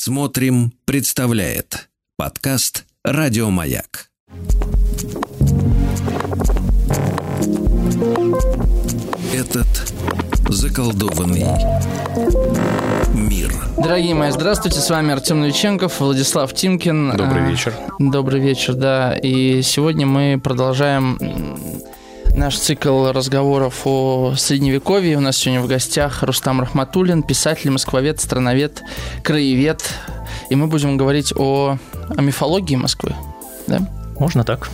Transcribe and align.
Смотрим, 0.00 0.72
представляет 0.84 1.88
подкаст 2.16 2.84
Радиомаяк. 3.02 4.10
Этот 9.34 9.66
заколдованный 10.48 11.46
мир. 13.12 13.52
Дорогие 13.76 14.14
мои, 14.14 14.30
здравствуйте, 14.30 14.78
с 14.78 14.88
вами 14.88 15.14
Артем 15.14 15.40
Новиченков, 15.40 15.98
Владислав 15.98 16.54
Тимкин. 16.54 17.16
Добрый 17.16 17.42
А, 17.42 17.50
вечер. 17.50 17.74
Добрый 17.98 18.40
вечер, 18.40 18.74
да. 18.74 19.16
И 19.16 19.62
сегодня 19.62 20.06
мы 20.06 20.40
продолжаем 20.42 21.18
наш 22.38 22.56
цикл 22.56 23.10
разговоров 23.10 23.82
о 23.84 24.34
Средневековье. 24.36 25.16
У 25.16 25.20
нас 25.20 25.36
сегодня 25.36 25.60
в 25.60 25.66
гостях 25.66 26.22
Рустам 26.22 26.60
Рахматуллин, 26.60 27.24
писатель, 27.24 27.70
москвовед, 27.70 28.20
страновед, 28.20 28.82
краевед. 29.24 29.82
И 30.48 30.54
мы 30.54 30.68
будем 30.68 30.96
говорить 30.96 31.32
о, 31.36 31.78
о 32.16 32.20
мифологии 32.22 32.76
Москвы. 32.76 33.14
Да? 33.66 33.80
Можно 34.20 34.44
так. 34.44 34.70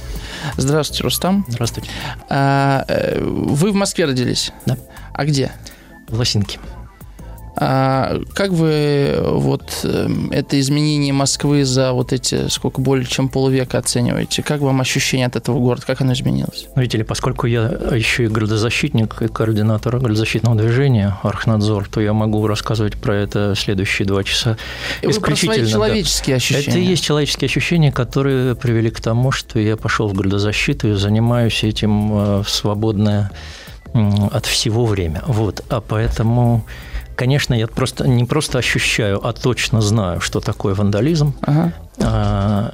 Здравствуйте, 0.59 1.05
Рустам. 1.05 1.47
Здравствуйте. 1.49 1.89
А, 2.29 2.85
э, 2.87 3.19
вы 3.21 3.71
в 3.73 3.75
Москве 3.75 4.05
родились? 4.05 4.53
Да. 4.67 4.77
А 5.15 5.25
где? 5.25 5.51
В 6.09 6.19
Лосинке. 6.19 6.59
А 7.57 8.21
как 8.35 8.51
вы 8.51 9.17
вот 9.23 9.81
эм, 9.85 10.31
это 10.33 10.59
изменение 10.59 11.13
Москвы 11.13 11.65
за 11.65 11.93
вот 11.93 12.13
эти 12.13 12.49
сколько 12.49 12.81
более 12.81 13.07
чем 13.07 13.29
полувека 13.29 13.79
оцениваете? 13.79 14.43
Как 14.43 14.61
вам 14.61 14.81
ощущение 14.81 15.27
от 15.27 15.37
этого 15.37 15.61
города? 15.61 15.87
Как 15.87 16.01
оно 16.01 16.15
изменилось? 16.15 16.67
Видите 16.75 16.99
ли, 16.99 17.05
поскольку 17.05 17.47
я 17.47 17.63
еще 17.93 18.25
и 18.25 18.27
градозащитник 18.27 19.23
и 19.23 19.29
координатор 19.29 19.99
градозащитного 19.99 20.57
движения 20.57 21.17
Архнадзор, 21.23 21.89
то 21.89 22.01
я 22.01 22.13
могу 22.13 22.47
рассказывать 22.47 22.97
про 22.97 23.15
это 23.15 23.55
следующие 23.57 24.07
два 24.07 24.25
часа. 24.25 24.57
Вы 25.03 25.13
про 25.21 25.37
свои 25.37 25.61
да. 25.61 25.67
человеческие 25.67 26.37
ощущения. 26.37 26.69
Это 26.69 26.79
и 26.79 26.85
есть 26.85 27.05
человеческие 27.05 27.47
ощущения, 27.47 27.93
которые 27.93 28.57
привели 28.57 28.91
к 28.91 29.01
тому, 29.01 29.31
что 29.31 29.61
я 29.61 29.77
пошел 29.77 30.09
в 30.09 30.15
градозащиту 30.15 30.91
и 30.91 30.95
занимаюсь 30.95 31.63
этим 31.63 32.13
э, 32.13 32.43
в 32.43 32.51
свободное 32.51 33.31
от 34.33 34.47
всего 34.47 34.87
время. 34.87 35.23
Вот. 35.27 35.65
А 35.69 35.81
поэтому, 35.81 36.65
конечно, 37.17 37.55
я 37.55 37.67
просто 37.67 38.09
не 38.09 38.25
просто 38.25 38.59
ощущаю, 38.59 39.27
а 39.27 39.33
точно 39.33 39.81
знаю, 39.81 40.21
что 40.21 40.41
такое 40.41 40.75
вандализм. 40.75 41.35
Ага. 41.43 41.73
А, 42.03 42.71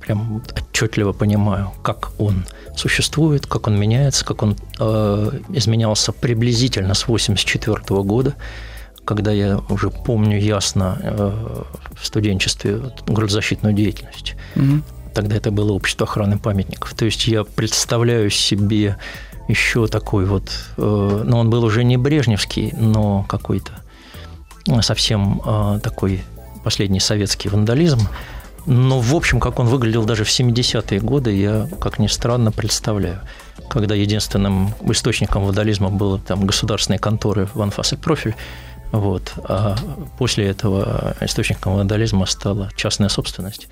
прям 0.00 0.42
отчетливо 0.78 1.12
понимаю, 1.12 1.72
как 1.82 2.12
он 2.18 2.44
существует, 2.76 3.46
как 3.46 3.66
он 3.66 3.78
меняется, 3.78 4.24
как 4.24 4.42
он 4.42 4.56
э, 4.78 5.30
изменялся 5.50 6.12
приблизительно 6.12 6.94
с 6.94 7.04
1984 7.04 8.02
года, 8.02 8.34
когда 9.04 9.32
я 9.32 9.60
уже 9.68 9.90
помню 9.90 10.38
ясно 10.38 10.98
э, 11.02 11.64
в 12.00 12.06
студенчестве 12.06 12.76
вот 12.76 13.02
градозащитную 13.06 13.74
деятельность. 13.74 14.34
Мгм. 14.54 14.84
Тогда 15.14 15.36
это 15.36 15.50
было 15.50 15.72
общество 15.72 16.06
охраны 16.06 16.38
памятников. 16.38 16.94
То 16.94 17.04
есть 17.04 17.26
я 17.26 17.44
представляю 17.44 18.30
себе 18.30 18.96
еще 19.48 19.86
такой 19.86 20.26
вот, 20.26 20.50
э, 20.76 21.22
ну 21.24 21.38
он 21.38 21.50
был 21.50 21.64
уже 21.64 21.82
не 21.82 21.96
брежневский, 21.96 22.72
но 22.76 23.24
какой-то 23.28 23.72
ну, 24.66 24.82
совсем 24.82 25.40
э, 25.44 25.80
такой 25.82 26.22
последний 26.62 27.00
советский 27.00 27.48
вандализм. 27.48 28.00
Но, 28.66 29.00
в 29.00 29.14
общем, 29.14 29.40
как 29.40 29.58
он 29.58 29.66
выглядел 29.66 30.04
даже 30.04 30.24
в 30.24 30.28
70-е 30.28 31.00
годы, 31.00 31.34
я, 31.34 31.66
как 31.80 31.98
ни 31.98 32.06
странно, 32.06 32.52
представляю. 32.52 33.20
Когда 33.70 33.94
единственным 33.94 34.74
источником 34.82 35.44
вандализма 35.44 35.88
было 35.88 36.18
там 36.18 36.46
государственные 36.46 36.98
конторы 36.98 37.48
в 37.54 37.62
анфас 37.62 37.94
и 37.94 37.96
профиль, 37.96 38.34
вот. 38.92 39.32
А 39.44 39.76
после 40.18 40.48
этого 40.48 41.16
источником 41.22 41.76
вандализма 41.76 42.26
стала 42.26 42.68
частная 42.76 43.08
собственность, 43.08 43.68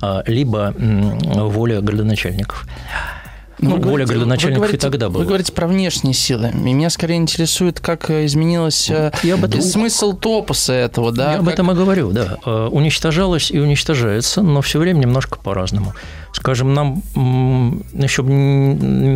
а, 0.00 0.22
либо 0.26 0.72
воля 0.76 1.80
градоначальников. 1.80 2.66
Ну, 3.58 3.70
Вы 3.70 3.76
воля 3.76 4.04
говорите- 4.04 4.12
градоначальников 4.14 4.60
вы 4.60 4.66
и 4.66 4.68
говорите- 4.68 4.86
тогда 4.90 5.08
была. 5.08 5.18
Вы 5.20 5.26
говорите 5.26 5.52
про 5.52 5.66
внешние 5.66 6.12
силы. 6.14 6.50
И 6.52 6.56
меня 6.56 6.90
скорее 6.90 7.16
интересует, 7.16 7.80
как 7.80 8.10
э, 8.10 8.26
изменилось 8.26 8.90
э, 8.90 9.12
Я 9.22 9.34
об 9.34 9.44
этом- 9.44 9.62
смысл 9.62 10.12
топоса 10.12 10.74
этого, 10.74 11.10
да? 11.12 11.32
Я 11.32 11.38
об 11.38 11.44
как- 11.46 11.54
этом 11.54 11.70
и 11.70 11.74
говорю, 11.74 12.10
да. 12.12 12.38
Э, 12.44 12.68
Уничтожалось 12.70 13.50
и 13.50 13.58
уничтожается, 13.58 14.42
но 14.42 14.60
все 14.60 14.78
время 14.78 14.98
немножко 14.98 15.38
по-разному. 15.38 15.94
Скажем, 16.32 16.74
нам 16.74 17.02
еще 17.94 18.22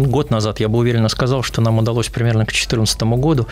год 0.07 0.31
назад 0.31 0.59
я 0.61 0.69
бы 0.69 0.79
уверенно 0.79 1.09
сказал, 1.11 1.43
что 1.43 1.61
нам 1.61 1.79
удалось 1.79 2.09
примерно 2.09 2.45
к 2.47 2.49
2014 2.49 3.03
году 3.19 3.47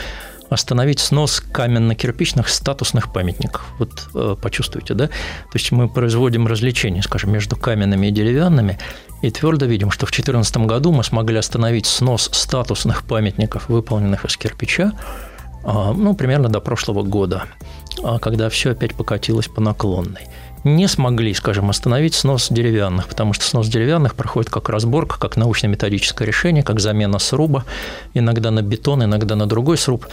остановить 0.50 1.00
снос 1.00 1.41
каменно-кирпичных 1.41 2.48
статусных 2.48 3.12
памятников. 3.12 3.66
Вот 3.78 4.09
э, 4.14 4.36
почувствуйте, 4.41 4.94
да? 4.94 5.09
То 5.09 5.54
есть 5.54 5.72
мы 5.72 5.88
производим 5.88 6.47
развлечение, 6.47 7.03
скажем, 7.03 7.32
между 7.32 7.56
каменными 7.56 8.06
и 8.06 8.10
деревянными, 8.10 8.78
и 9.22 9.31
твердо 9.31 9.66
видим, 9.66 9.91
что 9.91 10.06
в 10.06 10.10
2014 10.10 10.56
году 10.58 10.92
мы 10.92 11.04
смогли 11.04 11.38
остановить 11.38 11.87
снос 11.87 12.31
статусных 12.32 13.04
памятников, 13.04 13.69
выполненных 13.69 14.25
из 14.25 14.37
кирпича, 14.37 14.92
а, 15.64 15.92
ну, 15.92 16.14
примерно 16.14 16.48
до 16.48 16.60
прошлого 16.60 17.03
года, 17.03 17.44
а, 18.03 18.19
когда 18.19 18.48
все 18.48 18.70
опять 18.70 18.94
покатилось 18.94 19.48
по 19.48 19.60
наклонной. 19.60 20.28
Не 20.64 20.88
смогли, 20.88 21.34
скажем, 21.34 21.70
остановить 21.70 22.14
снос 22.14 22.48
деревянных, 22.50 23.08
потому 23.08 23.32
что 23.32 23.44
снос 23.44 23.69
деревянных 23.69 24.14
проходит 24.14 24.50
как 24.50 24.69
разборка, 24.69 25.19
как 25.19 25.36
научно-методическое 25.36 26.26
решение, 26.26 26.62
как 26.62 26.80
замена 26.80 27.19
сруба, 27.19 27.64
иногда 28.14 28.50
на 28.50 28.62
бетон, 28.62 29.04
иногда 29.04 29.36
на 29.36 29.46
другой 29.46 29.78
сруб, 29.78 30.06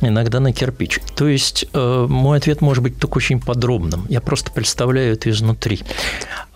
иногда 0.00 0.40
на 0.40 0.52
кирпич. 0.52 1.00
То 1.16 1.28
есть 1.28 1.66
э, 1.72 2.06
мой 2.08 2.38
ответ 2.38 2.60
может 2.60 2.82
быть 2.82 2.98
только 2.98 3.18
очень 3.18 3.40
подробным. 3.40 4.06
Я 4.08 4.20
просто 4.20 4.50
представляю 4.50 5.14
это 5.14 5.30
изнутри. 5.30 5.80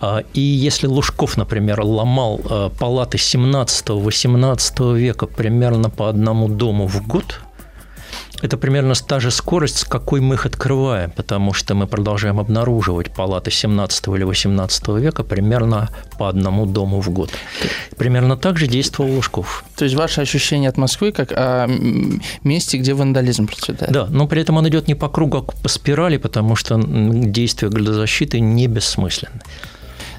А, 0.01 0.23
И 0.35 0.41
если 0.41 0.87
Лужков, 0.87 1.37
например, 1.37 1.81
ломал 1.81 2.41
э, 2.49 2.71
палаты 2.79 3.19
17-18 3.19 4.97
века 4.97 5.27
примерно 5.27 5.91
по 5.91 6.09
одному 6.09 6.49
дому 6.49 6.87
в 6.87 7.07
год, 7.07 7.41
это 8.43 8.57
примерно 8.57 8.95
та 8.95 9.21
же 9.21 9.31
скорость, 9.31 9.79
с 9.79 9.85
какой 9.85 10.21
мы 10.21 10.35
их 10.35 10.47
открываем, 10.47 11.11
потому 11.11 11.53
что 11.53 11.75
мы 11.75 11.87
продолжаем 11.87 12.39
обнаруживать 12.41 13.15
палаты 13.15 13.51
17 13.51 14.09
или 14.09 14.25
18 14.25 14.89
века 14.89 15.23
примерно 15.23 15.89
по 16.19 16.29
одному 16.29 16.67
дому 16.67 17.01
в 17.01 17.09
год. 17.11 17.31
Примерно 17.97 18.37
так 18.37 18.59
же 18.59 18.67
действовал 18.67 19.13
Лужков. 19.13 19.65
То 19.77 19.85
есть 19.85 19.97
ваше 19.97 20.21
ощущение 20.21 20.69
от 20.69 20.77
Москвы 20.77 21.13
как 21.13 21.33
о 21.33 21.67
м, 21.67 22.21
месте, 22.43 22.79
где 22.79 22.95
вандализм 22.95 23.47
процветает? 23.47 23.93
Да, 23.93 24.07
но 24.11 24.27
при 24.27 24.43
этом 24.43 24.57
он 24.57 24.69
идет 24.69 24.89
не 24.89 24.95
по 24.95 25.09
кругу, 25.09 25.39
а 25.39 25.43
по 25.43 25.69
спирали, 25.69 26.17
потому 26.17 26.57
что 26.57 26.81
действия 26.83 27.69
градозащиты 27.69 28.41
не 28.41 28.67
бессмысленны. 28.67 29.41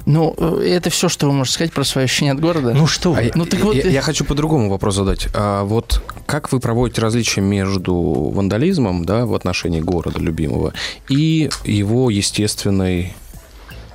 Ну, 0.05 0.35
э, 0.37 0.63
это 0.77 0.89
все, 0.89 1.07
что 1.09 1.27
вы 1.27 1.33
можете 1.33 1.55
сказать 1.55 1.73
про 1.73 1.83
свои 1.83 2.03
ощущения 2.05 2.33
от 2.33 2.39
города? 2.39 2.73
Ну 2.73 2.87
что 2.87 3.11
А 3.11 3.13
вы? 3.15 3.23
я- 3.23 3.31
Ну, 3.35 3.45
так 3.45 3.61
вот- 3.61 3.75
я, 3.75 3.89
я 3.89 4.01
хочу 4.01 4.25
по-другому 4.25 4.69
вопрос 4.69 4.95
задать. 4.95 5.27
А 5.33 5.63
вот 5.63 6.01
как 6.25 6.51
вы 6.51 6.59
проводите 6.59 7.01
различия 7.01 7.41
между 7.41 7.95
вандализмом, 7.95 9.05
да, 9.05 9.25
в 9.25 9.33
отношении 9.33 9.79
города 9.79 10.19
любимого 10.19 10.73
и 11.09 11.49
его 11.63 12.09
естественной 12.09 13.13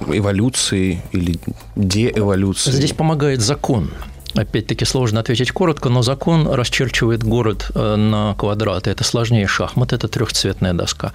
эволюцией 0.07 1.03
или 1.13 1.39
деэволюцией? 1.77 2.77
Здесь 2.77 2.93
помогает 2.93 3.41
закон. 3.41 3.91
Опять-таки 4.35 4.85
сложно 4.85 5.21
ответить 5.21 5.51
коротко, 5.53 5.89
но 5.89 6.03
закон 6.03 6.47
расчерчивает 6.49 7.25
город 7.25 7.71
э, 7.75 7.97
на 7.97 8.35
квадраты. 8.35 8.91
Это 8.91 9.03
сложнее 9.03 9.47
шахмат, 9.47 9.93
это 9.93 10.07
трехцветная 10.07 10.75
доска. 10.75 11.13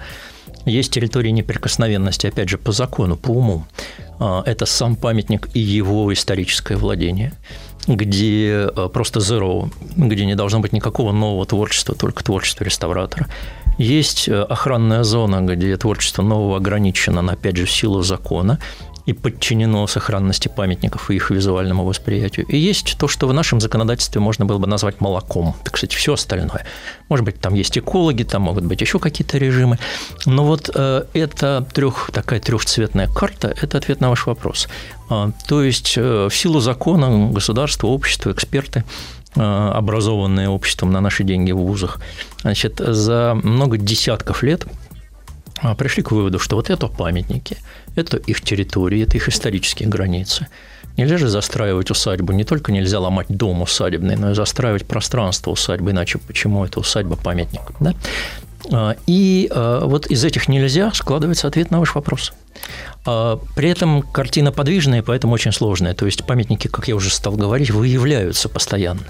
Есть 0.64 0.92
территории 0.92 1.30
неприкосновенности, 1.30 2.26
опять 2.26 2.48
же, 2.48 2.58
по 2.58 2.72
закону, 2.72 3.16
по 3.16 3.30
уму. 3.30 3.64
А, 4.18 4.42
Это 4.46 4.66
сам 4.66 4.96
памятник 4.96 5.48
и 5.54 5.60
его 5.60 6.12
историческое 6.12 6.76
владение, 6.76 7.32
где 7.86 8.68
э, 8.74 8.88
просто 8.92 9.20
zero, 9.20 9.70
где 9.96 10.24
не 10.24 10.34
должно 10.34 10.60
быть 10.60 10.72
никакого 10.72 11.12
нового 11.12 11.44
творчества, 11.44 11.94
только 11.94 12.24
творчество 12.24 12.64
реставратора. 12.64 13.28
Есть 13.76 14.28
э, 14.28 14.42
охранная 14.42 15.02
зона, 15.02 15.42
где 15.42 15.76
творчество 15.76 16.22
нового 16.22 16.56
ограничено, 16.56 17.22
но 17.22 17.32
опять 17.32 17.56
же 17.56 17.66
в 17.66 17.70
силу 17.70 18.02
закона 18.02 18.58
и 19.06 19.12
подчинено 19.12 19.86
сохранности 19.86 20.48
памятников 20.48 21.10
и 21.10 21.16
их 21.16 21.30
визуальному 21.30 21.84
восприятию. 21.84 22.46
И 22.46 22.56
есть 22.56 22.96
то, 22.98 23.06
что 23.06 23.28
в 23.28 23.34
нашем 23.34 23.60
законодательстве 23.60 24.20
можно 24.20 24.46
было 24.46 24.58
бы 24.58 24.66
назвать 24.66 25.00
молоком. 25.00 25.54
Так 25.62 25.76
сказать, 25.76 25.92
все 25.92 26.14
остальное. 26.14 26.64
Может 27.08 27.24
быть, 27.24 27.40
там 27.40 27.54
есть 27.54 27.76
экологи, 27.76 28.22
там 28.22 28.42
могут 28.42 28.64
быть 28.64 28.80
еще 28.80 28.98
какие-то 28.98 29.36
режимы. 29.38 29.78
Но 30.24 30.44
вот 30.44 30.70
э, 30.74 31.04
это 31.12 31.66
трех, 31.72 32.10
такая 32.12 32.40
трехцветная 32.40 33.08
карта– 33.08 33.54
это 33.60 33.78
ответ 33.78 34.00
на 34.00 34.08
ваш 34.08 34.26
вопрос. 34.26 34.68
А, 35.10 35.32
то 35.46 35.62
есть 35.62 35.94
э, 35.96 36.28
в 36.30 36.34
силу 36.34 36.60
закона 36.60 37.30
государство, 37.30 37.88
общество, 37.88 38.32
эксперты 38.32 38.84
э, 39.36 39.40
образованные 39.42 40.48
обществом 40.48 40.92
на 40.92 41.02
наши 41.02 41.24
деньги 41.24 41.52
в 41.52 41.58
вузах, 41.58 42.00
значит, 42.40 42.78
за 42.78 43.38
много 43.42 43.76
десятков 43.76 44.42
лет 44.42 44.66
пришли 45.78 46.02
к 46.02 46.10
выводу, 46.10 46.38
что 46.38 46.56
вот 46.56 46.70
это 46.70 46.88
памятники, 46.88 47.58
это 47.96 48.16
их 48.16 48.40
территории, 48.40 49.02
это 49.02 49.16
их 49.16 49.28
исторические 49.28 49.88
границы. 49.88 50.48
Нельзя 50.96 51.18
же 51.18 51.28
застраивать 51.28 51.90
усадьбу. 51.90 52.32
Не 52.32 52.44
только 52.44 52.70
нельзя 52.70 53.00
ломать 53.00 53.26
дом 53.28 53.62
усадебный, 53.62 54.16
но 54.16 54.30
и 54.30 54.34
застраивать 54.34 54.86
пространство 54.86 55.50
усадьбы, 55.50 55.90
иначе 55.90 56.18
почему 56.18 56.64
это 56.64 56.78
усадьба 56.78 57.16
памятник? 57.16 57.62
Да? 57.80 57.94
А, 58.72 58.96
и 59.06 59.48
а, 59.50 59.84
вот 59.84 60.06
из 60.06 60.24
этих 60.24 60.48
нельзя 60.48 60.92
складывается 60.94 61.48
ответ 61.48 61.70
на 61.70 61.80
ваш 61.80 61.94
вопрос. 61.94 62.32
А, 63.04 63.40
при 63.56 63.70
этом 63.70 64.02
картина 64.02 64.52
подвижная, 64.52 65.02
поэтому 65.02 65.34
очень 65.34 65.52
сложная. 65.52 65.94
То 65.94 66.06
есть 66.06 66.24
памятники, 66.24 66.68
как 66.68 66.86
я 66.86 66.94
уже 66.94 67.10
стал 67.10 67.34
говорить, 67.34 67.70
выявляются 67.70 68.48
постоянно, 68.48 69.02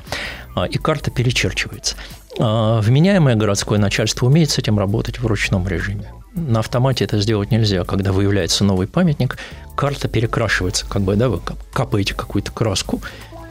и 0.70 0.79
карта 0.79 1.11
перечерчивается. 1.11 1.96
Вменяемое 2.37 3.37
городское 3.37 3.79
начальство 3.79 4.26
умеет 4.26 4.50
с 4.50 4.58
этим 4.58 4.79
работать 4.79 5.20
в 5.20 5.26
ручном 5.26 5.69
режиме. 5.69 6.11
На 6.34 6.60
автомате 6.60 7.04
это 7.04 7.20
сделать 7.20 7.50
нельзя. 7.50 7.84
Когда 7.84 8.12
выявляется 8.12 8.64
новый 8.64 8.86
памятник, 8.86 9.38
карта 9.76 10.08
перекрашивается, 10.08 10.86
как 10.86 11.02
бы, 11.02 11.14
да, 11.16 11.28
вы 11.28 11.40
капаете 11.72 12.14
какую-то 12.14 12.50
краску, 12.50 13.00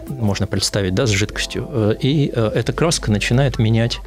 можно 0.10 0.48
представить, 0.48 0.94
да, 0.94 1.06
с 1.06 1.10
жидкостью, 1.10 1.68
э, 1.72 1.96
и 2.02 2.32
э, 2.34 2.52
эта 2.56 2.74
краска 2.74 3.10
начинает 3.12 3.58
менять 3.58 4.00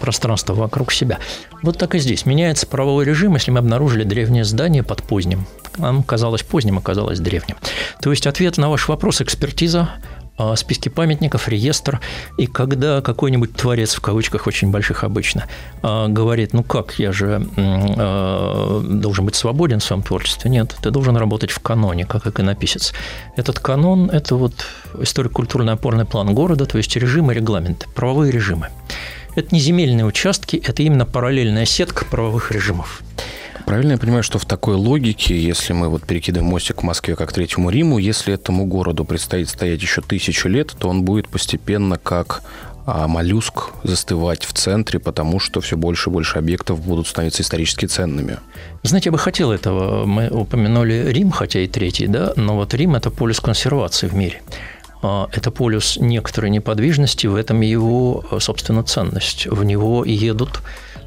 пространство 0.00 0.52
вокруг 0.52 0.92
себя. 0.92 1.18
Вот 1.62 1.78
так 1.78 1.94
и 1.94 1.98
здесь. 1.98 2.26
Меняется 2.26 2.66
правовой 2.66 3.06
режим, 3.06 3.34
если 3.34 3.50
мы 3.50 3.60
обнаружили 3.60 4.04
древнее 4.04 4.44
здание 4.44 4.82
под 4.82 5.02
поздним. 5.02 5.46
Нам 5.78 6.02
казалось 6.02 6.42
поздним, 6.42 6.76
оказалось 6.76 7.20
древним. 7.20 7.56
То 8.02 8.10
есть 8.10 8.26
ответ 8.26 8.58
на 8.58 8.68
ваш 8.68 8.86
вопрос– 8.88 9.20
экспертиза, 9.22 9.88
списки 10.56 10.88
памятников, 10.88 11.48
реестр, 11.48 12.00
и 12.36 12.46
когда 12.46 13.00
какой-нибудь 13.00 13.54
творец, 13.54 13.94
в 13.94 14.00
кавычках 14.00 14.46
очень 14.46 14.70
больших 14.70 15.04
обычно, 15.04 15.46
а, 15.82 16.08
говорит, 16.08 16.52
ну 16.52 16.62
как, 16.62 16.98
я 16.98 17.12
же 17.12 17.46
а, 17.56 18.82
должен 18.82 19.24
быть 19.24 19.34
свободен 19.34 19.80
в 19.80 19.84
своем 19.84 20.02
творчестве. 20.02 20.50
Нет, 20.50 20.76
ты 20.82 20.90
должен 20.90 21.16
работать 21.16 21.50
в 21.50 21.60
каноне, 21.60 22.04
как 22.04 22.26
иконописец. 22.26 22.92
Этот 23.36 23.60
канон– 23.60 24.10
это 24.12 24.36
вот 24.36 24.66
историко-культурный 24.98 25.72
опорный 25.72 26.04
план 26.04 26.34
города, 26.34 26.66
то 26.66 26.78
есть 26.78 26.94
режимы, 26.96 27.34
регламенты, 27.34 27.86
правовые 27.94 28.32
режимы. 28.32 28.68
Это 29.34 29.54
не 29.54 29.60
земельные 29.60 30.06
участки, 30.06 30.56
это 30.56 30.82
именно 30.82 31.04
параллельная 31.04 31.66
сетка 31.66 32.04
правовых 32.06 32.52
режимов. 32.52 33.02
Правильно 33.66 33.92
я 33.92 33.98
понимаю, 33.98 34.22
что 34.22 34.38
в 34.38 34.46
такой 34.46 34.76
логике, 34.76 35.36
если 35.36 35.72
мы 35.72 35.88
вот 35.88 36.04
перекидываем 36.04 36.48
мостик 36.48 36.76
к 36.76 36.82
Москве 36.84 37.16
как 37.16 37.32
Третьему 37.32 37.68
Риму, 37.68 37.98
если 37.98 38.32
этому 38.32 38.64
городу 38.64 39.04
предстоит 39.04 39.48
стоять 39.48 39.82
еще 39.82 40.02
тысячу 40.02 40.48
лет, 40.48 40.74
то 40.78 40.88
он 40.88 41.02
будет 41.02 41.28
постепенно 41.28 41.98
как 41.98 42.42
а 42.88 43.08
моллюск 43.08 43.70
застывать 43.82 44.44
в 44.44 44.52
центре, 44.52 45.00
потому 45.00 45.40
что 45.40 45.60
все 45.60 45.76
больше 45.76 46.08
и 46.08 46.12
больше 46.12 46.38
объектов 46.38 46.80
будут 46.80 47.08
становиться 47.08 47.42
исторически 47.42 47.86
ценными. 47.86 48.38
Знаете, 48.84 49.08
я 49.08 49.12
бы 49.12 49.18
хотел 49.18 49.50
этого. 49.50 50.06
Мы 50.06 50.28
упомянули 50.28 51.06
Рим, 51.08 51.32
хотя 51.32 51.58
и 51.58 51.66
третий, 51.66 52.06
да, 52.06 52.32
но 52.36 52.54
вот 52.54 52.72
Рим– 52.74 52.94
это 52.96 53.10
полюс 53.10 53.40
консервации 53.40 54.06
в 54.06 54.14
мире. 54.14 54.40
А, 55.02 55.28
это 55.32 55.50
полюс 55.50 55.96
некоторой 55.96 56.50
неподвижности, 56.50 57.26
в 57.26 57.34
этом 57.34 57.60
его, 57.60 58.24
собственно, 58.38 58.84
ценность. 58.84 59.48
В 59.48 59.64
него 59.64 60.04
едут 60.04 60.60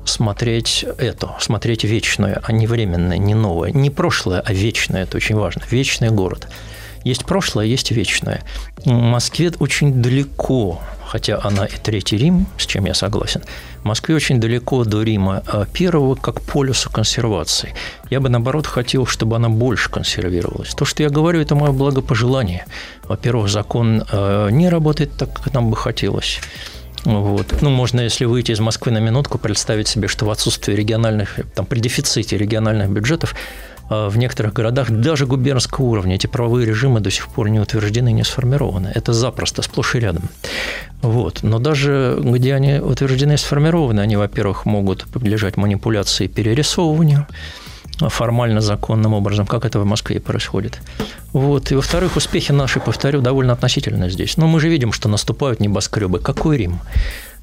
смотреть 0.09 0.85
это, 0.97 1.35
смотреть 1.39 1.83
вечное, 1.83 2.41
а 2.43 2.51
не 2.51 2.67
временное, 2.67 3.17
не 3.17 3.35
новое. 3.35 3.71
Не 3.71 3.89
прошлое, 3.89 4.41
а 4.41 4.53
вечное, 4.53 5.03
это 5.03 5.17
очень 5.17 5.35
важно. 5.35 5.63
Вечный 5.69 6.09
город. 6.09 6.47
Есть 7.03 7.25
прошлое, 7.25 7.65
есть 7.65 7.91
вечное. 7.91 8.43
Москве 8.85 9.51
очень 9.59 10.01
далеко, 10.01 10.81
хотя 11.05 11.39
она 11.41 11.65
и 11.65 11.77
Третий 11.77 12.17
Рим, 12.17 12.45
с 12.57 12.65
чем 12.65 12.85
я 12.85 12.93
согласен, 12.93 13.41
Москве 13.83 14.15
очень 14.15 14.39
далеко 14.39 14.83
до 14.83 15.01
Рима 15.03 15.41
а 15.47 15.65
первого 15.65 16.15
как 16.15 16.41
полюса 16.41 16.89
консервации. 16.89 17.73
Я 18.09 18.19
бы, 18.19 18.29
наоборот, 18.29 18.67
хотел, 18.67 19.05
чтобы 19.05 19.37
она 19.37 19.49
больше 19.49 19.89
консервировалась. 19.89 20.73
То, 20.75 20.85
что 20.85 21.03
я 21.03 21.09
говорю, 21.09 21.39
это 21.39 21.55
мое 21.55 21.71
благопожелание. 21.71 22.65
Во-первых, 23.03 23.49
закон 23.49 24.03
э, 24.11 24.49
не 24.51 24.69
работает 24.69 25.15
так, 25.17 25.33
как 25.33 25.53
нам 25.53 25.69
бы 25.69 25.77
хотелось. 25.77 26.39
Вот. 27.05 27.61
Ну, 27.61 27.69
можно, 27.69 28.01
если 28.01 28.25
выйти 28.25 28.51
из 28.51 28.59
Москвы 28.59 28.91
на 28.91 28.99
минутку, 28.99 29.37
представить 29.37 29.87
себе, 29.87 30.07
что 30.07 30.25
в 30.25 30.31
отсутствии 30.31 30.73
региональных, 30.73 31.39
там, 31.55 31.65
при 31.65 31.79
дефиците 31.79 32.37
региональных 32.37 32.89
бюджетов 32.89 33.35
а, 33.89 34.09
в 34.09 34.17
некоторых 34.17 34.53
городах 34.53 34.89
даже 34.91 35.25
губернского 35.25 35.85
уровня 35.85 36.15
эти 36.15 36.27
правовые 36.27 36.65
режимы 36.65 36.99
до 36.99 37.09
сих 37.09 37.27
пор 37.29 37.49
не 37.49 37.59
утверждены, 37.59 38.11
не 38.11 38.23
сформированы. 38.23 38.91
Это 38.93 39.13
запросто, 39.13 39.61
сплошь 39.61 39.95
и 39.95 39.99
рядом. 39.99 40.29
Вот. 41.01 41.39
Но 41.41 41.59
даже 41.59 42.19
где 42.21 42.53
они 42.53 42.79
утверждены 42.79 43.33
и 43.33 43.37
сформированы, 43.37 44.01
они, 44.01 44.15
во-первых, 44.15 44.65
могут 44.65 45.05
подлежать 45.05 45.57
манипуляции 45.57 46.25
и 46.25 46.27
перерисовыванию, 46.27 47.27
формально 48.07 48.61
законным 48.61 49.13
образом, 49.13 49.45
как 49.45 49.65
это 49.65 49.79
в 49.79 49.85
Москве 49.85 50.19
происходит. 50.19 50.79
Вот. 51.33 51.71
И, 51.71 51.75
во-вторых, 51.75 52.15
успехи 52.15 52.53
наши, 52.53 52.79
повторю, 52.79 53.21
довольно 53.21 53.53
относительно 53.53 54.09
здесь. 54.09 54.37
Но 54.37 54.47
мы 54.47 54.59
же 54.59 54.69
видим, 54.69 54.93
что 54.93 55.09
наступают 55.09 55.59
небоскребы. 55.59 56.19
Какой 56.19 56.57
Рим? 56.57 56.79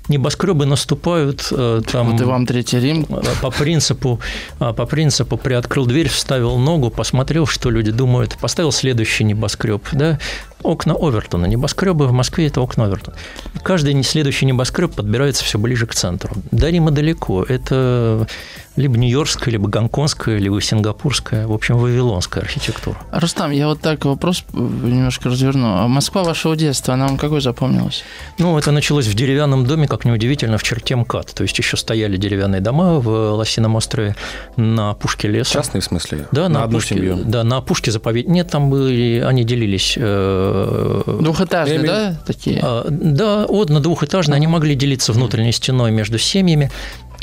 небоскребы 0.09 0.67
наступают 0.67 1.49
э, 1.51 1.83
там... 1.91 2.13
Вот 2.13 2.21
и 2.21 2.25
вам 2.25 2.47
Третий 2.47 2.79
Рим. 2.79 3.07
Э, 3.09 3.23
по 3.43 3.51
принципу, 3.51 4.21
э, 4.61 4.73
по 4.73 4.87
принципу 4.87 5.37
приоткрыл 5.37 5.87
дверь, 5.87 6.09
вставил 6.09 6.57
ногу, 6.59 6.91
посмотрел, 6.91 7.47
что 7.47 7.71
люди 7.71 7.91
думают, 7.91 8.37
поставил 8.41 8.73
следующий 8.73 9.25
небоскреб, 9.25 9.83
да, 9.93 10.19
окна 10.63 10.95
Овертона. 10.95 11.47
Небоскребы 11.47 12.07
в 12.07 12.13
Москве– 12.13 12.47
это 12.49 12.61
окна 12.61 12.85
Овертона. 12.85 13.17
Каждый 13.63 14.01
следующий 14.03 14.47
небоскреб 14.47 14.95
подбирается 14.95 15.45
все 15.45 15.59
ближе 15.59 15.87
к 15.87 15.95
центру. 15.95 16.37
До 16.51 16.71
Рима 16.71 16.91
далеко. 16.91 17.43
Это 17.43 18.27
либо 18.77 18.97
нью-йоркская, 18.99 19.53
либо 19.53 19.69
гонконгская, 19.69 20.39
либо 20.39 20.61
сингапурская, 20.61 21.47
в 21.47 21.53
общем, 21.53 21.79
вавилонская 21.79 22.43
архитектура. 22.45 22.97
Рустам, 23.13 23.51
я 23.51 23.69
вот 23.69 23.81
так 23.81 24.05
вопрос 24.05 24.45
немножко 24.53 25.29
разверну. 25.29 25.79
А 25.79 25.89
Москва 25.89 26.23
вашего 26.23 26.57
детства, 26.57 26.95
она 26.95 27.07
вам 27.09 27.17
какой 27.17 27.41
запомнилась? 27.41 28.05
Ну, 28.39 28.57
это 28.59 28.71
началось 28.71 29.07
в 29.07 29.15
деревянном 29.15 29.67
доме, 29.67 29.89
как 29.89 30.05
неудивительно, 30.05 30.59
в 30.59 30.63
черте 30.63 30.97
МКАД. 30.97 31.35
То 31.35 31.43
есть 31.43 31.59
еще 31.59 31.77
стояли 31.77 32.17
деревянные 32.17 32.61
дома 32.61 33.01
в 33.01 33.09
Лосином 33.35 33.77
острове 33.77 34.15
на 34.57 34.91
опушке 34.91 35.29
леса. 35.29 35.53
Частные 35.53 35.81
в 35.81 35.85
смысле? 35.85 36.29
Да, 36.33 36.49
на, 36.49 36.61
на 36.61 36.65
одну 36.65 36.77
опушке, 36.77 36.95
семью? 36.95 37.19
Да, 37.25 37.45
на 37.45 37.57
опушке 37.59 37.91
заповедь. 37.91 38.29
Нет, 38.29 38.51
там 38.51 38.71
были, 38.71 39.21
они 39.27 39.45
делились. 39.45 39.95
Э, 39.97 41.03
Двухэтажные, 41.21 41.79
да, 41.81 42.21
такие? 42.27 42.61
А, 42.63 42.87
да, 42.89 43.45
одно-двухэтажные. 43.45 44.37
Они 44.37 44.47
могли 44.47 44.75
делиться 44.75 45.13
внутренней 45.13 45.53
стеной 45.53 45.91
между 45.91 46.19
семьями. 46.19 46.71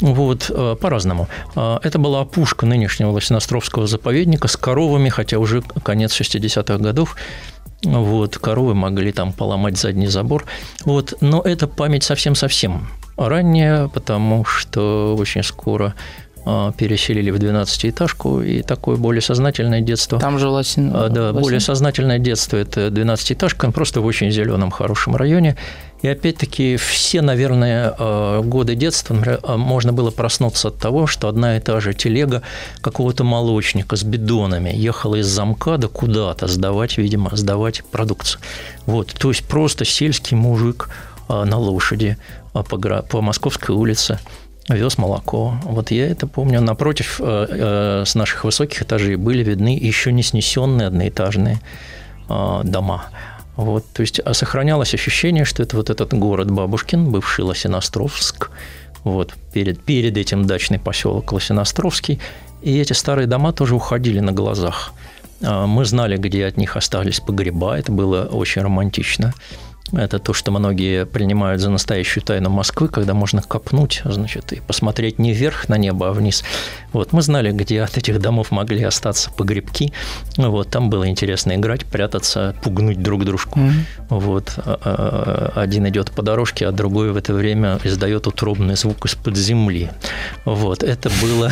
Вот, 0.02 0.50
э, 0.50 0.76
по-разному. 0.80 1.28
А, 1.56 1.80
это 1.84 2.00
была 2.00 2.22
опушка 2.22 2.66
нынешнего 2.66 3.12
Лосиностровского 3.12 3.88
заповедника 3.88 4.48
с 4.48 4.58
коровами, 4.58 5.10
хотя 5.10 5.38
уже 5.40 5.62
конец 5.84 6.20
60-х 6.20 6.78
годов. 6.78 7.16
Вот, 7.84 8.38
коровы 8.38 8.76
могли 8.76 9.12
там 9.12 9.34
поломать 9.34 9.78
задний 9.78 10.08
забор. 10.08 10.46
Вот, 10.86 11.14
но 11.22 11.42
это 11.42 11.68
память 11.68 12.04
совсем-совсем 12.04 12.88
ранняя, 13.18 13.88
потому 13.88 14.46
что 14.46 15.16
очень 15.18 15.44
скоро 15.44 15.94
переселили 16.78 17.32
в 17.32 17.38
12-этажку, 17.38 18.42
и 18.44 18.62
такое 18.64 18.98
более 18.98 19.22
сознательное 19.22 19.82
детство. 19.82 20.20
Там 20.20 20.40
же 20.40 20.50
Лосин. 20.50 20.92
А, 20.94 21.08
да, 21.08 21.30
Лосин. 21.30 21.42
более 21.42 21.60
сознательное 21.60 22.20
детство– 22.20 22.58
это 22.58 22.88
12-этажка, 22.88 23.72
просто 23.72 24.02
в 24.02 24.06
очень 24.06 24.30
зеленом 24.30 24.70
хорошем 24.70 25.16
районе. 25.16 25.56
И 26.02 26.08
опять-таки 26.08 26.76
все, 26.76 27.22
наверное, 27.22 27.96
а, 27.98 28.42
годы 28.42 28.76
детства 28.76 29.16
можно 29.56 29.94
было 29.94 30.12
проснуться 30.12 30.68
от 30.68 30.78
того, 30.78 31.08
что 31.08 31.30
одна 31.30 31.56
и 31.56 31.62
та 31.62 31.80
же 31.80 31.94
телега 31.94 32.42
какого-то 32.82 33.24
молочника 33.24 33.96
с 33.96 34.04
бидонами 34.04 34.70
ехала 34.76 35.16
из 35.16 35.28
замка 35.28 35.78
до 35.78 35.88
куда-то 35.88 36.48
сдавать, 36.48 36.98
видимо, 36.98 37.30
сдавать 37.34 37.86
продукцию. 37.86 38.42
Вот, 38.86 39.14
то 39.14 39.30
есть 39.30 39.46
просто 39.46 39.86
сельский 39.86 40.36
мужик 40.36 40.90
на 41.30 41.58
лошади 41.58 42.18
по, 42.52 42.64
по 42.64 43.22
Московской 43.22 43.74
улице– 43.74 44.20
вез 44.70 44.98
молоко. 44.98 45.56
Вот 45.64 45.92
я 45.92 46.08
это 46.08 46.28
помню. 46.28 46.62
Напротив, 46.62 47.20
э, 47.20 47.48
э, 47.50 48.04
с 48.06 48.16
наших 48.16 48.44
высоких 48.44 48.82
этажей 48.82 49.16
были 49.16 49.44
видны 49.44 49.78
еще 49.78 50.12
не 50.12 50.24
снесенные 50.24 50.88
одноэтажные 50.88 51.60
э, 52.30 52.62
дома. 52.64 53.06
Вот, 53.56 53.86
то 53.94 54.02
есть 54.02 54.20
а 54.20 54.34
сохранялось 54.34 54.94
ощущение, 54.96 55.46
что 55.46 55.62
это 55.62 55.78
вот 55.78 55.90
этот 55.90 56.14
город 56.14 56.50
Бабушкин, 56.50 57.12
бывший 57.12 57.46
Лосиностровск, 57.46 58.50
вот, 59.04 59.34
перед, 59.54 59.84
перед 59.84 60.18
этим 60.18 60.48
дачный 60.48 60.80
поселок 60.80 61.32
Лосиностровский, 61.32 62.20
и 62.64 62.80
эти 62.80 62.94
старые 62.94 63.28
дома 63.28 63.52
тоже 63.52 63.76
уходили 63.76 64.20
на 64.22 64.32
глазах. 64.32 64.94
Мы 65.42 65.86
знали, 65.86 66.18
где 66.18 66.48
от 66.48 66.58
них 66.58 66.78
остались 66.78 67.20
погреба, 67.20 67.78
это 67.78 67.92
было 67.92 68.24
очень 68.24 68.64
романтично. 68.64 69.34
Это 69.94 70.18
то, 70.20 70.34
что 70.34 70.52
многие 70.52 71.06
принимают 71.06 71.62
за 71.62 71.70
настоящую 71.70 72.24
тайну 72.24 72.50
Москвы, 72.50 72.88
когда 72.88 73.14
можно 73.14 73.42
копнуть, 73.42 74.02
значит, 74.06 74.52
и 74.54 74.60
посмотреть 74.60 75.20
не 75.20 75.34
вверх 75.34 75.70
на 75.70 75.78
небо, 75.78 76.10
а 76.10 76.12
вниз. 76.12 76.44
Вот 76.94 77.14
мы 77.14 77.22
знали, 77.22 77.52
где 77.52 77.82
от 77.82 77.98
этих 77.98 78.20
домов 78.20 78.52
могли 78.52 78.84
остаться 78.84 79.32
погребки. 79.32 79.94
Вот 80.38 80.70
там 80.70 80.90
было 80.90 81.08
интересно 81.08 81.56
играть, 81.56 81.86
прятаться, 81.86 82.56
пугнуть 82.64 83.02
друг 83.02 83.24
дружку. 83.26 83.60
Mm-hmm. 83.60 83.74
Вот 84.10 84.54
а, 84.58 85.52
а, 85.56 85.62
один 85.62 85.88
идет 85.88 86.12
по 86.12 86.24
дорожке, 86.24 86.68
а 86.68 86.72
другой 86.72 87.12
в 87.12 87.18
это 87.18 87.34
время 87.34 87.80
издает 87.84 88.26
утробный 88.26 88.76
звук 88.76 89.06
из-под 89.06 89.38
земли. 89.38 89.90
Вот 90.46 90.84
это 90.84 91.12
было 91.22 91.52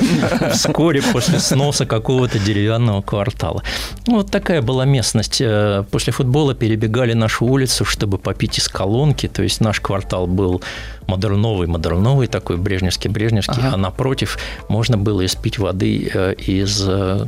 вскоре 0.52 1.02
после 1.02 1.40
сноса 1.40 1.84
какого-то 1.84 2.38
деревянного 2.38 3.02
квартала. 3.02 3.62
Вот 4.06 4.30
такая 4.30 4.62
была 4.62 4.84
местность. 4.84 5.40
Э, 5.40 5.84
после 5.90 6.12
футбола 6.12 6.54
перебегали 6.54 7.12
нашу 7.12 7.46
улицу 7.46 7.81
улицу, 7.82 7.84
чтобы 7.84 8.18
попить 8.18 8.58
из 8.58 8.68
колонки. 8.68 9.28
То 9.28 9.42
есть 9.42 9.60
наш 9.60 9.80
квартал 9.80 10.26
был 10.26 10.62
модерновый, 11.06 11.66
модерновый 11.66 12.26
такой, 12.26 12.56
брежневский, 12.56 13.10
брежневский, 13.10 13.58
ага. 13.58 13.74
а 13.74 13.76
напротив 13.76 14.38
можно 14.68 14.96
было 14.96 15.24
испить 15.24 15.58
воды 15.58 16.10
э, 16.14 16.34
из 16.34 16.82
э, 16.86 17.26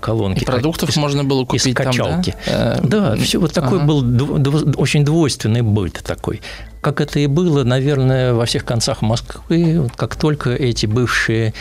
колонки. 0.00 0.42
И 0.42 0.46
продуктов 0.46 0.90
из, 0.90 0.96
можно 0.96 1.24
было 1.24 1.44
купить 1.44 1.66
из 1.66 1.74
качалки. 1.74 2.34
Там, 2.46 2.88
да? 2.88 3.10
да, 3.10 3.16
все 3.16 3.38
вот 3.38 3.52
такой 3.52 3.78
ага. 3.78 3.86
был 3.86 4.02
дв, 4.02 4.78
очень 4.78 5.04
двойственный 5.04 5.62
быт 5.62 6.02
такой. 6.04 6.40
Как 6.80 7.00
это 7.00 7.18
и 7.20 7.26
было, 7.26 7.64
наверное, 7.64 8.32
во 8.32 8.44
всех 8.46 8.64
концах 8.64 9.02
Москвы, 9.02 9.90
как 9.96 10.16
только 10.16 10.50
эти 10.50 10.86
бывшие 10.86 11.52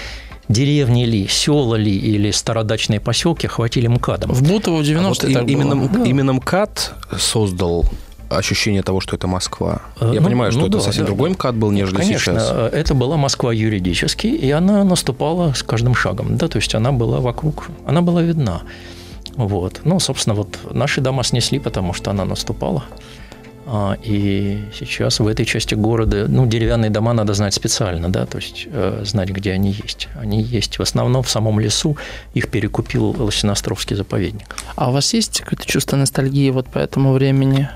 деревни 0.50 1.05
ли, 1.05 1.27
села 1.27 1.75
ли 1.75 1.95
или 1.95 2.31
стародачные 2.31 3.00
поселки 3.00 3.48
охватили 3.48 3.88
МКАДом. 3.88 4.33
В 4.33 4.41
Бутово 4.41 4.77
в 4.77 4.81
90-е 4.81 5.38
а 5.38 5.41
вот 5.41 5.50
именно, 5.50 5.88
да. 5.88 6.03
именно 6.03 6.33
МКАД 6.33 6.93
создал 7.17 7.86
ощущение 8.29 8.83
того, 8.83 9.01
что 9.01 9.15
это 9.15 9.27
Москва. 9.27 9.81
Я 10.00 10.21
ну, 10.21 10.24
понимаю, 10.24 10.51
что 10.51 10.62
ну, 10.62 10.67
это 10.67 10.77
да, 10.77 10.83
совсем 10.83 11.03
да, 11.03 11.07
другой 11.07 11.31
МКАД 11.31 11.55
был, 11.55 11.71
нежели 11.71 11.98
Конечно, 11.98 12.33
сейчас. 12.33 12.50
Конечно, 12.50 12.77
это 12.77 12.93
была 12.93 13.17
Москва 13.17 13.53
юридически, 13.53 14.27
и 14.27 14.51
она 14.51 14.83
наступала 14.83 15.53
с 15.53 15.63
каждым 15.63 15.95
шагом. 15.95 16.38
Да, 16.38 16.48
то 16.48 16.57
есть 16.57 16.75
она 16.75 16.91
была 16.91 17.19
вокруг, 17.19 17.69
она 17.86 18.01
была 18.01 18.21
видна. 18.21 18.62
Вот. 19.36 19.81
Ну, 19.83 20.00
собственно, 20.00 20.36
вот 20.36 20.57
наши 20.71 21.01
дома 21.01 21.24
снесли, 21.24 21.59
потому 21.59 21.93
что 21.93 22.12
она 22.12 22.25
наступала. 22.25 22.83
А, 23.71 23.98
и 24.01 24.63
сейчас 24.74 25.19
в 25.19 25.27
этой 25.27 25.45
части 25.45 25.75
города, 25.75 26.25
ну, 26.27 26.48
деревянные 26.48 26.89
дома 26.89 27.13
надо 27.13 27.36
знать 27.36 27.53
специально, 27.53 28.09
да, 28.09 28.25
то 28.25 28.38
есть 28.39 28.67
э, 28.71 29.03
знать, 29.05 29.29
где 29.29 29.51
они 29.51 29.71
есть. 29.71 30.07
Они 30.19 30.41
есть 30.41 30.79
в 30.79 30.81
основном 30.81 31.21
в 31.21 31.29
самом 31.29 31.59
лесу, 31.59 31.95
их 32.33 32.50
перекупил 32.50 33.15
Лосиностровский 33.24 33.95
заповедник. 33.95 34.55
А 34.75 34.89
у 34.89 34.93
вас 34.93 35.13
есть 35.13 35.41
какое-то 35.41 35.67
чувство 35.67 35.98
ностальгии 35.98 36.50
вот 36.50 36.67
по 36.67 36.79
этому 36.79 37.13
времени? 37.13 37.69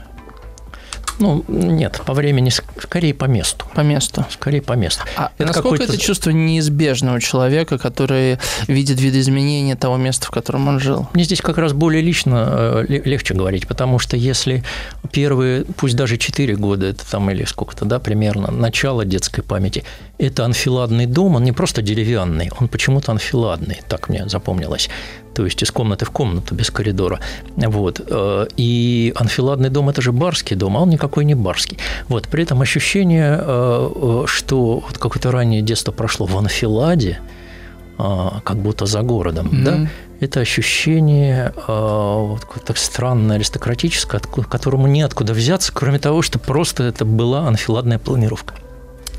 Ну, 1.20 1.44
нет, 1.48 2.02
по 2.06 2.14
времени, 2.14 2.50
скорее 2.50 3.14
по 3.14 3.26
месту. 3.26 3.66
По 3.76 3.82
месту. 3.82 4.26
Скорее 4.30 4.62
по 4.62 4.74
месту. 4.74 5.04
А 5.16 5.32
это 5.38 5.48
насколько 5.48 5.84
это 5.84 5.98
чувство 5.98 6.32
неизбежно 6.32 7.16
у 7.16 7.20
человека, 7.20 7.78
который 7.78 8.40
видит 8.68 9.00
видоизменения 9.00 9.76
того 9.76 9.98
места, 9.98 10.28
в 10.28 10.32
котором 10.32 10.68
он 10.68 10.80
жил? 10.80 11.08
Мне 11.14 11.24
здесь 11.24 11.42
как 11.42 11.58
раз 11.58 11.74
более 11.74 12.02
лично 12.02 12.84
э, 12.88 13.02
легче 13.06 13.34
говорить, 13.34 13.68
потому 13.68 14.00
что 14.00 14.18
если 14.18 14.64
первые, 15.12 15.66
пусть 15.78 15.96
даже 15.96 16.18
4 16.18 16.56
года, 16.56 16.88
это 16.88 17.10
там 17.10 17.30
или 17.30 17.44
сколько-то, 17.46 17.86
да, 17.86 18.00
примерно, 18.00 18.52
начало 18.52 19.06
детской 19.06 19.42
памяти, 19.42 19.84
это 20.18 20.46
анфиладный 20.46 21.06
дом, 21.06 21.36
он 21.36 21.44
не 21.44 21.52
просто 21.52 21.82
деревянный, 21.82 22.52
он 22.60 22.68
почему-то 22.68 23.12
анфиладный, 23.12 23.82
так 23.88 24.10
мне 24.10 24.28
запомнилось 24.28 24.90
то 25.34 25.46
есть 25.46 25.62
из 25.64 25.72
комнаты 25.72 26.06
в 26.06 26.12
комнату 26.12 26.56
без 26.56 26.70
коридора. 26.70 27.20
Вот. 27.56 28.02
Э, 28.06 28.48
и 28.58 29.14
анфиладный 29.16 29.70
дом– 29.70 29.90
это 29.90 30.02
же 30.02 30.12
барский 30.12 30.56
дом, 30.56 30.78
а 30.78 30.82
он 30.82 30.90
никакой 30.90 31.26
не 31.26 31.36
барский. 31.36 31.78
Вот. 32.08 32.28
При 32.28 32.44
этом 32.44 32.62
ощущение, 32.62 33.40
э, 33.40 33.90
э, 33.96 34.24
что 34.28 34.80
вот 34.80 34.98
какое-то 34.98 35.32
раннее 35.32 35.62
детство 35.62 35.92
прошло 35.92 36.26
в 36.26 36.38
анфиладе, 36.38 37.20
как 37.96 38.58
будто 38.58 38.88
за 38.88 39.04
городом, 39.04 39.50
mm-hmm. 39.50 39.64
да, 39.64 39.88
это 40.20 40.40
ощущение 40.40 41.54
вот, 41.68 42.42
так 42.66 42.78
странное, 42.78 43.36
аристократическое, 43.36 44.20
которому 44.20 44.88
неоткуда 44.88 45.34
взяться, 45.34 45.72
кроме 45.72 46.00
того, 46.00 46.24
что 46.24 46.40
просто 46.40 46.84
это 46.84 47.06
была 47.06 47.48
анфиладная 47.48 48.00
планировка 48.00 48.56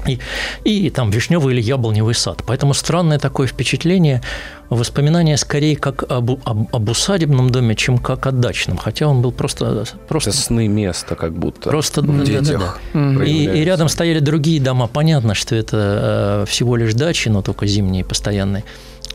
и, 0.06 0.18
и 0.64 0.90
там 0.90 1.10
вишневый 1.10 1.54
или 1.54 1.62
яблоневый 1.62 2.14
сад. 2.14 2.42
Поэтому 2.46 2.74
странное 2.74 3.18
такое 3.18 3.46
впечатление, 3.46 4.22
воспоминания 4.70 5.36
скорее 5.36 5.76
как 5.76 6.04
об, 6.10 6.30
об, 6.44 6.74
об 6.74 6.88
усадебном 6.88 7.50
доме, 7.50 7.74
чем 7.74 7.98
как 7.98 8.26
о 8.26 8.32
дачном, 8.32 8.76
хотя 8.76 9.06
он 9.06 9.22
был 9.22 9.32
просто... 9.32 9.84
просто 10.08 10.30
Это 10.30 10.38
сны 10.38 10.68
места 10.68 11.14
как 11.14 11.32
будто 11.32 11.70
просто, 11.70 12.02
в 12.02 12.18
да, 12.18 12.24
детях 12.24 12.80
да, 12.92 13.00
да. 13.18 13.24
И, 13.24 13.44
и 13.44 13.64
рядом 13.64 13.88
стояли 13.88 14.20
другие 14.20 14.60
дома. 14.60 14.86
Понятно, 14.86 15.34
что 15.34 15.54
это 15.54 16.44
э, 16.44 16.50
всего 16.50 16.76
лишь 16.76 16.94
дачи, 16.94 17.28
но 17.28 17.42
только 17.42 17.66
зимние, 17.66 18.04
постоянные. 18.04 18.64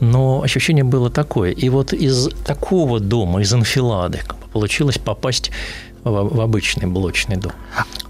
Но 0.00 0.42
ощущение 0.42 0.84
было 0.84 1.10
такое. 1.10 1.50
И 1.50 1.68
вот 1.68 1.92
из 1.92 2.28
такого 2.44 3.00
дома, 3.00 3.42
из 3.42 3.52
анфилады, 3.52 4.20
получилось 4.52 4.98
попасть 4.98 5.50
в, 6.04 6.36
в 6.36 6.40
обычный 6.40 6.86
блочный 6.86 7.36
дом. 7.36 7.52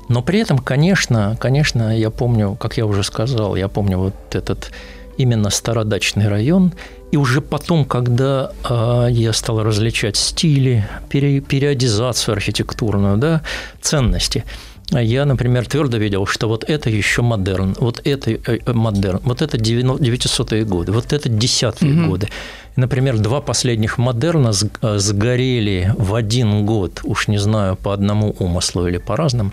Но 0.09 0.23
при 0.23 0.40
этом, 0.40 0.59
конечно, 0.59 1.37
конечно, 1.38 1.97
я 1.97 2.11
помню, 2.11 2.56
как 2.59 2.76
я 2.76 2.87
уже 2.87 3.04
сказал, 3.04 3.56
я 3.56 3.68
помню 3.68 3.99
вот 3.99 4.14
этот 4.32 4.73
именно 5.16 5.50
стародачный 5.50 6.28
район. 6.28 6.73
И 7.12 7.16
уже 7.16 7.40
потом, 7.40 7.85
когда 7.85 8.52
э, 8.68 9.09
я 9.11 9.32
стал 9.32 9.62
различать 9.62 10.16
стили, 10.16 10.87
пере, 11.09 11.40
периодизацию 11.40 12.35
архитектурную, 12.35 13.16
да, 13.18 13.42
ценности, 13.80 14.44
я, 14.92 15.25
например, 15.25 15.66
твердо 15.66 15.99
видел, 15.99 16.26
что 16.26 16.49
вот 16.49 16.64
это 16.64 16.90
еще 16.90 17.23
модерн, 17.23 17.76
вот 17.78 18.00
это 18.04 18.30
э, 18.32 18.73
модерн, 18.73 19.20
вот 19.23 19.42
это 19.42 19.56
900-е 19.56 20.64
годы, 20.64 20.92
вот 20.92 21.12
это 21.12 21.28
10-е 21.28 21.70
mm-hmm. 21.70 22.06
годы. 22.09 22.28
Например, 22.77 23.19
два 23.19 23.41
последних 23.41 23.99
модерна 23.99 24.53
э, 24.83 24.99
сгорели 24.99 25.95
в 25.99 26.15
один 26.15 26.65
год, 26.67 27.00
уж 27.05 27.29
не 27.29 27.39
знаю, 27.39 27.77
по 27.77 27.93
одному 27.93 28.35
умыслу 28.39 28.87
или 28.87 28.99
по 28.99 29.17
разным, 29.17 29.53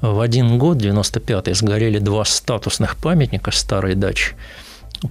в 0.00 0.20
один 0.20 0.58
год, 0.58 0.78
95-й, 0.78 1.54
сгорели 1.54 1.98
два 1.98 2.24
статусных 2.24 2.96
памятника 2.96 3.50
старой 3.50 3.94
дачи 3.94 4.34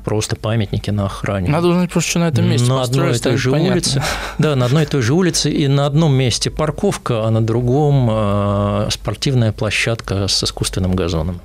просто 0.03 0.35
памятники 0.35 0.89
на 0.89 1.05
охране. 1.05 1.49
Надо 1.49 1.67
узнать 1.67 1.89
просто, 1.89 2.09
что 2.09 2.19
на 2.19 2.27
этом 2.27 2.49
месте 2.49 2.67
На 2.67 2.81
одной 2.81 3.15
и 3.15 3.19
той 3.19 3.37
же 3.37 3.51
понятно. 3.51 3.73
улице. 3.73 4.03
Да, 4.37 4.55
на 4.55 4.65
одной 4.65 4.83
и 4.83 4.85
той 4.85 5.01
же 5.01 5.13
улице, 5.13 5.49
и 5.49 5.67
на 5.67 5.85
одном 5.85 6.13
месте 6.13 6.49
парковка, 6.49 7.25
а 7.25 7.31
на 7.31 7.41
другом 7.41 8.07
э, 8.11 8.87
спортивная 8.91 9.51
площадка 9.51 10.27
с 10.27 10.43
искусственным 10.43 10.93
газоном. 10.93 11.39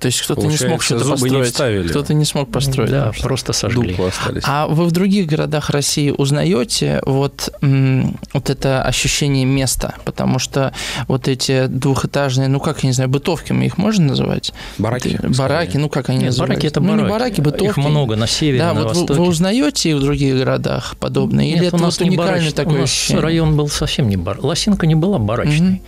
То 0.00 0.06
есть 0.06 0.22
кто-то 0.22 0.46
не 0.46 0.56
смог 0.56 0.82
что-то 0.82 1.04
построить. 1.10 1.90
Кто-то 1.90 2.14
не 2.14 2.24
смог 2.24 2.50
построить. 2.50 2.90
Да, 2.90 3.12
просто 3.20 3.52
сожгли. 3.52 3.94
остались. 4.00 4.42
А 4.46 4.66
вы 4.66 4.86
в 4.86 4.92
других 4.92 5.26
городах 5.26 5.68
России 5.68 6.10
узнаете 6.10 7.02
вот, 7.04 7.52
вот 7.60 8.50
это 8.50 8.82
ощущение 8.82 9.44
места? 9.44 9.96
Потому 10.06 10.38
что 10.38 10.72
вот 11.06 11.28
эти 11.28 11.66
двухэтажные, 11.66 12.48
ну 12.48 12.60
как, 12.60 12.82
я 12.82 12.88
не 12.88 12.94
знаю, 12.94 13.10
бытовки 13.10 13.52
мы 13.52 13.66
их 13.66 13.76
можно 13.76 14.06
называть? 14.06 14.54
Бараки. 14.78 15.18
Это, 15.18 15.28
бараки, 15.28 15.76
ну 15.76 15.90
как 15.90 16.08
они 16.08 16.18
Нет, 16.18 16.26
называются? 16.28 16.54
Бараки– 16.54 16.66
это 16.68 16.80
бараки. 16.80 16.96
Ну, 16.96 17.04
не 17.04 17.10
бараки, 17.10 17.40
бытовки. 17.42 17.64
Их 17.64 17.76
много 17.76 18.16
на 18.16 18.26
севере, 18.26 18.58
да, 18.60 18.72
на 18.72 18.80
вот 18.80 18.88
востоке. 18.88 19.12
Вы, 19.12 19.18
вы 19.18 19.28
узнаете 19.28 19.96
в 19.96 20.00
других 20.00 20.34
городах 20.36 20.96
подобные? 20.98 21.50
Нет, 21.50 21.58
Или 21.58 21.66
это 21.68 21.76
у 21.76 21.78
нас 21.78 21.98
вот 21.98 22.08
уникальный 22.08 22.40
барач... 22.40 22.54
такой 22.54 22.76
У 22.76 22.80
нас 22.80 22.90
ощущение? 22.90 23.22
район 23.22 23.56
был 23.56 23.68
совсем 23.68 24.08
не 24.08 24.16
бар. 24.16 24.38
Лосинка 24.40 24.86
не 24.86 24.94
была 24.94 25.18
барачной. 25.18 25.74
Угу. 25.74 25.82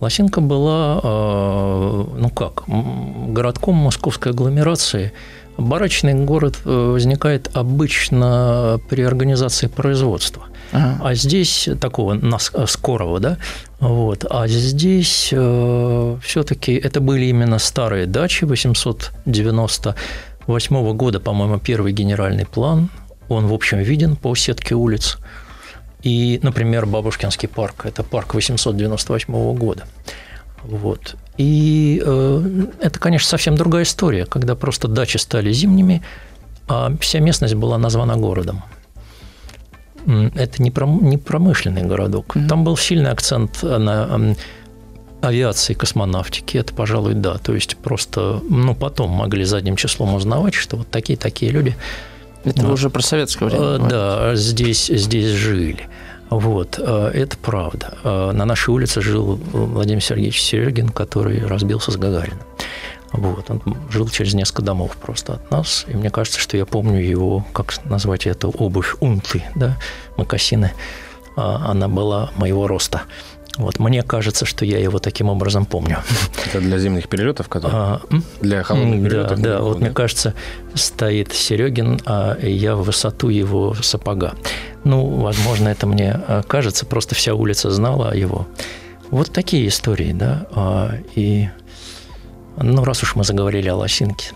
Лосинка 0.00 0.40
была, 0.40 1.00
э, 1.02 2.04
ну 2.16 2.30
как, 2.30 2.62
городком 2.66 3.74
московской 3.74 4.32
агломерации. 4.32 5.12
Барачный 5.58 6.14
город 6.14 6.58
э, 6.64 6.70
возникает 6.70 7.50
обычно 7.54 8.80
при 8.88 9.02
организации 9.02 9.66
производства. 9.66 10.44
Ага. 10.72 10.98
А 11.02 11.14
здесь 11.14 11.68
такого 11.80 12.18
скорого, 12.66 13.20
да, 13.20 13.36
вот. 13.78 14.24
А 14.30 14.48
здесь 14.48 15.28
э, 15.32 16.16
все-таки 16.22 16.72
это 16.72 17.00
были 17.00 17.26
именно 17.26 17.58
старые 17.58 18.06
дачи 18.06 18.44
898 18.44 20.96
года, 20.96 21.20
по-моему, 21.20 21.58
первый 21.58 21.92
генеральный 21.92 22.46
план. 22.46 22.88
Он, 23.28 23.46
в 23.46 23.52
общем, 23.52 23.78
виден 23.78 24.16
по 24.16 24.34
сетке 24.34 24.74
улиц. 24.74 25.18
И, 26.02 26.40
например, 26.42 26.86
Бабушкинский 26.86 27.48
парк– 27.48 27.84
это 27.86 28.02
парк 28.02 28.34
898 28.34 29.54
года. 29.54 29.84
Вот. 30.62 31.16
И 31.36 32.02
э, 32.04 32.66
это, 32.80 32.98
конечно, 32.98 33.28
совсем 33.28 33.56
другая 33.56 33.84
история, 33.84 34.26
когда 34.26 34.54
просто 34.54 34.88
дачи 34.88 35.16
стали 35.16 35.52
зимними, 35.52 36.02
а 36.68 36.92
вся 37.00 37.18
местность 37.20 37.54
была 37.54 37.78
названа 37.78 38.16
городом. 38.16 38.62
Это 40.06 40.62
не, 40.62 40.70
пром, 40.70 41.08
не 41.08 41.18
промышленный 41.18 41.82
городок. 41.82 42.36
Mm-hmm. 42.36 42.48
Там 42.48 42.64
был 42.64 42.76
сильный 42.76 43.10
акцент 43.10 43.62
на 43.62 44.34
авиации, 45.20 45.74
космонавтики. 45.74 46.56
Это, 46.56 46.74
пожалуй, 46.74 47.14
да. 47.14 47.38
То 47.38 47.54
есть 47.54 47.76
просто, 47.76 48.40
ну, 48.48 48.74
потом 48.74 49.10
могли 49.10 49.44
задним 49.44 49.76
числом 49.76 50.14
узнавать, 50.14 50.54
что 50.54 50.76
вот 50.76 50.90
такие-такие 50.90 51.52
люди 51.52 51.76
это 52.44 52.62
вот. 52.62 52.72
уже 52.72 52.90
про 52.90 53.02
советское 53.02 53.46
время. 53.46 53.64
Э, 53.64 53.88
да, 53.88 54.34
здесь, 54.34 54.86
здесь 54.86 55.28
жили. 55.28 55.88
Вот, 56.30 56.78
э, 56.78 57.10
это 57.12 57.36
правда. 57.36 57.94
Э, 58.02 58.30
на 58.32 58.44
нашей 58.44 58.70
улице 58.70 59.00
жил 59.02 59.40
Владимир 59.52 60.02
Сергеевич 60.02 60.40
Серегин, 60.40 60.88
который 60.88 61.44
разбился 61.44 61.90
с 61.90 61.96
Гагарином. 61.96 62.40
Вот, 63.12 63.50
он 63.50 63.60
жил 63.90 64.08
через 64.08 64.34
несколько 64.34 64.62
домов 64.62 64.96
просто 64.96 65.34
от 65.34 65.50
нас, 65.50 65.84
и 65.88 65.96
мне 65.96 66.10
кажется, 66.10 66.38
что 66.38 66.56
я 66.56 66.64
помню 66.64 67.00
его, 67.00 67.44
как 67.52 67.74
назвать 67.84 68.28
это, 68.28 68.46
обувь 68.46 68.94
унты, 69.00 69.42
да, 69.56 69.76
макасины. 70.16 70.72
Она 71.34 71.88
была 71.88 72.30
моего 72.36 72.68
роста. 72.68 73.02
Вот, 73.60 73.78
мне 73.78 74.02
кажется, 74.02 74.46
что 74.46 74.64
я 74.64 74.78
его 74.78 74.98
таким 74.98 75.28
образом 75.28 75.66
помню. 75.66 75.98
Это 76.46 76.60
для 76.60 76.78
зимних 76.78 77.08
перелетов, 77.08 77.48
которые? 77.48 77.78
А, 77.78 78.00
для 78.40 78.62
холодных 78.62 79.04
перелетов? 79.04 79.40
Да, 79.40 79.58
да. 79.58 79.60
Вот 79.60 79.78
да? 79.78 79.84
мне 79.84 79.90
кажется, 79.90 80.34
стоит 80.74 81.32
Серегин, 81.32 82.00
а 82.06 82.38
я 82.40 82.74
в 82.74 82.84
высоту 82.84 83.28
его 83.28 83.74
сапога. 83.74 84.34
Ну, 84.84 85.06
возможно, 85.06 85.68
это 85.68 85.86
мне 85.86 86.12
а, 86.12 86.42
кажется, 86.42 86.86
просто 86.86 87.14
вся 87.14 87.34
улица 87.34 87.70
знала 87.70 88.10
о 88.10 88.16
его 88.16 88.46
Вот 89.10 89.30
такие 89.30 89.68
истории, 89.68 90.12
да. 90.12 90.46
А, 90.52 90.94
и, 91.14 91.48
ну, 92.56 92.82
раз 92.82 93.02
уж 93.02 93.14
мы 93.14 93.24
заговорили 93.24 93.68
о 93.68 93.76
лосинке. 93.76 94.32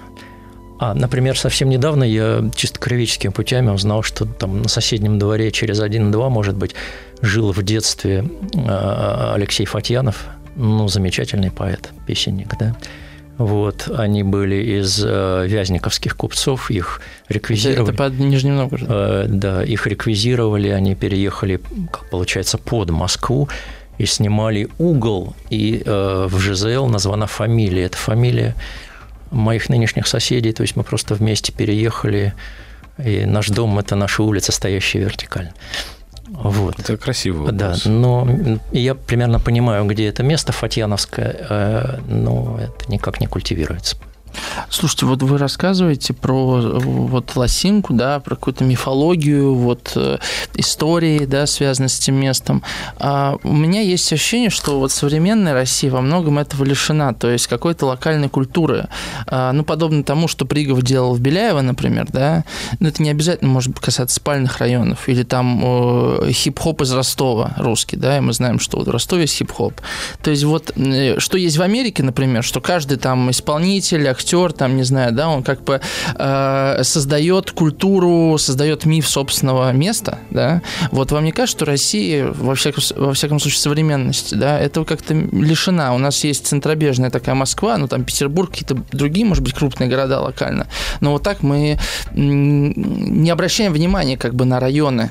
А, 0.78 0.92
например, 0.92 1.38
совсем 1.38 1.68
недавно 1.70 2.04
я 2.04 2.44
чисто 2.54 2.78
кровическими 2.78 3.30
путями 3.30 3.70
узнал, 3.70 4.02
что 4.02 4.26
там 4.26 4.62
на 4.62 4.68
соседнем 4.68 5.18
дворе 5.18 5.50
через 5.50 5.80
один-два, 5.80 6.28
может 6.28 6.56
быть, 6.56 6.74
жил 7.24 7.52
в 7.52 7.62
детстве 7.62 8.24
а, 8.56 9.32
Алексей 9.34 9.66
Фатьянов, 9.66 10.26
ну, 10.56 10.88
замечательный 10.88 11.50
поэт, 11.50 11.90
песенник, 12.06 12.56
да. 12.58 12.76
Вот, 13.36 13.88
они 13.92 14.22
были 14.22 14.78
из 14.78 15.02
э, 15.04 15.46
вязниковских 15.48 16.16
купцов, 16.16 16.70
их 16.70 17.00
реквизировали. 17.28 17.82
Это, 17.82 17.90
это 17.90 17.98
под 17.98 18.18
Нижним 18.20 18.56
Новгородом? 18.56 18.96
Э, 18.96 19.24
да, 19.28 19.64
их 19.64 19.88
реквизировали, 19.88 20.68
они 20.68 20.94
переехали, 20.94 21.60
как 21.90 22.08
получается, 22.10 22.58
под 22.58 22.90
Москву 22.90 23.48
и 23.98 24.06
снимали 24.06 24.68
угол, 24.78 25.34
и 25.50 25.82
э, 25.84 26.26
в 26.30 26.38
ЖЗЛ 26.38 26.86
названа 26.86 27.26
фамилия. 27.26 27.86
Это 27.86 27.96
фамилия 27.96 28.54
моих 29.32 29.68
нынешних 29.68 30.06
соседей, 30.06 30.52
то 30.52 30.62
есть 30.62 30.76
мы 30.76 30.84
просто 30.84 31.14
вместе 31.14 31.52
переехали, 31.52 32.34
и 33.04 33.24
наш 33.24 33.48
дом– 33.48 33.76
это 33.80 33.96
наша 33.96 34.22
улица, 34.22 34.52
стоящая 34.52 35.00
вертикально. 35.00 35.54
Вот. 36.26 36.78
Это 36.78 36.96
красиво. 36.96 37.52
Да, 37.52 37.74
но 37.84 38.26
я 38.72 38.94
примерно 38.94 39.38
понимаю, 39.40 39.84
где 39.86 40.08
это 40.08 40.22
место 40.22 40.52
Фатьяновское, 40.52 41.36
э, 41.48 41.98
но 42.08 42.58
это 42.58 42.90
никак 42.90 43.20
не 43.20 43.26
культивируется. 43.26 43.96
Слушайте, 44.70 45.06
вот 45.06 45.22
вы 45.22 45.38
рассказываете 45.38 46.12
про 46.12 46.60
вот 46.60 47.36
лосинку, 47.36 47.92
да, 47.92 48.20
про 48.20 48.36
какую-то 48.36 48.64
мифологию, 48.64 49.54
вот 49.54 49.92
э, 49.96 50.18
истории, 50.54 51.24
да, 51.26 51.46
связанные 51.46 51.88
с 51.88 51.98
этим 51.98 52.16
местом. 52.16 52.62
А 52.98 53.36
у 53.42 53.52
меня 53.52 53.80
есть 53.80 54.12
ощущение, 54.12 54.50
что 54.50 54.78
вот 54.78 54.92
современная 54.92 55.54
Россия 55.54 55.90
во 55.90 56.00
многом 56.00 56.38
этого 56.38 56.64
лишена, 56.64 57.12
то 57.12 57.30
есть 57.30 57.46
какой-то 57.46 57.86
локальной 57.86 58.28
культуры. 58.28 58.88
А, 59.26 59.52
ну, 59.52 59.64
подобно 59.64 60.04
тому, 60.04 60.28
что 60.28 60.44
Пригов 60.44 60.82
делал 60.82 61.14
в 61.14 61.20
Беляево, 61.20 61.60
например, 61.60 62.06
да, 62.10 62.44
но 62.80 62.88
это 62.88 63.02
не 63.02 63.10
обязательно 63.10 63.50
может 63.50 63.78
касаться 63.78 64.16
спальных 64.16 64.58
районов, 64.58 65.08
или 65.08 65.22
там 65.22 65.60
э, 65.62 66.30
хип-хоп 66.32 66.82
из 66.82 66.92
Ростова 66.92 67.54
русский, 67.56 67.96
да, 67.96 68.18
и 68.18 68.20
мы 68.20 68.32
знаем, 68.32 68.58
что 68.58 68.78
вот 68.78 68.88
в 68.88 68.90
Ростове 68.90 69.22
есть 69.22 69.36
хип-хоп. 69.36 69.74
То 70.22 70.30
есть 70.30 70.44
вот 70.44 70.72
э, 70.76 71.18
что 71.18 71.38
есть 71.38 71.56
в 71.56 71.62
Америке, 71.62 72.02
например, 72.02 72.42
что 72.42 72.60
каждый 72.60 72.98
там 72.98 73.30
исполнитель, 73.30 74.06
актер, 74.08 74.23
там, 74.52 74.76
не 74.76 74.82
знаю, 74.82 75.12
да, 75.12 75.28
он 75.28 75.42
как 75.42 75.62
бы 75.64 75.80
э, 76.16 76.80
создает 76.82 77.50
культуру, 77.50 78.36
создает 78.38 78.84
миф 78.84 79.08
собственного 79.08 79.72
места, 79.72 80.18
да. 80.30 80.62
Вот 80.90 81.12
вам 81.12 81.24
не 81.24 81.32
кажется, 81.32 81.58
что 81.58 81.64
Россия, 81.66 82.26
во 82.26 82.54
всяком, 82.54 82.82
во 82.96 83.12
всяком 83.12 83.38
случае, 83.38 83.60
современности, 83.60 84.34
да, 84.34 84.58
этого 84.58 84.84
как-то 84.84 85.14
лишена. 85.14 85.94
У 85.94 85.98
нас 85.98 86.24
есть 86.24 86.46
центробежная 86.46 87.10
такая 87.10 87.34
Москва, 87.34 87.76
ну, 87.76 87.88
там 87.88 88.04
Петербург, 88.04 88.50
какие-то 88.50 88.76
другие, 88.92 89.26
может 89.26 89.44
быть, 89.44 89.54
крупные 89.54 89.88
города 89.88 90.20
локально. 90.20 90.66
Но 91.00 91.12
вот 91.12 91.22
так 91.22 91.42
мы 91.42 91.78
не 92.14 93.30
обращаем 93.30 93.72
внимания 93.72 94.16
как 94.16 94.34
бы 94.34 94.44
на 94.44 94.60
районы. 94.60 95.10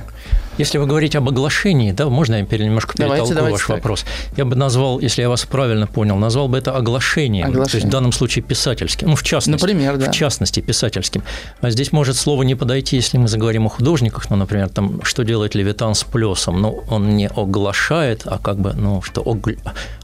Если 0.57 0.77
вы 0.77 0.85
говорите 0.85 1.17
об 1.17 1.29
оглашении, 1.29 1.91
да, 1.91 2.09
можно 2.09 2.35
я 2.35 2.41
немножко 2.41 2.93
перетолкую 2.93 3.17
давайте, 3.17 3.33
давайте 3.33 3.53
ваш 3.53 3.61
так. 3.61 3.77
вопрос? 3.77 4.05
Я 4.37 4.45
бы 4.45 4.55
назвал, 4.55 4.99
если 4.99 5.21
я 5.21 5.29
вас 5.29 5.45
правильно 5.45 5.87
понял, 5.87 6.17
назвал 6.17 6.47
бы 6.47 6.57
это 6.57 6.75
оглашением, 6.75 7.47
оглашение. 7.47 7.71
то 7.71 7.77
есть 7.77 7.87
в 7.87 7.89
данном 7.89 8.11
случае 8.11 8.43
писательским, 8.43 9.09
ну, 9.09 9.15
в 9.15 9.23
частности. 9.23 9.61
Например, 9.61 9.97
да. 9.97 10.11
В 10.11 10.15
частности, 10.15 10.59
писательским. 10.59 11.23
А 11.61 11.69
здесь 11.69 11.91
может 11.91 12.15
слово 12.15 12.43
не 12.43 12.55
подойти, 12.55 12.97
если 12.97 13.17
мы 13.17 13.27
заговорим 13.27 13.65
о 13.65 13.69
художниках, 13.69 14.29
ну, 14.29 14.35
например, 14.35 14.69
там, 14.69 15.01
что 15.03 15.23
делает 15.23 15.55
Левитан 15.55 15.95
с 15.95 16.03
плесом, 16.03 16.61
ну, 16.61 16.83
он 16.89 17.15
не 17.15 17.27
оглашает, 17.27 18.23
а 18.25 18.37
как 18.37 18.59
бы, 18.59 18.73
ну, 18.73 19.01
что 19.01 19.21
огля... 19.25 19.57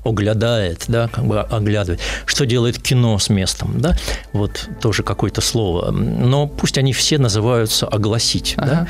оглядает, 0.03 0.86
да, 0.88 1.08
как 1.08 1.25
бы 1.25 1.41
оглядывает. 1.41 2.01
Что 2.25 2.46
делает 2.46 2.82
кино 2.82 3.20
с 3.20 3.29
местом, 3.29 3.79
да, 3.79 3.96
вот 4.34 4.68
тоже 4.82 5.03
какое-то 5.03 5.41
слово. 5.41 5.91
Но 5.91 6.48
пусть 6.48 6.77
они 6.77 6.94
все 6.94 7.18
называются 7.18 7.88
огласить, 7.88 8.56
ага. 8.58 8.68
да. 8.68 8.88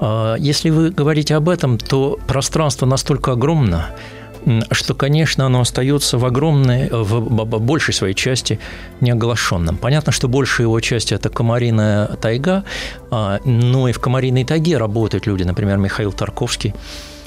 А, 0.00 0.36
если 0.36 0.70
вы 0.70 0.90
говорите 0.90 1.34
об 1.34 1.48
этом, 1.48 1.78
то 1.78 2.18
пространство 2.26 2.86
настолько 2.86 3.32
огромно, 3.32 3.90
что, 4.70 4.94
конечно, 4.94 5.46
оно 5.46 5.60
остается 5.60 6.18
в 6.18 6.24
огромной, 6.24 6.88
в 6.90 7.44
большей 7.44 7.92
своей 7.94 8.14
части 8.14 8.60
неоглашенным. 9.00 9.76
Понятно, 9.76 10.12
что 10.12 10.28
большая 10.28 10.66
его 10.66 10.78
часть– 10.80 11.12
это 11.12 11.28
комариная 11.30 12.06
тайга, 12.06 12.64
а, 13.10 13.40
но 13.44 13.88
и 13.88 13.92
в 13.92 13.98
комариной 13.98 14.44
тайге 14.44 14.78
работают 14.78 15.26
люди, 15.26 15.42
например, 15.42 15.78
Михаил 15.78 16.12
Тарковский, 16.12 16.74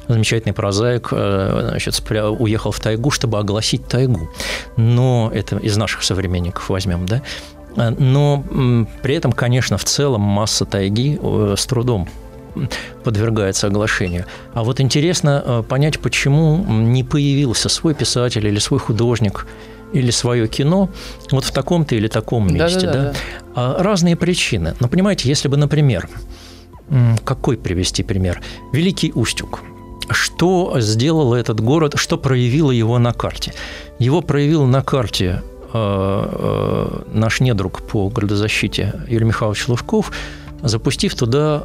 замечательный 0.08 0.54
прозаик, 0.54 1.10
э, 1.12 1.67
значит, 1.70 2.02
уехал 2.39 2.72
в 2.72 2.80
тайгу, 2.80 3.12
чтобы 3.12 3.38
огласить 3.38 3.88
тайгу. 3.88 4.30
Но 4.76 5.30
это 5.34 5.58
из 5.58 5.78
наших 5.78 6.04
современников 6.04 6.70
возьмем, 6.70 7.06
да? 7.06 7.22
Но 7.76 8.43
при 9.04 9.15
этом, 9.15 9.32
конечно, 9.32 9.78
в 9.78 9.84
целом 9.84 10.22
масса 10.22 10.65
тайги 10.65 11.20
э, 11.22 11.56
с 11.56 11.65
трудом 11.67 12.10
подвергается 13.04 13.67
оглашению. 13.67 14.26
А 14.54 14.63
вот 14.63 14.80
интересно 14.80 15.43
э, 15.45 15.63
понять, 15.67 16.00
почему 16.00 16.63
не 16.67 17.04
появился 17.04 17.69
свой 17.69 17.93
писатель 17.93 18.45
или 18.45 18.60
свой 18.60 18.80
художник 18.80 19.45
или 19.93 20.12
свое 20.12 20.48
кино 20.48 20.89
вот 21.32 21.43
в 21.43 21.52
таком-то 21.52 21.95
или 21.95 22.08
таком 22.08 22.48
месте. 22.48 22.86
Да, 22.86 22.93
да, 22.93 23.04
да? 23.04 23.12
Да. 23.12 23.15
А 23.56 23.84
разные 23.84 24.15
причины. 24.15 24.76
Но 24.80 24.88
понимаете, 24.88 25.28
если 25.28 25.48
бы, 25.48 25.58
например, 25.58 26.08
какой 27.24 27.58
привести 27.58 28.04
пример? 28.04 28.41
Великий 28.74 29.12
Устюг. 29.13 29.62
Что 30.10 30.76
сделало 30.80 31.36
этот 31.36 31.60
город, 31.60 31.93
что 31.98 32.17
проявило 32.17 32.72
его 32.72 32.98
на 32.98 33.13
карте? 33.13 33.54
Его 34.00 34.22
проявил 34.22 34.65
на 34.65 34.82
карте 34.82 35.43
э, 35.72 35.74
э, 35.74 37.02
наш 37.13 37.41
недруг 37.41 37.84
по 37.84 38.10
градозащите 38.10 39.04
Юрий 39.08 39.26
Михайлович 39.26 39.67
Лужков, 39.67 40.12
запустив 40.63 41.13
туда 41.13 41.63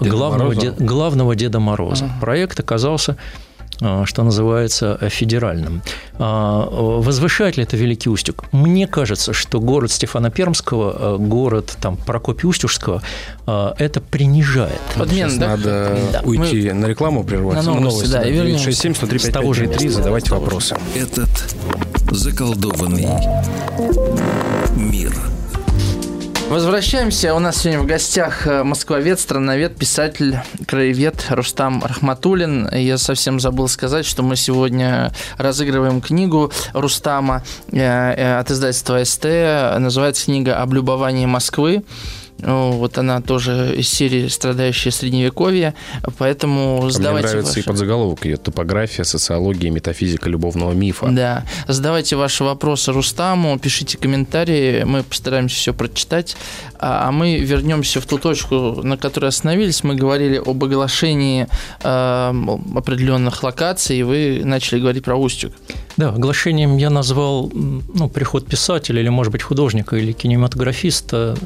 Деда 0.00 0.10
главного, 0.16 0.54
Де, 0.54 0.70
главного 0.70 1.34
Деда 1.36 1.60
Мороза. 1.60 2.06
Ага. 2.06 2.14
Проект 2.20 2.60
оказался 2.60 3.16
а, 3.80 4.04
что 4.06 4.24
называется, 4.24 4.98
федеральным. 5.08 5.82
А, 6.18 6.68
возвышает 6.68 7.56
ли 7.56 7.62
это 7.62 7.76
Великий 7.76 8.10
Устюг? 8.10 8.44
Мне 8.52 8.88
кажется, 8.88 9.32
что 9.32 9.60
город 9.60 9.92
Стефана 9.92 10.30
Пермского, 10.30 10.96
а, 10.96 11.16
город 11.16 11.76
там, 11.80 11.96
Прокопия 11.96 12.48
Устюжского, 12.48 13.02
это 13.46 14.00
принижает. 14.00 14.80
Подмен, 14.96 15.38
да? 15.38 15.48
Надо 15.50 15.98
да. 16.12 16.20
уйти 16.24 16.68
Мы... 16.68 16.74
на 16.74 16.86
рекламу 16.86 17.22
прервать. 17.22 17.56
На 17.56 17.62
новости, 17.62 17.84
новости 17.84 18.12
да, 18.12 18.20
да. 18.22 18.28
и 18.28 18.32
вернемся. 18.32 18.64
967 18.64 18.94
103 18.94 19.68
5 19.68 19.92
задавайте 19.92 20.30
вопросы. 20.32 20.76
Этот 20.96 21.28
заколдованный. 22.10 23.08
Возвращаемся. 26.48 27.34
У 27.34 27.38
нас 27.40 27.58
сегодня 27.58 27.80
в 27.80 27.86
гостях 27.86 28.46
э, 28.46 28.64
москвовед, 28.64 29.20
страновед, 29.20 29.76
писатель, 29.76 30.38
краевед 30.66 31.26
Рустам 31.28 31.84
Рахматулин. 31.84 32.70
Я 32.72 32.96
совсем 32.96 33.38
забыл 33.38 33.68
сказать, 33.68 34.06
что 34.06 34.22
мы 34.22 34.34
сегодня 34.34 35.12
разыгрываем 35.36 36.00
книгу 36.00 36.50
Рустама 36.72 37.44
э, 37.70 37.76
э, 37.78 38.38
от 38.38 38.50
издательства 38.50 39.04
СТ. 39.04 39.24
Называется 39.78 40.24
книга 40.24 40.56
«Об 40.56 40.72
любовании 40.72 41.26
Москвы». 41.26 41.84
Вот 42.40 42.98
она 42.98 43.20
тоже 43.20 43.74
из 43.76 43.88
серии 43.88 44.28
«Страдающие 44.28 44.92
средневековье», 44.92 45.74
поэтому 46.18 46.86
а 46.86 46.90
задавайте 46.90 47.26
Мне 47.26 47.32
нравится 47.32 47.50
ваши... 47.50 47.60
и 47.60 47.62
подзаголовок 47.62 48.24
ее 48.24 48.36
«Топография, 48.36 49.04
социология, 49.04 49.70
метафизика 49.70 50.30
любовного 50.30 50.72
мифа». 50.72 51.08
Да. 51.10 51.44
Задавайте 51.66 52.16
ваши 52.16 52.44
вопросы 52.44 52.92
Рустаму, 52.92 53.58
пишите 53.58 53.98
комментарии, 53.98 54.84
мы 54.84 55.02
постараемся 55.02 55.56
все 55.56 55.74
прочитать. 55.74 56.36
А, 56.78 57.08
а 57.08 57.12
мы 57.12 57.38
вернемся 57.38 58.00
в 58.00 58.06
ту 58.06 58.18
точку, 58.18 58.80
на 58.82 58.96
которой 58.96 59.26
остановились. 59.26 59.82
Мы 59.82 59.96
говорили 59.96 60.36
об 60.44 60.62
оглашении 60.62 61.48
э, 61.82 62.34
определенных 62.76 63.42
локаций, 63.42 63.98
и 63.98 64.02
вы 64.02 64.42
начали 64.44 64.80
говорить 64.80 65.04
про 65.04 65.16
Устюг. 65.16 65.52
Да, 65.98 66.10
оглашением 66.10 66.76
я 66.76 66.90
назвал 66.90 67.50
ну, 67.52 68.08
приход 68.08 68.46
писателя 68.46 69.00
или, 69.00 69.08
может 69.08 69.32
быть, 69.32 69.42
художника 69.42 69.96
или 69.96 70.12
кинематографиста, 70.12 71.36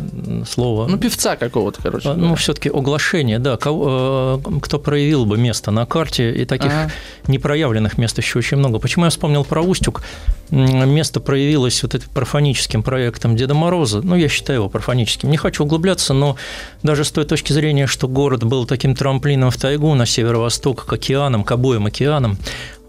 слово. 0.47 0.87
Ну, 0.89 0.99
певца 0.99 1.37
какого-то, 1.37 1.81
короче. 1.83 2.11
А, 2.11 2.15
ну, 2.15 2.35
все-таки 2.35 2.69
оглашение, 2.69 3.39
да. 3.39 3.57
Кого, 3.57 4.43
э, 4.45 4.61
кто 4.61 4.79
проявил 4.79 5.25
бы 5.25 5.39
место 5.39 5.71
на 5.71 5.87
карте, 5.87 6.31
и 6.33 6.45
таких 6.45 6.71
ага. 6.71 6.93
непроявленных 7.29 7.97
мест 7.97 8.19
еще 8.19 8.41
очень 8.41 8.59
много. 8.59 8.79
Почему 8.79 9.07
я 9.07 9.11
вспомнил 9.11 9.43
про 9.43 9.63
Устюг? 9.63 10.03
Место 10.51 11.21
проявилось 11.21 11.83
вот 11.83 11.95
этим 11.95 12.11
профаническим 12.13 12.83
проектом 12.83 13.37
Деда 13.37 13.55
Мороза. 13.55 14.03
Ну, 14.03 14.17
я 14.17 14.29
считаю 14.29 14.59
его 14.59 14.69
профаническим. 14.69 15.31
Не 15.31 15.39
хочу 15.39 15.65
углубляться, 15.65 16.13
но 16.13 16.37
даже 16.83 17.05
с 17.05 17.11
той 17.11 17.25
точки 17.25 17.55
зрения, 17.55 17.87
что 17.87 18.07
город 18.07 18.45
был 18.45 18.67
таким 18.67 18.95
трамплином 18.95 19.51
в 19.51 19.57
тайгу 19.57 19.95
на 19.95 20.05
северо-восток, 20.05 20.85
к 20.85 20.93
океанам, 20.93 21.43
к 21.43 21.51
обоим 21.53 21.87
океанам, 21.87 22.37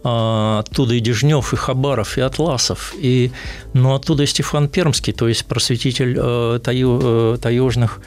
а, 0.03 0.59
оттуда 0.59 0.95
и 0.95 0.99
Дежнев, 0.99 1.53
и 1.53 1.55
Хабаров, 1.55 2.17
и 2.17 2.21
Атласов, 2.21 2.93
и, 2.97 3.31
ну, 3.73 3.93
оттуда 3.93 4.23
и 4.23 4.25
Стефан 4.25 4.67
Пермский, 4.67 5.13
то 5.13 5.27
есть 5.27 5.45
просветитель 5.45 6.17
э, 6.17 6.59
таю, 6.63 6.99
э, 7.01 7.37
таежных 7.41 7.99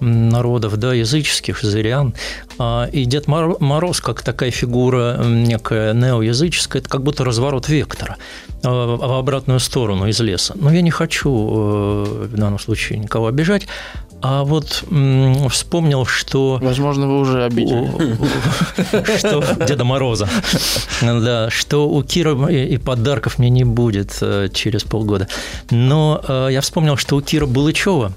народов, 0.00 0.76
да, 0.76 0.92
языческих, 0.92 1.62
зырян. 1.62 2.14
А, 2.58 2.88
и 2.92 3.04
Дед 3.04 3.26
Мороз, 3.26 4.00
как 4.00 4.22
такая 4.22 4.50
фигура 4.50 5.18
некая 5.24 5.92
неоязыческая, 5.94 6.82
это 6.82 6.88
как 6.88 7.02
будто 7.02 7.24
разворот 7.24 7.68
вектора 7.68 8.16
а, 8.62 8.96
в 8.96 9.18
обратную 9.18 9.60
сторону 9.60 10.06
из 10.06 10.20
леса. 10.20 10.54
Но 10.56 10.72
я 10.72 10.82
не 10.82 10.90
хочу 10.90 11.30
э, 11.30 12.26
в 12.26 12.36
данном 12.36 12.58
случае 12.58 12.98
никого 12.98 13.26
обижать. 13.26 13.66
А 14.26 14.42
вот 14.42 14.82
вспомнил, 15.50 16.06
что... 16.06 16.58
Возможно, 16.62 17.06
вы 17.06 17.20
уже 17.20 17.44
обидели. 17.44 17.90
Что 19.18 19.44
Деда 19.66 19.84
Мороза. 19.84 20.26
Да, 21.02 21.50
что 21.50 21.86
у 21.90 22.02
Кира 22.02 22.34
и 22.48 22.78
подарков 22.78 23.38
мне 23.38 23.50
не 23.50 23.64
будет 23.64 24.16
э, 24.22 24.48
через 24.50 24.82
полгода. 24.82 25.28
Но 25.70 26.22
э, 26.26 26.48
я 26.52 26.62
вспомнил, 26.62 26.96
что 26.96 27.16
у 27.16 27.20
Кира 27.20 27.44
Булычева 27.44 28.14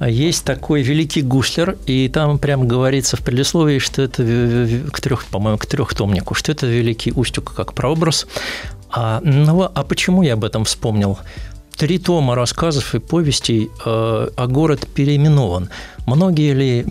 есть 0.00 0.46
такой 0.46 0.80
великий 0.80 1.20
гуслер, 1.20 1.76
и 1.84 2.08
там 2.08 2.38
прямо 2.38 2.64
говорится 2.64 3.18
в 3.18 3.20
предисловии, 3.20 3.80
что 3.80 4.00
это 4.00 4.22
к 4.90 4.98
трех, 5.02 5.26
по-моему, 5.26 5.58
к 5.58 5.66
трехтомнику, 5.66 6.32
что 6.32 6.52
это 6.52 6.66
великий 6.66 7.12
Устюг 7.12 7.52
как 7.52 7.74
прообраз. 7.74 8.26
А, 8.90 9.20
ну, 9.22 9.70
а 9.72 9.84
почему 9.84 10.22
я 10.22 10.32
об 10.32 10.44
этом 10.44 10.64
вспомнил? 10.64 11.18
Три 11.80 11.98
тома 11.98 12.34
рассказов 12.34 12.94
и 12.94 12.98
повестей, 12.98 13.70
э, 13.86 14.28
а 14.36 14.46
город 14.46 14.86
переименован. 14.94 15.70
Многие 16.04 16.52
ли 16.52 16.86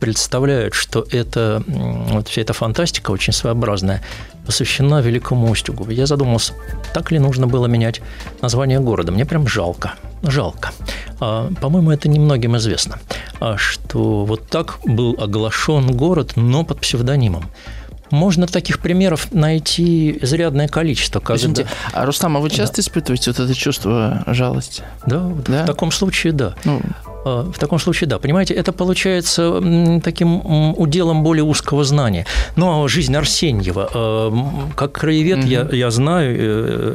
представляют, 0.00 0.72
что 0.72 1.04
это, 1.10 1.62
вот 1.66 2.28
вся 2.28 2.40
эта 2.40 2.54
фантастика 2.54 3.10
очень 3.10 3.34
своеобразная, 3.34 4.00
посвящена 4.46 5.02
Великому 5.02 5.50
Устюгу? 5.50 5.90
Я 5.90 6.06
задумался, 6.06 6.54
так 6.94 7.12
ли 7.12 7.18
нужно 7.18 7.46
было 7.46 7.66
менять 7.66 8.00
название 8.40 8.80
города? 8.80 9.12
Мне 9.12 9.26
прям 9.26 9.46
жалко. 9.46 9.92
Жалко. 10.22 10.70
А, 11.20 11.50
по-моему, 11.60 11.90
это 11.90 12.08
немногим 12.08 12.56
известно, 12.56 13.00
а, 13.38 13.58
что 13.58 14.24
вот 14.24 14.48
так 14.48 14.78
был 14.86 15.14
оглашен 15.18 15.94
город, 15.94 16.32
но 16.36 16.64
под 16.64 16.80
псевдонимом. 16.80 17.50
Можно 18.12 18.46
таких 18.46 18.78
примеров 18.78 19.32
найти 19.32 20.18
изрядное 20.22 20.68
количество. 20.68 21.18
Когда... 21.18 21.34
Извините, 21.40 21.66
а 21.92 22.06
Рустам, 22.06 22.36
а 22.36 22.40
вы 22.40 22.50
часто 22.50 22.76
да. 22.76 22.82
испытываете 22.82 23.30
вот 23.30 23.40
это 23.40 23.54
чувство 23.54 24.22
жалости? 24.26 24.84
Да, 25.06 25.32
да? 25.46 25.64
в 25.64 25.66
таком 25.66 25.90
случае 25.90 26.32
да. 26.32 26.54
Ну, 26.64 26.80
а, 27.24 27.50
в 27.50 27.58
таком 27.58 27.78
случае, 27.78 28.08
да. 28.08 28.18
Понимаете, 28.18 28.54
это 28.54 28.72
получается 28.72 30.00
таким 30.02 30.42
уделом 30.76 31.22
более 31.22 31.44
узкого 31.44 31.84
знания. 31.84 32.26
Ну, 32.56 32.84
а 32.84 32.88
жизнь 32.88 33.14
Арсеньева. 33.16 33.90
А, 33.94 34.32
как 34.76 34.92
краевед 34.92 35.38
угу. 35.38 35.46
я, 35.46 35.68
я 35.72 35.90
знаю, 35.90 36.36
э, 36.38 36.94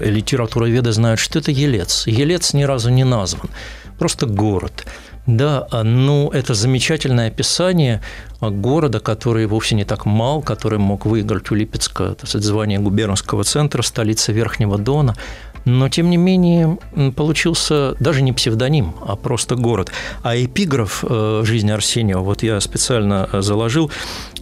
э, 0.00 0.10
литературоведы 0.10 0.92
знают, 0.92 1.20
что 1.20 1.38
это 1.38 1.50
Елец. 1.50 2.06
Елец 2.06 2.54
ни 2.54 2.64
разу 2.64 2.90
не 2.90 3.04
назван. 3.04 3.50
Просто 3.98 4.26
город. 4.26 4.84
Да, 5.26 5.66
а, 5.70 5.82
ну, 5.82 6.30
это 6.30 6.54
замечательное 6.54 7.28
описание 7.28 8.00
города, 8.40 9.00
который 9.00 9.46
вовсе 9.46 9.74
не 9.74 9.84
так 9.84 10.06
мал, 10.06 10.40
который 10.40 10.78
мог 10.78 11.04
выиграть 11.04 11.50
у 11.50 11.54
Липецка 11.54 12.14
так 12.14 12.28
звание 12.42 12.78
губернского 12.78 13.42
центра, 13.42 13.82
столицы 13.82 14.32
Верхнего 14.32 14.78
Дона. 14.78 15.16
Но, 15.66 15.88
тем 15.88 16.10
не 16.10 16.16
менее, 16.16 16.78
получился 17.16 17.96
даже 17.98 18.22
не 18.22 18.32
псевдоним, 18.32 18.94
а 19.06 19.16
просто 19.16 19.56
город. 19.56 19.90
А 20.22 20.36
эпиграф 20.36 21.04
э, 21.06 21.42
жизни 21.44 21.72
Арсеньева, 21.72 22.20
вот 22.20 22.44
я 22.44 22.60
специально 22.60 23.28
э, 23.32 23.42
заложил 23.42 23.90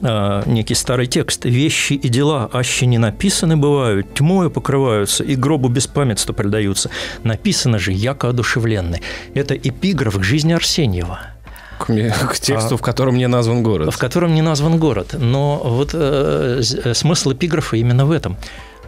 э, 0.02 0.42
некий 0.44 0.74
старый 0.74 1.06
текст. 1.06 1.46
«Вещи 1.46 1.94
и 1.94 2.08
дела 2.08 2.50
аще 2.52 2.84
не 2.84 2.98
написаны 2.98 3.56
бывают, 3.56 4.12
тьмою 4.12 4.50
покрываются 4.50 5.24
и 5.24 5.34
гробу 5.34 5.68
беспамятства 5.68 6.34
предаются. 6.34 6.90
Написано 7.22 7.78
же, 7.78 7.92
яко 7.92 8.28
одушевленны». 8.28 9.00
Это 9.32 9.56
эпиграф 9.56 10.18
к 10.18 10.22
жизни 10.22 10.52
Арсеньева– 10.52 11.20
к, 11.78 11.86
к 11.86 12.38
тексту, 12.38 12.74
а, 12.74 12.78
в 12.78 12.82
котором 12.82 13.16
не 13.16 13.28
назван 13.28 13.62
город. 13.62 13.92
В 13.92 13.98
котором 13.98 14.34
не 14.34 14.42
назван 14.42 14.78
город. 14.78 15.14
Но 15.18 15.60
вот 15.64 15.90
э, 15.92 16.62
смысл 16.62 17.32
эпиграфа 17.32 17.76
именно 17.76 18.06
в 18.06 18.10
этом. 18.10 18.36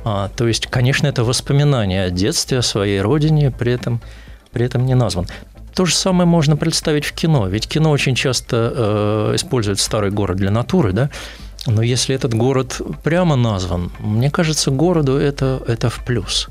А, 0.08 0.28
то 0.28 0.46
есть, 0.46 0.68
конечно, 0.68 1.08
это 1.08 1.24
воспоминание 1.24 2.04
о 2.04 2.10
детстве, 2.10 2.58
о 2.58 2.62
своей 2.62 3.00
родине, 3.00 3.50
при 3.50 3.72
этом, 3.72 4.00
при 4.52 4.64
этом 4.64 4.86
не 4.86 4.94
назван. 4.94 5.26
То 5.74 5.84
же 5.84 5.96
самое 5.96 6.28
можно 6.28 6.56
представить 6.56 7.04
в 7.04 7.12
кино, 7.12 7.48
ведь 7.48 7.66
кино 7.66 7.90
очень 7.90 8.14
часто 8.14 8.72
э, 8.72 9.32
использует 9.34 9.80
старый 9.80 10.12
город 10.12 10.36
для 10.36 10.52
натуры, 10.52 10.92
да, 10.92 11.10
но 11.66 11.82
если 11.82 12.14
этот 12.14 12.34
город 12.34 12.80
прямо 13.02 13.34
назван, 13.34 13.90
мне 13.98 14.30
кажется, 14.30 14.70
городу 14.70 15.16
это, 15.16 15.60
это 15.66 15.90
в 15.90 16.04
плюс. 16.04 16.48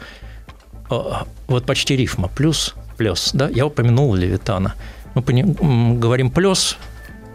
А, 0.89 1.25
вот 1.47 1.65
почти 1.65 1.95
рифма, 1.95 2.27
плюс, 2.27 2.75
плюс, 2.97 3.31
да, 3.33 3.47
я 3.47 3.65
упомянул 3.65 4.13
Левитана. 4.15 4.73
Мы 5.13 5.21
поним, 5.21 5.97
говорим 5.97 6.29
плюс, 6.29 6.77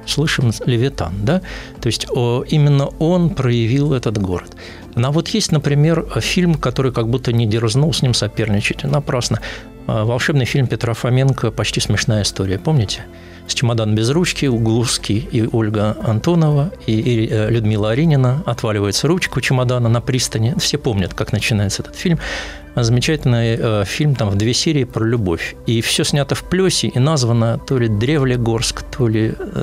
слышим 0.04 0.52
Левитан, 0.66 1.14
да, 1.22 1.40
то 1.80 1.86
есть 1.86 2.06
именно 2.10 2.88
он 2.98 3.30
проявил 3.30 3.94
этот 3.94 4.18
город. 4.18 4.54
А 4.96 5.10
вот 5.10 5.28
есть, 5.28 5.52
например, 5.52 6.06
фильм, 6.20 6.54
который 6.54 6.92
как 6.92 7.08
будто 7.08 7.32
не 7.32 7.46
дерзнул 7.46 7.92
с 7.92 8.02
ним 8.02 8.14
соперничать. 8.14 8.84
Напрасно. 8.84 9.40
А, 9.86 10.04
волшебный 10.04 10.44
фильм 10.44 10.66
Петра 10.66 10.94
Фоменко 10.94 11.50
«Почти 11.50 11.80
смешная 11.80 12.22
история». 12.22 12.58
Помните? 12.58 13.06
С 13.46 13.54
чемодан 13.54 13.96
без 13.96 14.10
ручки, 14.10 14.46
Угловский 14.46 15.28
и 15.32 15.48
Ольга 15.50 15.96
Антонова 16.04 16.70
и, 16.86 17.00
и 17.00 17.28
э, 17.28 17.50
Людмила 17.50 17.90
Аринина 17.90 18.44
отваливается 18.46 19.08
ручку 19.08 19.40
чемодана 19.40 19.88
на 19.88 20.00
пристани. 20.00 20.54
Все 20.58 20.78
помнят, 20.78 21.14
как 21.14 21.32
начинается 21.32 21.82
этот 21.82 21.96
фильм. 21.96 22.20
Замечательный 22.76 23.56
э, 23.58 23.84
фильм 23.84 24.14
там 24.14 24.30
в 24.30 24.36
две 24.36 24.54
серии 24.54 24.84
про 24.84 25.04
любовь. 25.04 25.56
И 25.66 25.80
все 25.80 26.04
снято 26.04 26.36
в 26.36 26.44
плесе 26.44 26.86
и 26.86 26.98
названо 27.00 27.58
то 27.58 27.76
ли 27.78 27.88
Древлегорск, 27.88 28.84
то 28.96 29.08
ли 29.08 29.34
э, 29.36 29.62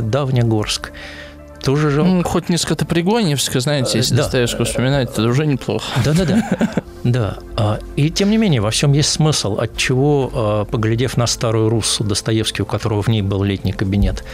Давнегорск 1.57 1.65
тоже 1.65 1.89
жалко. 1.91 2.11
Ну, 2.11 2.23
хоть 2.23 2.49
не 2.49 2.57
скотопригоневская, 2.57 3.61
знаете, 3.61 3.97
если 3.97 4.15
да. 4.15 4.23
Достоевского 4.23 4.65
вспоминать, 4.65 5.13
то 5.13 5.23
уже 5.23 5.45
неплохо. 5.45 5.85
Да-да-да. 6.03 6.49
Да. 7.03 7.37
А, 7.55 7.79
и 7.95 8.09
тем 8.09 8.29
не 8.29 8.37
менее, 8.37 8.59
во 8.59 8.69
всем 8.69 8.91
есть 8.91 9.09
смысл, 9.09 9.59
от 9.59 9.77
чего, 9.77 10.29
а, 10.33 10.65
поглядев 10.65 11.15
на 11.15 11.25
старую 11.25 11.69
Руссу 11.69 12.03
Достоевский, 12.03 12.63
у 12.63 12.65
которого 12.65 13.01
в 13.01 13.07
ней 13.07 13.21
был 13.21 13.43
летний 13.43 13.71
кабинет, 13.71 14.25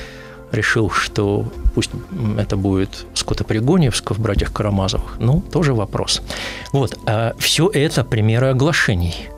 решил, 0.52 0.90
что 0.90 1.46
пусть 1.76 1.92
это 2.40 2.58
будет 2.58 3.06
Скотопригоньевска 3.14 4.16
в 4.16 4.20
«Братьях 4.20 4.52
Карамазовых». 4.52 5.18
Ну, 5.20 5.44
тоже 5.52 5.76
вопрос. 5.76 6.24
Вот. 6.72 6.98
А 7.06 7.34
все 7.38 7.70
это 7.70 8.04
примеры 8.04 8.48
оглашений– 8.48 9.16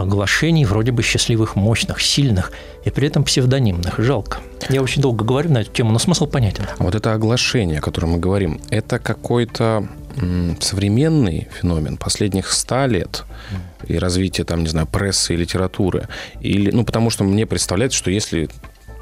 оглашений 0.00 0.64
вроде 0.64 0.92
бы 0.92 1.02
счастливых, 1.02 1.56
мощных, 1.56 2.00
сильных 2.00 2.52
и 2.84 2.90
при 2.90 3.08
этом 3.08 3.24
псевдонимных. 3.24 3.98
Жалко. 3.98 4.38
Я 4.68 4.82
очень 4.82 5.02
долго 5.02 5.24
говорю 5.24 5.50
на 5.50 5.58
эту 5.58 5.70
тему, 5.72 5.92
но 5.92 5.98
смысл 5.98 6.26
понятен. 6.26 6.64
Вот 6.78 6.94
это 6.94 7.12
оглашение, 7.12 7.78
о 7.78 7.82
котором 7.82 8.10
мы 8.10 8.18
говорим, 8.18 8.60
это 8.70 8.98
какой-то 8.98 9.88
современный 10.60 11.48
феномен 11.60 11.96
последних 11.96 12.50
ста 12.50 12.86
лет 12.86 13.24
и 13.86 13.96
развитие, 13.98 14.44
там, 14.44 14.62
не 14.62 14.68
знаю, 14.68 14.86
прессы 14.86 15.34
и 15.34 15.36
литературы. 15.36 16.08
Или, 16.40 16.70
ну, 16.72 16.84
потому 16.84 17.10
что 17.10 17.24
мне 17.24 17.46
представляется, 17.46 17.98
что 17.98 18.10
если 18.10 18.48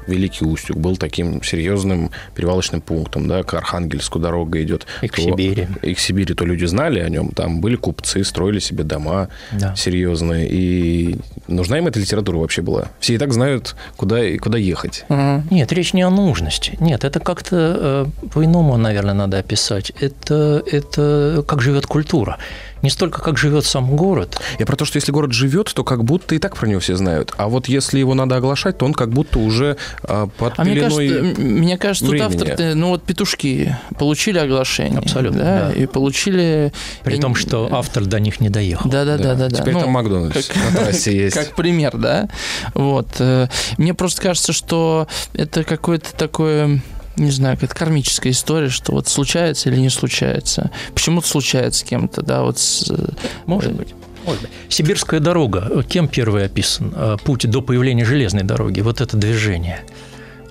Великий 0.07 0.45
Устюг 0.45 0.77
был 0.77 0.97
таким 0.97 1.43
серьезным 1.43 2.11
перевалочным 2.35 2.81
пунктом, 2.81 3.27
да, 3.27 3.43
к 3.43 3.53
Архангельску 3.53 4.19
дорога 4.19 4.61
идет. 4.63 4.85
И 5.01 5.07
к 5.07 5.15
то, 5.15 5.21
Сибири. 5.21 5.67
И 5.81 5.93
к 5.93 5.99
Сибири, 5.99 6.33
то 6.33 6.45
люди 6.45 6.65
знали 6.65 6.99
о 6.99 7.09
нем, 7.09 7.29
там 7.29 7.61
были 7.61 7.75
купцы, 7.75 8.23
строили 8.23 8.59
себе 8.59 8.83
дома 8.83 9.29
да. 9.51 9.75
серьезные, 9.75 10.47
и 10.49 11.17
нужна 11.47 11.77
им 11.77 11.87
эта 11.87 11.99
литература 11.99 12.37
вообще 12.37 12.61
была? 12.61 12.87
Все 12.99 13.15
и 13.15 13.17
так 13.17 13.33
знают, 13.33 13.75
куда, 13.95 14.19
куда 14.39 14.57
ехать. 14.57 15.05
Угу. 15.09 15.43
Нет, 15.51 15.71
речь 15.73 15.93
не 15.93 16.03
о 16.03 16.09
нужности. 16.09 16.77
Нет, 16.79 17.03
это 17.03 17.19
как-то 17.19 18.09
э, 18.23 18.27
по-иному, 18.33 18.77
наверное, 18.77 19.13
надо 19.13 19.39
описать. 19.39 19.91
Это, 19.99 20.63
это 20.65 21.43
как 21.47 21.61
живет 21.61 21.85
культура 21.85 22.37
не 22.81 22.89
столько, 22.89 23.21
как 23.21 23.37
живет 23.37 23.65
сам 23.65 23.95
город. 23.95 24.39
Я 24.59 24.65
про 24.65 24.75
то, 24.75 24.85
что 24.85 24.97
если 24.97 25.11
город 25.11 25.31
живет, 25.31 25.73
то 25.73 25.83
как 25.83 26.03
будто 26.03 26.35
и 26.35 26.39
так 26.39 26.55
про 26.55 26.67
него 26.67 26.79
все 26.79 26.95
знают. 26.95 27.33
А 27.37 27.47
вот 27.47 27.67
если 27.67 27.99
его 27.99 28.13
надо 28.13 28.35
оглашать, 28.35 28.77
то 28.77 28.85
он 28.85 28.93
как 28.93 29.09
будто 29.09 29.39
уже 29.39 29.77
а, 30.03 30.27
под 30.27 30.53
а 30.57 30.63
мне 30.63 30.79
кажется, 30.79 31.41
мне 31.41 31.77
кажется, 31.77 32.05
тут 32.05 32.21
автор, 32.21 32.75
ну 32.75 32.89
вот 32.89 33.03
петушки 33.03 33.77
получили 33.97 34.37
оглашение. 34.37 34.99
Абсолютно, 34.99 35.39
да, 35.39 35.67
да. 35.69 35.73
И 35.73 35.85
получили... 35.85 36.71
При 37.03 37.17
том, 37.17 37.35
что 37.35 37.69
автор 37.71 38.05
до 38.05 38.19
них 38.19 38.39
не 38.39 38.49
доехал. 38.49 38.89
Да-да-да. 38.89 39.35
да. 39.35 39.49
Теперь 39.49 39.73
ну, 39.73 39.81
там 39.81 39.89
Макдональдс 39.91 40.47
как, 40.47 40.55
на 40.55 40.79
трассе 40.79 41.15
есть. 41.17 41.35
Как 41.35 41.55
пример, 41.55 41.97
да. 41.97 42.29
Вот. 42.73 43.07
Э, 43.19 43.47
мне 43.77 43.93
просто 43.93 44.21
кажется, 44.21 44.53
что 44.53 45.07
это 45.33 45.63
какое-то 45.63 46.13
такое 46.15 46.81
не 47.17 47.31
знаю, 47.31 47.57
как 47.59 47.73
кармическая 47.75 48.31
история, 48.31 48.69
что 48.69 48.93
вот 48.93 49.07
случается 49.07 49.69
или 49.69 49.79
не 49.79 49.89
случается. 49.89 50.71
Почему-то 50.93 51.27
случается 51.27 51.81
с 51.81 51.83
кем-то, 51.83 52.21
да, 52.21 52.43
вот 52.43 52.59
с... 52.59 52.89
Э, 52.89 53.09
Может 53.45 53.73
быть. 53.73 53.93
Может 54.25 54.41
быть. 54.43 54.51
Сибирская 54.69 55.19
дорога. 55.19 55.83
Кем 55.83 56.07
первый 56.07 56.45
описан? 56.45 56.93
Э, 56.95 57.17
путь 57.23 57.49
до 57.49 57.61
появления 57.61 58.05
железной 58.05 58.43
дороги. 58.43 58.81
Вот 58.81 59.01
это 59.01 59.17
движение. 59.17 59.81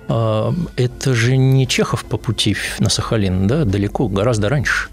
Э, 0.09 0.51
это 0.75 1.13
же 1.13 1.37
не 1.37 1.67
Чехов 1.67 2.05
по 2.05 2.17
пути 2.17 2.55
на 2.79 2.89
Сахалин, 2.89 3.47
да, 3.47 3.63
далеко, 3.63 4.07
гораздо 4.07 4.49
раньше. 4.49 4.89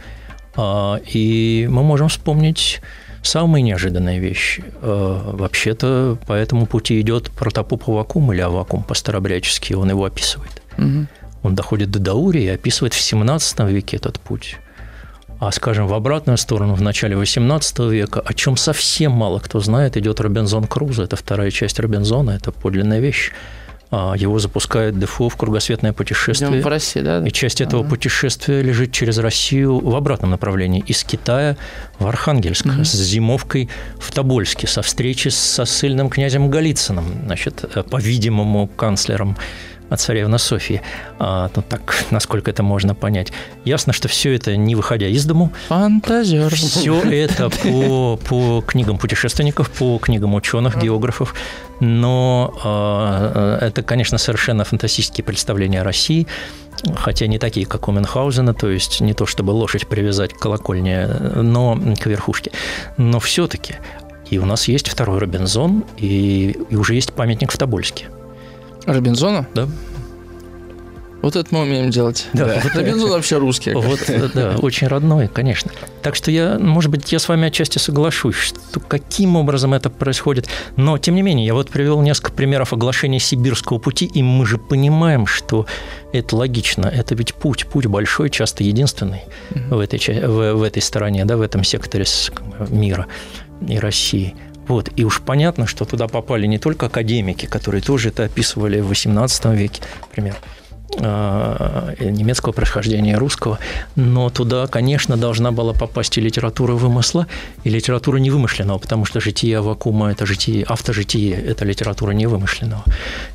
И 0.57 1.67
мы 1.69 1.83
можем 1.83 2.09
вспомнить 2.09 2.81
самые 3.25 3.63
неожиданные 3.63 4.21
вещи. 4.21 4.63
Вообще-то 4.81 6.17
по 6.29 6.33
этому 6.33 6.67
пути 6.67 7.01
идет 7.01 7.33
протопоп 7.33 7.89
Авакум 7.89 8.33
или 8.33 8.41
Авакум 8.41 8.85
по-старобрячески, 8.85 9.75
он 9.75 9.91
его 9.91 10.05
описывает– 10.05 10.63
Мгм. 10.77 11.09
Он 11.45 11.55
доходит 11.55 11.91
до 11.91 11.99
Даурии 12.01 12.43
и 12.43 12.49
описывает 12.49 12.95
в 12.95 13.01
17 13.01 13.61
веке 13.71 13.99
этот 13.99 14.19
путь. 14.19 14.57
А, 15.41 15.53
скажем, 15.53 15.87
в 15.87 15.93
обратную 15.95 16.39
сторону, 16.39 16.75
в 16.75 16.81
начале 16.83 17.17
18 17.17 17.79
века, 17.91 18.21
о 18.25 18.33
чем 18.35 18.57
совсем 18.57 19.13
мало 19.13 19.41
кто 19.41 19.61
знает, 19.61 19.97
идет 19.97 20.21
Робинзон 20.21 20.67
Крузо. 20.67 21.03
Это 21.05 21.17
вторая 21.17 21.51
часть 21.51 21.79
Робинзона, 21.79 22.31
это 22.31 22.51
подлинная 22.51 22.99
вещь. 23.01 23.31
А, 23.91 24.15
Его 24.17 24.39
запускает 24.39 24.99
Дефо 24.99 25.29
в 25.29 25.37
кругосветное 25.37 25.93
путешествие. 25.93 26.51
Идем 26.51 26.63
в 26.63 26.67
России, 26.67 27.01
да? 27.01 27.23
И 27.27 27.31
часть 27.31 27.61
этого 27.61 27.83
Ага. 27.83 27.91
путешествия 27.91 28.63
лежит 28.63 28.93
через 28.93 29.19
Россию 29.19 29.79
в 29.81 29.95
обратном 29.95 30.31
направлении, 30.31 30.83
из 30.87 31.05
Китая 31.05 31.57
в 31.99 32.07
Архангельск, 32.07 32.67
с 32.83 32.93
зимовкой 32.95 33.69
в 33.99 34.11
Тобольске, 34.13 34.67
со 34.67 34.81
встречи 34.81 35.29
со 35.29 35.65
ссыльным 35.67 36.09
князем 36.09 36.49
Голицыным, 36.49 37.05
значит, 37.27 37.65
э, 37.75 37.83
по-видимому, 37.83 38.67
канцлером 38.67 39.37
от 39.95 40.01
царевны 40.01 40.39
Софии. 40.39 40.83
А, 41.19 41.51
ну 41.55 41.63
так, 41.63 42.05
насколько 42.11 42.51
это 42.51 42.63
можно 42.63 42.95
понять. 42.95 43.33
Ясно, 43.65 43.93
что 43.93 44.09
все 44.09 44.35
это 44.35 44.57
не 44.57 44.75
выходя 44.75 45.07
из 45.07 45.25
дому, 45.25 45.53
Фантазер. 45.69 46.55
все 46.55 47.01
это 47.01 47.51
по, 47.51 48.19
по 48.29 48.63
книгам 48.67 48.99
путешественников, 48.99 49.71
по 49.71 49.99
книгам 49.99 50.35
ученых, 50.35 50.77
географов. 50.81 51.35
Но 51.81 52.55
э, 52.65 53.67
это, 53.67 53.83
конечно, 53.83 54.19
совершенно 54.19 54.65
фантастические 54.65 55.25
представления 55.25 55.81
о 55.81 55.85
России, 55.85 56.27
хотя 56.97 57.27
не 57.27 57.39
такие, 57.39 57.67
как 57.67 57.89
у 57.89 57.93
Мюнхгаузена, 57.93 58.55
то 58.55 58.71
есть 58.71 59.01
не 59.01 59.15
то, 59.15 59.27
чтобы 59.27 59.51
лошадь 59.51 59.87
привязать 59.87 60.33
к 60.35 60.39
колокольне, 60.39 61.07
но 61.35 61.79
к 62.01 62.07
верхушке. 62.07 62.53
Но 62.97 63.19
все-таки 63.19 63.77
и 64.31 64.39
у 64.39 64.47
нас 64.47 64.69
есть 64.69 64.89
второй 64.89 65.19
Робинзон, 65.19 65.85
и, 65.97 66.57
и 66.71 66.77
уже 66.77 66.95
есть 66.95 67.13
памятник 67.13 67.53
в 67.53 67.59
Тобольске. 67.59 68.07
Робинзона? 68.87 69.47
Да. 69.55 69.69
Вот 71.25 71.37
это 71.37 71.49
мы 71.55 71.63
умеем 71.63 71.89
делать. 71.89 72.27
Да. 72.35 72.61
Вот 72.63 72.75
Робинзон 72.75 73.09
вообще 73.09 73.39
русский. 73.39 73.73
Вот, 73.73 73.99
да, 74.35 74.57
очень 74.59 74.89
родной, 74.89 75.27
конечно. 75.27 75.71
Так 76.03 76.17
что 76.17 76.31
я, 76.31 76.59
может 76.59 76.91
быть, 76.91 77.11
я 77.13 77.19
с 77.19 77.27
вами 77.31 77.49
отчасти 77.49 77.79
соглашусь, 77.79 78.35
что 78.35 78.79
каким 78.79 79.37
образом 79.37 79.73
это 79.73 79.89
происходит. 79.89 80.49
Но, 80.77 80.99
тем 80.99 81.15
не 81.15 81.23
менее, 81.23 81.47
я 81.47 81.55
вот 81.55 81.71
привел 81.71 82.03
несколько 82.03 82.31
примеров 82.33 82.75
оглашения 82.75 83.21
сибирского 83.21 83.79
пути, 83.79 84.05
и 84.05 84.23
мы 84.23 84.45
же 84.45 84.59
понимаем, 84.59 85.27
что 85.27 85.65
это 86.13 86.37
логично. 86.37 86.89
Это 86.89 87.15
ведь 87.15 87.33
путь, 87.33 87.67
путь 87.69 87.87
большой, 87.87 88.29
часто 88.29 88.63
единственный 88.63 89.23
в 89.71 89.79
этой, 89.79 89.99
в, 89.99 90.57
в 90.57 90.63
этой 90.63 90.83
стороне, 90.83 91.25
да, 91.25 91.39
в 91.39 91.41
этом 91.41 91.65
секторе 91.65 92.05
мира 92.69 93.07
и 93.67 93.79
России. 93.79 94.35
Вот. 94.69 94.91
И 94.97 95.05
уж 95.05 95.21
понятно, 95.21 95.67
что 95.67 95.85
туда 95.85 96.09
попали 96.09 96.47
не 96.47 96.59
только 96.59 96.87
академики, 96.87 97.47
которые 97.47 97.83
тоже 97.83 98.09
это 98.09 98.25
описывали 98.25 98.81
в 98.81 98.91
XVIII 98.91 99.57
веке, 99.57 99.83
например, 100.03 100.37
э, 100.97 101.95
немецкого 102.01 102.53
происхождения, 102.53 103.17
русского, 103.19 103.59
но 103.97 104.31
туда, 104.31 104.67
конечно, 104.67 105.17
должна 105.17 105.51
была 105.51 105.73
попасть 105.73 106.17
и 106.19 106.21
литература 106.21 106.73
вымысла, 106.73 107.27
и 107.65 107.71
литература 107.71 108.19
невымышленного, 108.19 108.79
потому 108.79 109.05
что 109.05 109.21
житие 109.21 109.59
Авакума– 109.59 110.11
это 110.13 110.27
житие, 110.27 110.65
автожитие– 110.65 111.35
это 111.47 111.65
литература 111.65 112.13
невымышленного, 112.13 112.85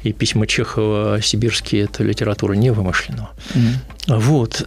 и 0.03 0.13
письма 0.13 0.47
Чехова 0.47 1.21
сибирские– 1.21 1.83
это 1.83 2.03
литература 2.03 2.53
невымышленного. 2.53 3.29
Мгм. 3.53 4.19
Вот. 4.19 4.65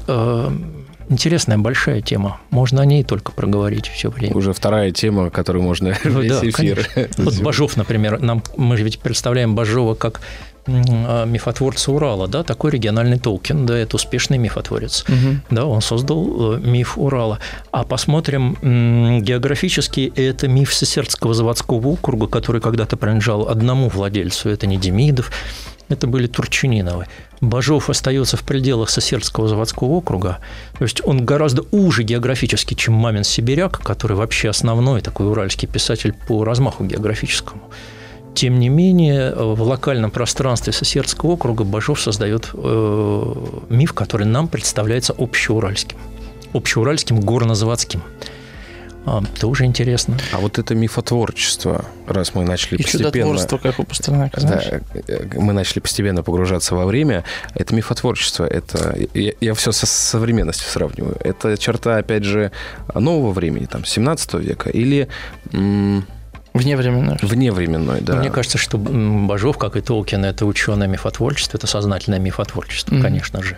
Интересная, 1.13 1.59
большая 1.59 2.01
тема. 2.01 2.41
Можно 2.49 2.81
о 2.81 2.87
ней 2.87 3.05
только 3.05 3.33
проговорить 3.33 3.87
все 3.87 4.09
время. 4.11 4.35
Уже 4.35 4.55
вторая 4.55 4.93
тема, 4.93 5.29
которую 5.29 5.63
можно 5.63 5.95
Ну 6.05 6.23
весь 6.23 6.33
да, 6.33 6.49
эфир. 6.49 6.89
Вот 7.19 7.39
Бажов, 7.43 7.77
например, 7.77 8.19
нам, 8.21 8.43
мы 8.57 8.79
же 8.79 8.85
ведь 8.85 8.99
представляем 8.99 9.55
Бажова 9.55 9.95
как 9.95 10.23
а, 10.67 11.27
мифотворца 11.27 11.93
Урала, 11.93 12.29
да, 12.29 12.43
такой 12.45 12.71
региональный 12.71 13.19
Толкин, 13.19 13.67
да, 13.67 13.77
это 13.77 13.97
успешный 13.97 14.39
мифотворец. 14.39 15.05
Мгм. 15.07 15.43
Да, 15.51 15.67
он 15.67 15.83
создал 15.83 16.55
э, 16.55 16.61
миф 16.61 16.97
Урала. 16.97 17.41
А 17.73 17.85
посмотрим 17.85 18.57
географически, 19.21 20.11
это 20.17 20.49
миф 20.49 20.73
Сесердского 20.73 21.35
заводского 21.35 21.89
округа, 21.89 22.27
который 22.27 22.63
когда-то 22.63 22.97
принадлежал 22.97 23.49
одному 23.51 23.91
владельцу, 23.91 24.49
это 24.49 24.67
не 24.67 24.79
Демидов, 24.79 25.31
это 25.93 26.07
были 26.07 26.27
Турчининовы. 26.27 27.07
Бажов 27.41 27.91
остается 27.91 28.37
в 28.37 28.43
пределах 28.43 28.91
Сосердского 28.91 29.49
заводского 29.49 29.89
округа, 29.89 30.39
то 30.79 30.85
есть 30.85 31.01
он 31.05 31.25
гораздо 31.25 31.65
уже 31.73 32.03
географически, 32.05 32.75
чем 32.75 32.95
Мамин 32.95 33.25
Сибиряк, 33.25 33.81
который 33.81 34.17
вообще 34.17 34.49
основной 34.49 35.01
такой 35.01 35.29
уральский 35.29 35.69
писатель 35.69 36.15
по 36.29 36.45
размаху 36.45 36.85
географическому. 36.85 37.63
Тем 38.35 38.59
не 38.59 38.69
менее, 38.69 39.35
в 39.35 39.61
локальном 39.63 40.11
пространстве 40.11 40.73
Сосердского 40.73 41.33
округа 41.33 41.65
Бажов 41.65 42.01
создает 42.01 42.51
э, 42.55 43.35
миф, 43.69 43.93
который 43.93 44.27
нам 44.27 44.49
представляется 44.49 45.15
общеуральским. 45.19 45.99
Общеуральским 46.55 47.21
горнозаводским. 47.21 48.03
А, 48.03 48.42
тоже 49.41 49.65
интересно. 49.65 50.17
А 50.33 50.39
вот 50.39 50.59
это 50.59 50.75
мифотворчество, 50.75 51.85
раз 52.07 52.35
мы 52.35 52.45
начали 52.45 52.79
И 52.79 52.83
постепенно... 52.83 53.11
чудотворство, 53.13 53.59
как 53.59 53.79
у 53.79 53.85
Пастернака, 53.85 54.41
знаешь? 54.41 54.65
Да, 54.71 54.81
э, 55.09 55.27
мы 55.39 55.53
начали 55.53 55.81
постепенно 55.81 56.23
погружаться 56.23 56.75
во 56.75 56.87
время. 56.87 57.25
Это 57.55 57.75
мифотворчество. 57.75 58.45
Это 58.45 58.97
я, 59.15 59.55
все 59.55 59.73
со 59.73 59.87
современностью 59.87 60.69
сравниваю. 60.69 61.17
Это 61.21 61.57
черта, 61.59 61.97
опять 61.97 62.25
же, 62.25 62.53
нового 62.95 63.33
времени, 63.33 63.67
там, 63.67 63.85
17 63.85 64.35
века 64.35 64.71
или 64.71 65.09
м, 65.53 66.07
Вневременное. 66.55 67.19
вневременной, 67.23 68.03
да. 68.03 68.17
Мне 68.17 68.31
кажется, 68.31 68.59
что 68.59 68.77
Бажов, 68.79 69.57
как 69.59 69.77
и 69.77 69.81
Толкин, 69.81 70.25
это 70.27 70.45
ученое 70.45 70.87
мифотворчество, 70.87 71.57
это 71.57 71.67
сознательное 71.67 72.19
мифотворчество, 72.19 72.95
Мгм. 72.95 73.03
конечно 73.03 73.43
же. 73.43 73.57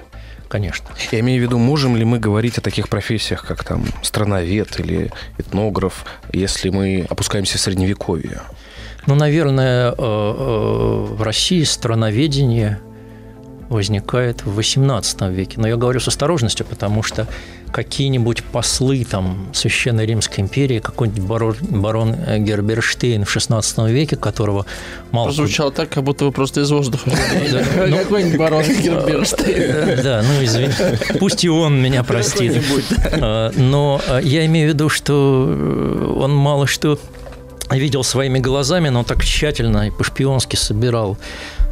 Конечно. 0.54 0.86
Я 1.10 1.18
имею 1.18 1.40
в 1.40 1.42
виду, 1.42 1.58
можем 1.58 1.96
ли 1.96 2.04
мы 2.04 2.20
говорить 2.20 2.58
о 2.58 2.60
таких 2.60 2.88
профессиях, 2.88 3.44
как 3.44 3.64
там 3.64 3.84
страновед 4.02 4.78
или 4.78 5.10
этнограф, 5.36 6.04
если 6.32 6.68
мы 6.68 7.04
опускаемся 7.10 7.58
в 7.58 7.60
средневековье? 7.60 8.40
Ну, 9.06 9.16
наверное, 9.16 9.90
э, 9.90 9.94
э, 9.98 11.06
в 11.12 11.20
России 11.22 11.64
страноведение 11.64 12.78
возникает 13.68 14.44
в 14.44 14.56
XVIII 14.56 15.32
веке. 15.34 15.54
Но 15.56 15.66
я 15.66 15.74
говорю 15.74 15.98
с 15.98 16.06
осторожностью, 16.06 16.64
потому 16.64 17.02
что 17.02 17.26
какие-нибудь 17.74 18.44
послы 18.44 19.04
там, 19.04 19.48
Священной 19.52 20.06
Римской 20.06 20.44
империи, 20.44 20.78
какой-нибудь 20.78 21.24
барон, 21.24 21.56
барон 21.60 22.14
Герберштейн 22.38 23.24
в 23.24 23.36
XVI 23.36 23.90
веке, 23.90 24.14
которого 24.14 24.64
мало 25.10 25.26
Прозвучало 25.26 25.72
так, 25.72 25.88
как 25.88 26.04
будто 26.04 26.24
вы 26.24 26.30
просто 26.30 26.60
из 26.60 26.70
воздуха. 26.70 27.10
Да, 27.52 27.86
ну- 27.88 27.98
Какой-нибудь 27.98 28.38
барон 28.38 28.62
Герберштейн. 28.82 30.02
Да, 30.04 30.22
ну 30.22 30.44
извини. 30.44 30.72
Пусть 31.18 31.44
и 31.44 31.48
он 31.48 31.82
меня 31.82 32.04
простит. 32.04 32.62
А, 33.12 33.50
Но 33.56 34.00
а, 34.06 34.20
я 34.20 34.46
имею 34.46 34.70
в 34.70 34.74
виду, 34.74 34.88
что 34.88 35.44
э, 35.48 36.14
он 36.16 36.32
мало 36.32 36.68
что 36.68 37.00
видел 37.70 38.04
своими 38.04 38.38
глазами, 38.38 38.88
но 38.88 39.04
так 39.04 39.24
тщательно 39.24 39.88
и 39.88 39.90
по-шпионски 39.90 40.56
собирал 40.56 41.16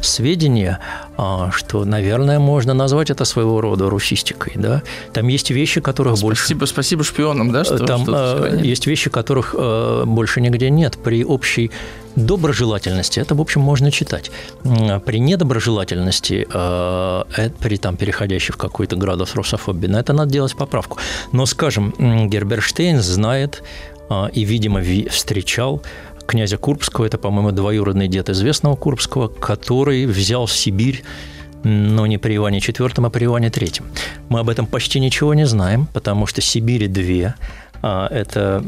сведения, 0.01 0.79
а, 1.17 1.51
что, 1.51 1.85
наверное, 1.85 2.39
можно 2.39 2.73
назвать 2.73 3.09
это 3.09 3.25
своего 3.25 3.61
рода 3.61 3.89
русистикой. 3.89 4.53
Да? 4.55 4.83
Там 5.13 5.27
есть 5.27 5.49
вещи, 5.49 5.81
которых 5.81 6.19
больше... 6.19 6.41
Спасибо, 6.41 6.65
спасибо 6.65 7.03
шпионам, 7.03 7.51
да, 7.51 7.63
что 7.63 7.77
Там 7.79 8.01
э, 8.01 8.05
сохранили? 8.05 8.67
есть 8.67 8.87
вещи, 8.87 9.09
которых 9.09 9.55
э, 9.57 10.03
больше 10.05 10.41
нигде 10.41 10.69
нет. 10.69 10.97
При 11.01 11.23
общей 11.23 11.71
доброжелательности 12.15 13.19
это, 13.19 13.33
в 13.33 13.41
общем, 13.41 13.61
можно 13.61 13.91
читать. 13.91 14.31
При 15.05 15.19
недоброжелательности, 15.19 16.47
э, 16.51 17.49
при 17.59 17.77
там 17.77 17.95
переходящей 17.95 18.53
в 18.53 18.57
какой-то 18.57 18.95
градус 18.95 19.35
русофобии, 19.35 19.87
на 19.87 19.99
это 19.99 20.13
надо 20.13 20.31
делать 20.31 20.55
поправку. 20.55 20.97
Но, 21.31 21.45
скажем, 21.45 21.93
Герберштейн 22.29 23.01
знает 23.01 23.63
и, 24.33 24.45
видимо, 24.45 24.79
ви- 24.79 25.07
встречал 25.09 25.81
князя 26.25 26.57
Курбского, 26.57 27.05
это, 27.05 27.17
по-моему, 27.17 27.51
двоюродный 27.51 28.07
дед 28.07 28.29
известного 28.29 28.75
Курбского, 28.75 29.27
который 29.27 30.05
взял 30.05 30.47
Сибирь 30.47 31.03
но 31.65 32.05
не 32.07 32.17
при 32.17 32.35
Иване 32.35 32.59
IV, 32.59 33.05
а 33.05 33.09
при 33.09 33.23
Иване 33.25 33.47
III. 33.47 33.81
Мы 34.29 34.39
об 34.39 34.49
этом 34.49 34.65
почти 34.65 34.99
ничего 34.99 35.33
не 35.33 35.45
знаем, 35.45 35.87
потому 35.93 36.25
что 36.27 36.41
Сибири 36.41 36.87
две. 36.87 37.35
А, 37.81 38.07
Это 38.11 38.61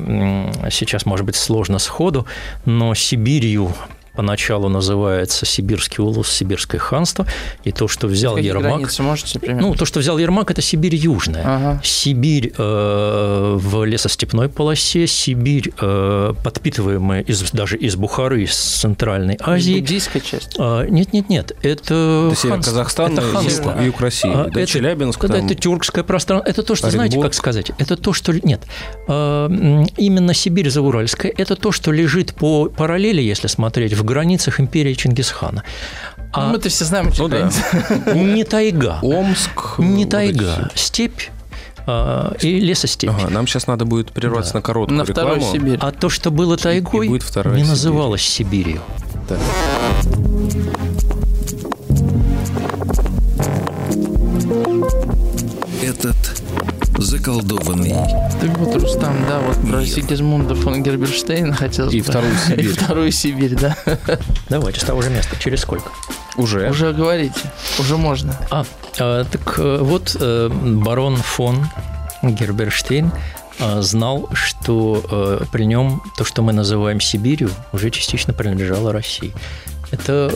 сейчас, 0.72 1.06
может 1.06 1.26
быть, 1.26 1.36
сложно 1.36 1.80
сходу, 1.80 2.26
но 2.66 2.96
Сибирью 2.96 3.74
поначалу 4.16 4.70
называется 4.70 5.46
Сибирский 5.46 6.04
улус, 6.04 6.30
Сибирское 6.32 6.80
ханство, 6.80 7.26
и 7.64 7.72
то, 7.72 7.88
что 7.88 8.08
взял 8.08 8.36
Какие 8.36 8.50
Ермак... 8.52 9.00
можете 9.00 9.40
примерно? 9.40 9.62
Ну, 9.70 9.76
то, 9.76 9.86
что 9.86 10.00
взял 10.00 10.18
Ермак, 10.18 10.52
это 10.52 10.62
Сибирь 10.62 10.96
южная. 10.96 11.44
Ага. 11.46 11.82
Сибирь 11.84 12.54
э, 12.58 13.56
в 13.60 13.84
лесостепной 13.86 14.50
полосе, 14.50 15.08
Сибирь, 15.08 15.72
э, 15.80 16.34
подпитываемая 16.44 17.22
из, 17.22 17.52
даже 17.52 17.78
из 17.78 17.96
Бухары, 17.96 18.44
из 18.44 18.54
Центральной 18.56 19.38
Азии. 19.42 19.76
Буддийская 19.80 20.22
часть. 20.22 20.56
А, 20.60 20.84
Нет, 20.86 21.14
нет, 21.14 21.30
нет, 21.30 21.52
это, 21.62 22.28
Это 22.32 22.36
север 22.36 22.54
ханство. 22.56 22.72
Казахстана 22.72 23.20
это 23.20 23.28
и 23.30 23.32
ханство. 23.32 23.76
юг- 23.84 24.00
России. 24.02 24.32
А, 24.34 24.50
да, 24.50 24.62
это- 24.62 24.66
Челябинск 24.72 25.22
Да, 25.22 25.28
там. 25.36 25.46
это 25.46 25.56
тюркское 25.56 26.04
пространство. 26.04 26.50
Это 26.50 26.64
то, 26.64 26.76
что, 26.76 26.90
знаете, 26.90 27.14
Оренбург. 27.14 27.32
как 27.32 27.34
сказать? 27.34 27.72
Это 27.78 27.96
то, 27.98 28.14
что... 28.14 28.34
Нет. 28.46 28.62
М, 29.08 29.86
Именно 29.98 30.34
Сибирь 30.34 30.70
Зауральская– 30.70 31.32
это 31.38 31.56
то, 31.56 31.72
что 31.72 31.92
лежит 31.92 32.34
по 32.36 32.66
параллели, 32.70 33.22
если 33.22 33.48
смотреть, 33.48 33.94
в 33.94 34.04
границах 34.06 34.60
империи 34.60 34.94
Чингисхана. 34.94 35.64
А... 36.32 36.48
Ну, 36.48 36.54
мы-то 36.54 36.70
все 36.70 36.86
знаем 36.86 37.10
эти 37.10 37.20
ну. 37.22 37.28
Да. 37.28 37.50
Не 38.14 38.44
тайга. 38.44 39.00
Омск. 39.02 39.80
Не 39.80 40.06
тайга. 40.06 40.70
Степь 40.76 41.22
а, 41.88 42.36
и 42.42 42.60
лесостепь. 42.60 43.10
Ага, 43.10 43.30
нам 43.30 43.48
сейчас 43.48 43.68
надо 43.68 43.86
будет 43.86 44.12
прерваться 44.12 44.54
да. 44.54 44.60
на 44.60 44.62
короткую 44.64 44.98
на 44.98 45.04
рекламу. 45.04 45.42
Вторую 45.42 45.54
Сибирь. 45.54 45.80
А 45.82 45.92
то, 45.92 46.10
что 46.10 46.32
было 46.32 46.58
тайгой, 46.58 47.08
не 47.08 47.20
Сибирь. 47.20 47.66
называлось 47.66 48.22
Сибирью. 48.22 48.82
Да. 49.30 49.38
Этот 55.84 56.45
заколдованный. 56.98 57.96
Так 58.42 58.58
вот, 58.58 58.76
Рустам, 58.76 59.18
да, 59.28 59.40
вот 59.40 59.58
про 59.62 59.80
Мир. 59.80 59.88
Сигизмунда 59.88 60.56
фон 60.56 60.84
Герберштейна 60.84 61.54
хотел 61.54 61.90
И 61.90 62.02
вторую 62.02 62.36
Сибирь. 62.48 62.66
И 62.66 62.68
вторую 62.70 63.12
Сибирь, 63.12 63.56
да. 63.56 63.76
Давайте, 64.50 64.80
с 64.80 64.84
того 64.84 65.02
же 65.02 65.10
места. 65.10 65.36
Через 65.40 65.62
сколько? 65.62 65.90
Уже. 66.38 66.70
Уже 66.70 66.94
говорите. 66.94 67.40
Уже 67.80 67.98
можно. 67.98 68.38
А, 68.52 68.66
а 69.00 69.24
так 69.26 69.56
э, 69.58 69.80
вот 69.82 70.16
э, 70.20 70.50
барон 70.50 71.18
фон 71.18 71.68
Герберштейн 72.24 73.12
э, 73.60 73.82
знал, 73.82 74.30
что 74.34 75.42
при 75.52 75.66
нем 75.66 76.02
то, 76.18 76.26
что 76.26 76.42
мы 76.42 76.54
называем 76.54 77.00
Сибирью, 77.00 77.50
уже 77.72 77.90
частично 77.90 78.34
принадлежало 78.34 78.92
России. 78.92 79.34
Это 79.92 80.32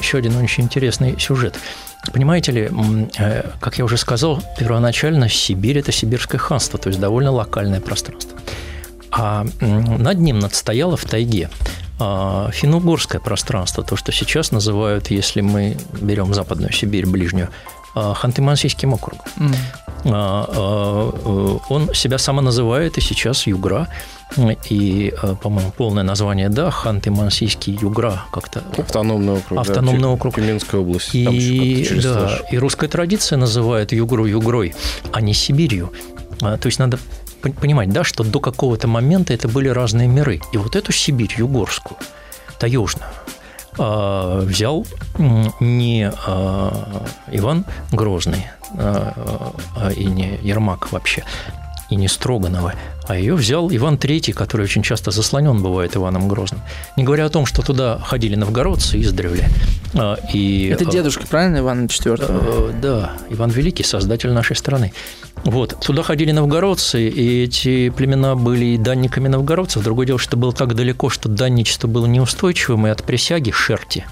еще 0.00 0.18
один 0.18 0.36
очень 0.36 0.64
интересный 0.64 1.18
сюжет. 1.18 1.56
Понимаете 2.12 2.52
ли, 2.52 2.70
как 3.60 3.78
я 3.78 3.84
уже 3.84 3.96
сказал, 3.96 4.42
первоначально 4.58 5.28
Сибирь– 5.28 5.78
это 5.80 5.92
сибирское 5.92 6.38
ханство, 6.38 6.78
то 6.78 6.88
есть 6.88 7.00
довольно 7.00 7.30
локальное 7.30 7.80
пространство. 7.80 8.38
А 9.10 9.44
над 9.60 10.18
ним 10.18 10.38
надстояло 10.38 10.96
в 10.96 11.04
тайге 11.04 11.50
а, 11.98 12.50
финно-угорское 12.52 13.20
пространство, 13.20 13.84
то, 13.84 13.96
что 13.96 14.12
сейчас 14.12 14.52
называют, 14.52 15.10
если 15.10 15.42
мы 15.42 15.76
берем 16.00 16.32
Западную 16.32 16.72
Сибирь, 16.72 17.06
ближнюю, 17.06 17.48
а, 17.94 18.14
Ханты-Мансийским 18.14 18.94
округом. 18.94 19.26
Mm. 19.36 19.54
Он 21.68 21.94
себя 21.94 22.16
само 22.18 22.40
называет 22.40 22.96
и 22.96 23.02
сейчас 23.02 23.46
Югра. 23.46 23.88
И, 24.68 25.12
по-моему, 25.42 25.72
полное 25.76 26.04
название, 26.04 26.48
да, 26.48 26.70
Ханты-Мансийский 26.70 27.78
Югра 27.80 28.22
как-то. 28.32 28.62
Автономный 28.78 29.34
округ. 29.34 29.58
Автономный 29.58 30.02
да, 30.02 30.08
округ. 30.08 30.34
Тюменской 30.36 30.80
области. 30.80 31.16
И, 31.16 32.00
да, 32.00 32.38
и 32.50 32.58
русская 32.58 32.88
традиция 32.88 33.38
называет 33.38 33.92
Югру 33.92 34.26
Югрой, 34.26 34.74
а 35.12 35.20
не 35.20 35.34
Сибирью. 35.34 35.92
То 36.38 36.60
есть 36.64 36.78
надо 36.78 36.98
понимать, 37.42 37.90
да, 37.90 38.04
что 38.04 38.22
до 38.22 38.40
какого-то 38.40 38.86
момента 38.86 39.32
это 39.32 39.48
были 39.48 39.68
разные 39.68 40.08
миры. 40.08 40.40
И 40.52 40.58
вот 40.58 40.76
эту 40.76 40.92
Сибирь 40.92 41.34
югорскую, 41.36 41.98
таежную, 42.58 43.10
а, 43.78 44.40
взял 44.40 44.86
не 45.60 46.10
а, 46.26 47.06
Иван 47.30 47.64
Грозный 47.92 48.46
а, 48.74 49.54
и 49.96 50.04
не 50.04 50.38
Ермак 50.42 50.92
вообще, 50.92 51.24
и 51.90 51.96
не 51.96 52.08
Строгановы, 52.08 52.74
а 53.06 53.16
ее 53.16 53.34
взял 53.34 53.68
Иван 53.70 53.96
III, 53.96 54.32
который 54.32 54.62
очень 54.62 54.82
часто 54.82 55.10
заслонен 55.10 55.62
бывает 55.62 55.96
Иваном 55.96 56.28
Грозным. 56.28 56.60
Не 56.96 57.04
говоря 57.04 57.26
о 57.26 57.28
том, 57.28 57.44
что 57.44 57.62
туда 57.62 57.98
ходили 57.98 58.36
новгородцы 58.36 59.00
издревле. 59.00 59.48
И, 60.32 60.70
Это 60.72 60.84
дедушка, 60.84 61.26
правильно, 61.26 61.58
Ивана 61.58 61.86
IV? 61.86 62.24
Э, 62.28 62.72
да, 62.80 63.12
Иван 63.28 63.50
Великий, 63.50 63.82
создатель 63.82 64.30
нашей 64.30 64.54
страны. 64.54 64.92
Вот. 65.44 65.76
Туда 65.80 66.02
ходили 66.02 66.30
новгородцы, 66.30 67.08
и 67.08 67.44
эти 67.44 67.90
племена 67.90 68.36
были 68.36 68.66
и 68.66 68.78
данниками 68.78 69.26
новгородцев. 69.26 69.82
Другое 69.82 70.06
дело, 70.06 70.18
что 70.18 70.36
было 70.36 70.52
так 70.52 70.74
далеко, 70.74 71.08
что 71.08 71.28
данничество 71.28 71.88
было 71.88 72.06
неустойчивым, 72.06 72.86
и 72.86 72.90
от 72.90 73.02
присяги 73.02 73.50
шерти, 73.50 74.04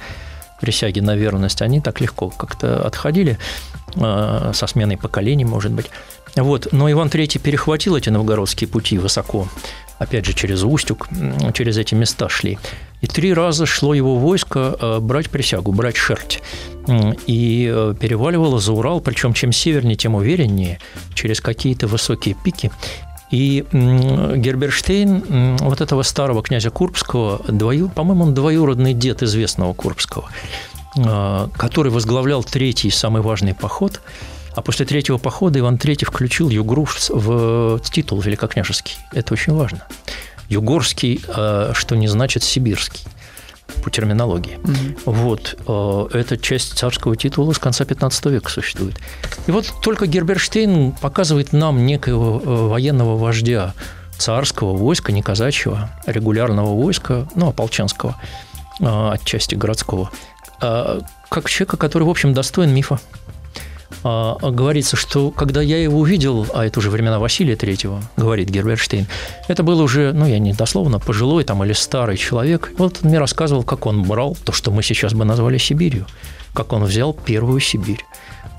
присяги 0.61 1.01
на 1.01 1.15
верность, 1.15 1.63
они 1.63 1.81
так 1.81 2.01
легко 2.01 2.31
как-то 2.31 2.85
отходили 2.85 3.39
э, 3.95 4.51
со 4.55 4.67
сменой 4.67 4.97
поколений, 4.97 5.45
может 5.45 5.71
быть. 5.71 5.91
Вот. 6.43 6.69
Но 6.73 6.91
Иван 6.91 7.09
III 7.09 7.39
перехватил 7.39 7.97
эти 7.97 8.11
новгородские 8.11 8.69
пути 8.69 8.99
высоко, 8.99 9.49
опять 9.99 10.25
же, 10.25 10.33
через 10.33 10.63
Устюг, 10.63 11.09
через 11.55 11.77
эти 11.77 11.95
места 11.95 12.29
шли. 12.29 12.59
И 13.01 13.07
три 13.07 13.33
раза 13.33 13.67
шло 13.67 13.95
его 13.95 14.17
войско 14.17 14.77
э, 14.81 14.99
брать 15.01 15.31
присягу, 15.31 15.73
брать 15.73 15.97
шерть. 15.97 16.43
И 17.27 17.71
э, 17.73 17.95
переваливало 17.99 18.59
за 18.59 18.73
Урал, 18.73 19.01
причем 19.01 19.35
чем 19.35 19.53
севернее, 19.53 19.97
тем 19.97 20.15
увереннее, 20.15 20.81
через 21.15 21.41
какие-то 21.41 21.87
высокие 21.87 22.35
пики. 22.35 22.71
И 23.31 23.67
Герберштейн, 23.73 25.59
вот 25.59 25.83
этого 25.83 26.03
старого 26.03 26.43
князя 26.43 26.71
Курбского, 26.71 27.43
двою, 27.47 27.91
по-моему, 27.91 28.25
он 28.25 28.35
двоюродный 28.35 28.95
дед 28.95 29.23
известного 29.23 29.75
Курбского, 29.75 30.31
э, 30.97 31.49
который 31.57 31.93
возглавлял 31.93 32.43
третий 32.43 32.91
самый 32.91 33.23
важный 33.23 33.55
поход– 33.55 34.01
а 34.59 34.61
после 34.61 34.85
третьего 34.85 35.19
похода 35.19 35.61
Иван 35.61 35.77
III 35.77 36.05
включил 36.05 36.49
Югру 36.49 36.85
в 37.11 37.79
титул 37.79 38.21
великокняжеский. 38.21 38.97
Это 39.13 39.35
очень 39.35 39.55
важно. 39.55 39.85
Югорский, 40.49 41.21
э, 41.29 41.71
что 41.75 41.95
не 41.95 42.09
значит 42.09 42.43
сибирский 42.43 43.07
по 43.85 43.91
терминологии. 43.91 44.59
Угу. 44.65 45.13
Вот. 45.13 45.57
Э, 45.69 46.19
эта 46.19 46.37
часть 46.37 46.77
царского 46.77 47.15
титула 47.15 47.53
с 47.53 47.61
конца 47.61 47.85
15 47.85 48.27
века 48.27 48.51
существует. 48.51 48.97
И 49.47 49.53
вот 49.53 49.73
только 49.81 50.09
Герберштейн 50.09 50.91
показывает 50.91 51.53
нам 51.53 51.87
некоего 51.87 52.43
э, 52.45 52.67
военного 52.67 53.17
вождя 53.17 53.75
царского 54.19 54.77
войска, 54.77 55.13
не 55.13 55.23
казачьего, 55.23 55.89
регулярного 56.05 56.75
войска, 56.75 57.29
ну, 57.37 57.51
ополченского, 57.51 58.17
отчасти 58.81 59.55
городского, 59.55 60.11
как 60.59 61.49
человека, 61.49 61.77
который, 61.77 62.03
в 62.03 62.11
общем, 62.11 62.35
достоин 62.35 62.75
мифа. 62.75 62.99
А, 64.05 64.37
говорится, 64.51 64.97
что 64.97 65.31
когда 65.31 65.61
я 65.61 65.83
его 65.83 65.99
увидел, 65.99 66.47
а 66.55 66.65
это 66.65 66.79
уже 66.79 66.91
времена 66.91 67.19
Василия 67.19 67.57
Третьего, 67.57 68.03
говорит 68.17 68.49
Герберштейн, 68.49 69.07
это 69.49 69.63
был 69.63 69.81
уже, 69.81 70.13
ну, 70.13 70.27
я 70.27 70.39
не 70.39 70.53
дословно, 70.53 70.99
пожилой 70.99 71.45
там 71.45 71.65
или 71.65 71.73
старый 71.73 72.17
человек. 72.17 72.73
Вот 72.79 72.99
он 73.03 73.09
мне 73.09 73.19
рассказывал, 73.19 73.65
как 73.65 73.87
он 73.87 74.05
брал 74.05 74.37
то, 74.45 74.53
что 74.53 74.71
мы 74.71 74.83
сейчас 74.83 75.15
бы 75.15 75.25
назвали 75.25 75.59
Сибирью, 75.59 76.07
как 76.55 76.73
он 76.73 76.85
взял 76.85 77.13
первую 77.13 77.61
Сибирь. 77.61 78.05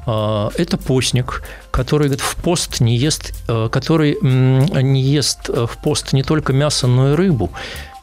А, 0.05 0.49
это 0.57 0.77
постник, 0.77 1.43
который 1.71 2.07
говорит, 2.07 2.21
в 2.21 2.35
пост 2.35 2.81
не 2.81 2.97
ест, 2.97 3.33
который 3.71 4.17
не 4.21 5.01
ест 5.01 5.49
в 5.49 5.77
пост 5.81 6.13
не 6.13 6.23
только 6.23 6.51
мясо, 6.51 6.87
но 6.87 7.13
и 7.13 7.15
рыбу. 7.15 7.51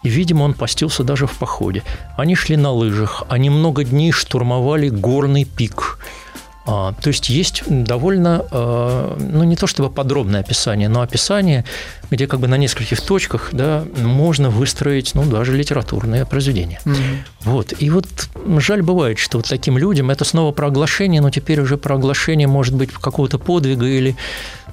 И, 0.03 0.09
видимо, 0.09 0.45
он 0.45 0.55
постился 0.55 1.03
даже 1.03 1.27
в 1.27 1.37
походе. 1.37 1.83
Они 2.17 2.37
шли 2.37 2.57
на 2.57 2.71
лыжах, 2.71 3.25
они 3.29 3.51
много 3.51 3.83
дней 3.83 4.13
штурмовали 4.13 4.89
горный 4.89 5.45
пик– 5.45 5.99
а, 6.09 6.26
то 6.67 7.09
есть 7.09 7.29
есть 7.29 7.63
довольно, 7.69 8.45
а, 8.51 9.17
ну 9.19 9.45
не 9.45 9.55
то 9.55 9.69
чтобы 9.69 9.89
подробное 9.89 10.41
описание, 10.41 10.89
но 10.89 11.01
описание, 11.01 11.65
где 12.11 12.27
как 12.27 12.41
бы 12.41 12.49
на 12.49 12.57
нескольких 12.57 13.01
точках 13.01 13.51
да, 13.53 13.85
можно 13.97 14.51
выстроить 14.51 15.15
ну, 15.15 15.25
даже 15.25 15.57
литературное 15.57 16.25
произведение. 16.25 16.81
Mm-hmm. 16.85 17.17
Вот. 17.45 17.73
И 17.79 17.89
вот 17.89 18.09
жаль 18.59 18.83
бывает, 18.83 19.19
что 19.19 19.39
вот 19.39 19.47
таким 19.47 19.79
людям 19.79 20.11
это 20.11 20.25
снова 20.25 20.51
про 20.51 20.67
оглашение, 20.67 21.21
но 21.21 21.31
теперь 21.31 21.61
уже 21.61 21.77
про 21.77 21.95
оглашение 21.95 22.49
может 22.49 22.75
быть 22.75 22.93
какого-то 22.93 23.39
подвига 23.39 23.87
или 23.87 24.17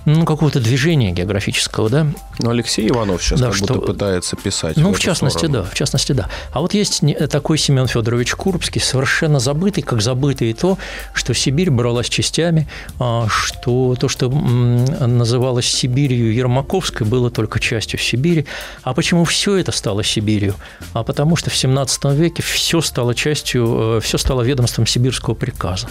ну, 0.05 0.25
какого-то 0.25 0.59
движения 0.59 1.11
географического, 1.11 1.89
да. 1.89 2.07
Но 2.39 2.49
Алексей 2.49 2.87
Иванов 2.89 3.23
сейчас 3.23 3.39
да, 3.39 3.47
как 3.47 3.55
что... 3.55 3.73
будто 3.73 3.87
пытается 3.87 4.35
писать. 4.35 4.77
Ну, 4.77 4.93
в, 4.93 4.97
в 4.97 4.99
частности, 4.99 5.37
сторону. 5.37 5.63
да, 5.63 5.63
в 5.63 5.73
частности, 5.73 6.11
да. 6.11 6.29
А 6.51 6.59
вот 6.59 6.73
есть 6.73 7.01
такой 7.29 7.57
Семен 7.57 7.87
Федорович 7.87 8.35
Курбский, 8.35 8.81
совершенно 8.81 9.39
забытый, 9.39 9.83
как 9.83 10.01
забытый 10.01 10.49
и 10.49 10.53
то, 10.53 10.77
что 11.13 11.33
Сибирь 11.33 11.69
бралась 11.69 12.09
частями, 12.09 12.67
а 12.99 13.27
что 13.29 13.95
то, 13.99 14.09
что 14.09 14.29
называлось 14.29 15.67
Сибирью 15.67 16.33
Ермаковской, 16.33 17.07
было 17.07 17.29
только 17.29 17.59
частью 17.59 17.99
Сибири. 17.99 18.45
А 18.83 18.93
почему 18.93 19.23
все 19.23 19.55
это 19.55 19.71
стало 19.71 20.03
Сибирью? 20.03 20.55
А 20.93 21.03
потому 21.03 21.35
что 21.35 21.49
в 21.49 21.55
17 21.55 22.05
веке 22.05 22.43
все 22.43 22.81
стало 22.81 23.15
частью, 23.15 23.97
э, 23.97 24.01
все 24.01 24.17
стало 24.17 24.41
ведомством 24.41 24.85
сибирского 24.85 25.33
приказа 25.33 25.87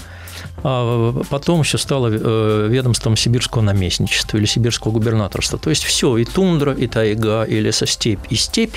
а 0.65 1.23
потом 1.29 1.61
еще 1.61 1.79
стало 1.79 2.09
э, 2.13 2.67
ведомством 2.69 3.17
сибирского 3.17 3.63
наместничества 4.03 4.39
или 4.39 4.47
сибирского 4.47 4.93
губернаторства. 4.93 5.59
То 5.59 5.71
есть 5.71 5.85
все, 5.85 6.17
и 6.17 6.25
тундра, 6.25 6.75
и 6.75 6.87
тайга, 6.87 7.45
и 7.45 7.61
лесостепь, 7.61 8.21
и 8.31 8.37
степь. 8.37 8.75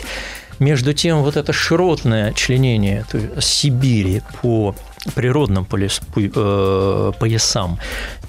Между 0.60 0.94
тем, 0.94 1.22
вот 1.22 1.36
это 1.36 1.52
широтное 1.52 2.32
членение 2.34 3.06
Сибири 3.42 4.22
по 4.42 4.74
природным 5.14 5.68
э, 5.70 7.12
поясам 7.20 7.78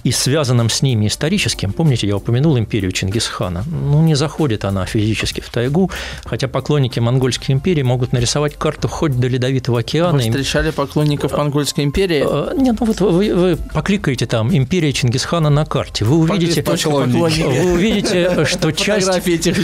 и 0.06 0.12
связанным 0.12 0.70
с 0.70 0.82
ними 0.82 1.08
историческим, 1.08 1.72
помните, 1.72 2.06
я 2.06 2.16
упомянул 2.16 2.56
империю 2.56 2.92
Чингисхана, 2.92 3.64
ну, 3.66 4.02
не 4.04 4.14
заходит 4.14 4.64
она 4.64 4.86
физически 4.86 5.40
в 5.40 5.50
тайгу, 5.50 5.90
хотя 6.24 6.46
поклонники 6.46 7.00
Монгольской 7.00 7.50
империи 7.50 7.82
могут 7.82 8.12
нарисовать 8.12 8.54
карту 8.54 8.86
хоть 8.86 9.18
до 9.18 9.26
Ледовитого 9.26 9.80
океана. 9.80 10.18
Вы 10.18 10.20
встречали 10.20 10.70
поклонников 10.70 11.32
Монгольской 11.32 11.82
империи? 11.82 12.24
Э, 12.24 12.54
нет, 12.56 12.76
ну 12.78 12.86
вот 12.86 13.00
вы, 13.00 13.34
вы 13.34 13.56
покликаете 13.56 14.26
там 14.26 14.56
«Империя 14.56 14.92
Чингисхана» 14.92 15.50
на 15.50 15.64
карте, 15.64 16.04
вы 16.04 16.18
увидите, 16.18 16.62
вы 16.62 17.72
увидите 17.72 18.44
что 18.44 18.70
часть, 18.70 19.10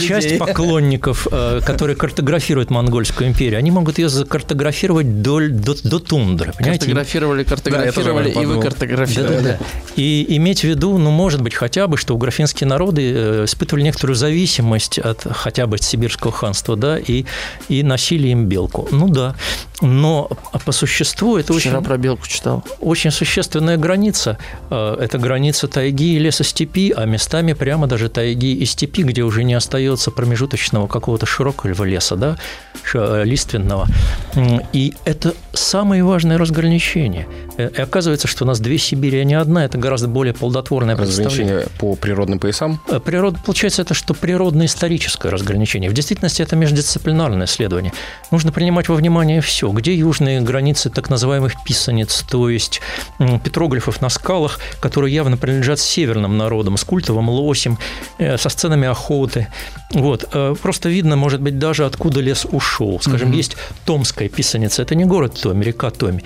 часть 0.05 0.37
поклонников, 0.39 1.25
э, 1.31 1.61
которые 1.65 1.95
картографируют 1.95 2.69
Монгольскую 2.69 3.29
империю, 3.29 3.59
они 3.59 3.71
могут 3.71 3.97
ее 3.97 4.09
закартографировать 4.09 5.21
до, 5.21 5.39
до, 5.47 5.73
до 5.81 5.99
тундры, 5.99 6.51
понимаете? 6.51 6.87
Картографировали, 6.87 7.43
картографировали 7.45 8.33
Да, 8.33 8.41
и 8.41 8.45
вы 8.45 8.59
картографировали. 8.59 9.35
Да-да-да. 9.37 9.65
И 9.95 10.32
иметь 10.37 10.61
в 10.61 10.63
виду, 10.63 10.97
ну, 10.97 11.11
может 11.11 11.41
быть, 11.41 11.53
хотя 11.53 11.87
бы, 11.87 11.97
что 11.97 12.15
угрофинские 12.15 12.67
народы 12.67 13.11
э, 13.13 13.45
испытывали 13.45 13.83
некоторую 13.83 14.15
зависимость 14.15 14.99
от 14.99 15.25
хотя 15.31 15.67
бы 15.67 15.75
от 15.75 15.83
сибирского 15.83 16.31
ханства, 16.31 16.75
да, 16.75 16.97
и, 16.97 17.25
и 17.69 17.83
носили 17.83 18.29
им 18.29 18.45
белку. 18.45 18.87
Ну 18.91 19.09
да, 19.09 19.35
но 19.81 20.29
по 20.65 20.71
существу 20.71 21.37
это 21.37 21.53
Вчера 21.53 21.77
очень, 21.77 21.85
про 21.85 21.97
белку 21.97 22.27
читал. 22.27 22.63
очень 22.79 23.11
существенная 23.11 23.77
граница. 23.77 24.37
Э, 24.69 24.97
Это 25.01 25.17
граница 25.17 25.67
тайги 25.67 26.15
и 26.15 26.19
лесостепи, 26.19 26.93
а 26.95 27.05
местами 27.05 27.53
прямо 27.53 27.87
даже 27.87 28.07
тайги 28.09 28.53
и 28.53 28.65
степи, 28.65 29.03
где 29.03 29.23
уже 29.23 29.43
не 29.43 29.53
остается 29.55 30.11
промежуточного 30.11 30.87
какого-то 30.87 31.25
широкого 31.25 31.83
леса, 31.83 32.15
да, 32.15 32.37
э, 32.93 33.23
лиственного. 33.25 33.87
И 34.71 34.93
это 35.03 35.33
самое 35.53 36.03
важное 36.03 36.37
разграничение. 36.37 37.27
И 37.57 37.61
оказывается, 37.81 38.27
что 38.27 38.45
у 38.45 38.47
нас 38.47 38.59
две 38.59 38.77
Сибири, 38.77 39.19
а 39.19 39.23
не 39.25 39.33
одна. 39.35 39.65
Это 39.65 39.77
гораздо 39.77 40.07
более 40.07 40.22
плодотворное 40.31 40.95
представление. 40.95 41.55
Разграничение 41.55 41.77
по 41.79 41.95
природным 41.95 42.39
поясам. 42.39 42.79
Э, 42.87 42.99
Природа, 42.99 43.39
получается, 43.45 43.81
это 43.81 43.93
что 43.93 44.13
природно-историческое 44.13 45.29
разграничение. 45.29 45.89
В 45.89 45.93
действительности 45.93 46.41
это 46.41 46.55
междисциплинарное 46.55 47.45
исследование. 47.45 47.93
Нужно 48.31 48.51
принимать 48.51 48.89
во 48.89 48.95
внимание 48.95 49.41
все. 49.41 49.69
Где 49.71 49.93
южные 49.93 50.41
границы 50.41 50.89
так 50.89 51.09
называемых 51.09 51.63
писанец, 51.63 52.23
то 52.29 52.49
есть 52.49 52.81
петроглифов 53.43 54.01
на 54.01 54.09
скалах, 54.09 54.59
которые 54.79 55.13
явно 55.13 55.37
принадлежат 55.37 55.79
северным 55.79 56.37
народам, 56.37 56.77
с 56.77 56.83
культовым 56.83 57.29
лосем, 57.29 57.77
э, 58.17 58.37
со 58.37 58.49
сценами 58.49 58.87
охоты. 58.87 59.47
Вот. 59.91 60.29
Э, 60.33 60.55
Просто 60.61 60.89
видно, 60.89 61.15
может 61.15 61.41
быть, 61.41 61.59
даже 61.59 61.85
откуда 61.85 62.21
лес 62.21 62.45
ушел. 62.49 62.99
Скажем, 63.01 63.31
есть 63.31 63.57
Томская 63.85 64.29
писаница. 64.29 64.81
Это 64.81 64.95
не 64.95 65.05
город 65.05 65.39
Томи, 65.41 65.63
река 65.63 65.89
Томи 65.89 66.23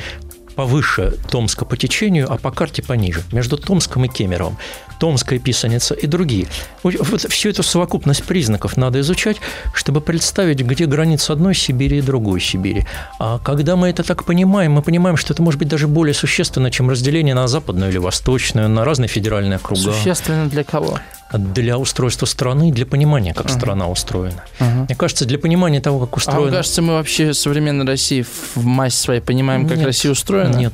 повыше 0.58 1.14
Томска 1.30 1.66
по 1.66 1.78
течению, 1.78 2.34
а 2.34 2.38
по 2.38 2.50
карте 2.52 2.82
пониже, 2.82 3.22
между 3.32 3.58
Томском 3.58 4.06
и 4.06 4.08
Кемеровым. 4.08 4.58
Томская 5.00 5.38
писаница 5.38 5.94
и 5.94 6.08
другие. 6.08 6.48
Вот 6.82 7.22
всю 7.30 7.50
эту 7.50 7.62
совокупность 7.62 8.24
признаков 8.24 8.76
надо 8.78 9.00
изучать, 9.02 9.38
чтобы 9.74 10.02
представить, 10.02 10.62
где 10.62 10.88
граница 10.88 11.34
одной 11.34 11.54
Сибири 11.54 12.00
и 12.00 12.02
другой 12.02 12.42
Сибири. 12.42 12.86
А 13.20 13.38
когда 13.38 13.76
мы 13.76 13.90
это 13.90 14.04
так 14.04 14.24
понимаем, 14.26 14.72
мы 14.72 14.82
понимаем, 14.82 15.16
что 15.16 15.34
это 15.34 15.44
может 15.44 15.60
быть 15.60 15.68
даже 15.68 15.88
более 15.88 16.16
существенно, 16.16 16.72
чем 16.72 16.90
разделение 16.90 17.36
на 17.36 17.48
западную 17.48 17.92
или 17.92 18.00
восточную, 18.00 18.68
на 18.68 18.84
разные 18.84 19.08
федеральные 19.08 19.58
округа. 19.58 19.94
Существенно 19.94 20.50
для 20.50 20.64
кого? 20.64 21.00
Для 21.34 21.78
устройства 21.78 22.26
страны, 22.26 22.72
для 22.72 22.86
понимания, 22.86 23.34
как 23.34 23.50
страна 23.50 23.88
устроена. 23.90 24.44
Мне 24.60 24.96
кажется, 24.96 25.26
для 25.26 25.38
понимания 25.38 25.82
того, 25.82 26.00
как 26.06 26.14
А 26.14 26.18
устроена... 26.18 26.42
вам 26.44 26.52
кажется, 26.52 26.82
мы 26.82 26.94
вообще 26.94 27.34
современной 27.34 27.86
России 27.86 28.22
в 28.56 28.64
массе 28.66 28.98
своей 28.98 29.20
понимаем, 29.22 29.68
как 29.68 29.78
Нет. 29.78 29.86
Россия 29.88 30.12
устроена? 30.12 30.56
Нет, 30.56 30.74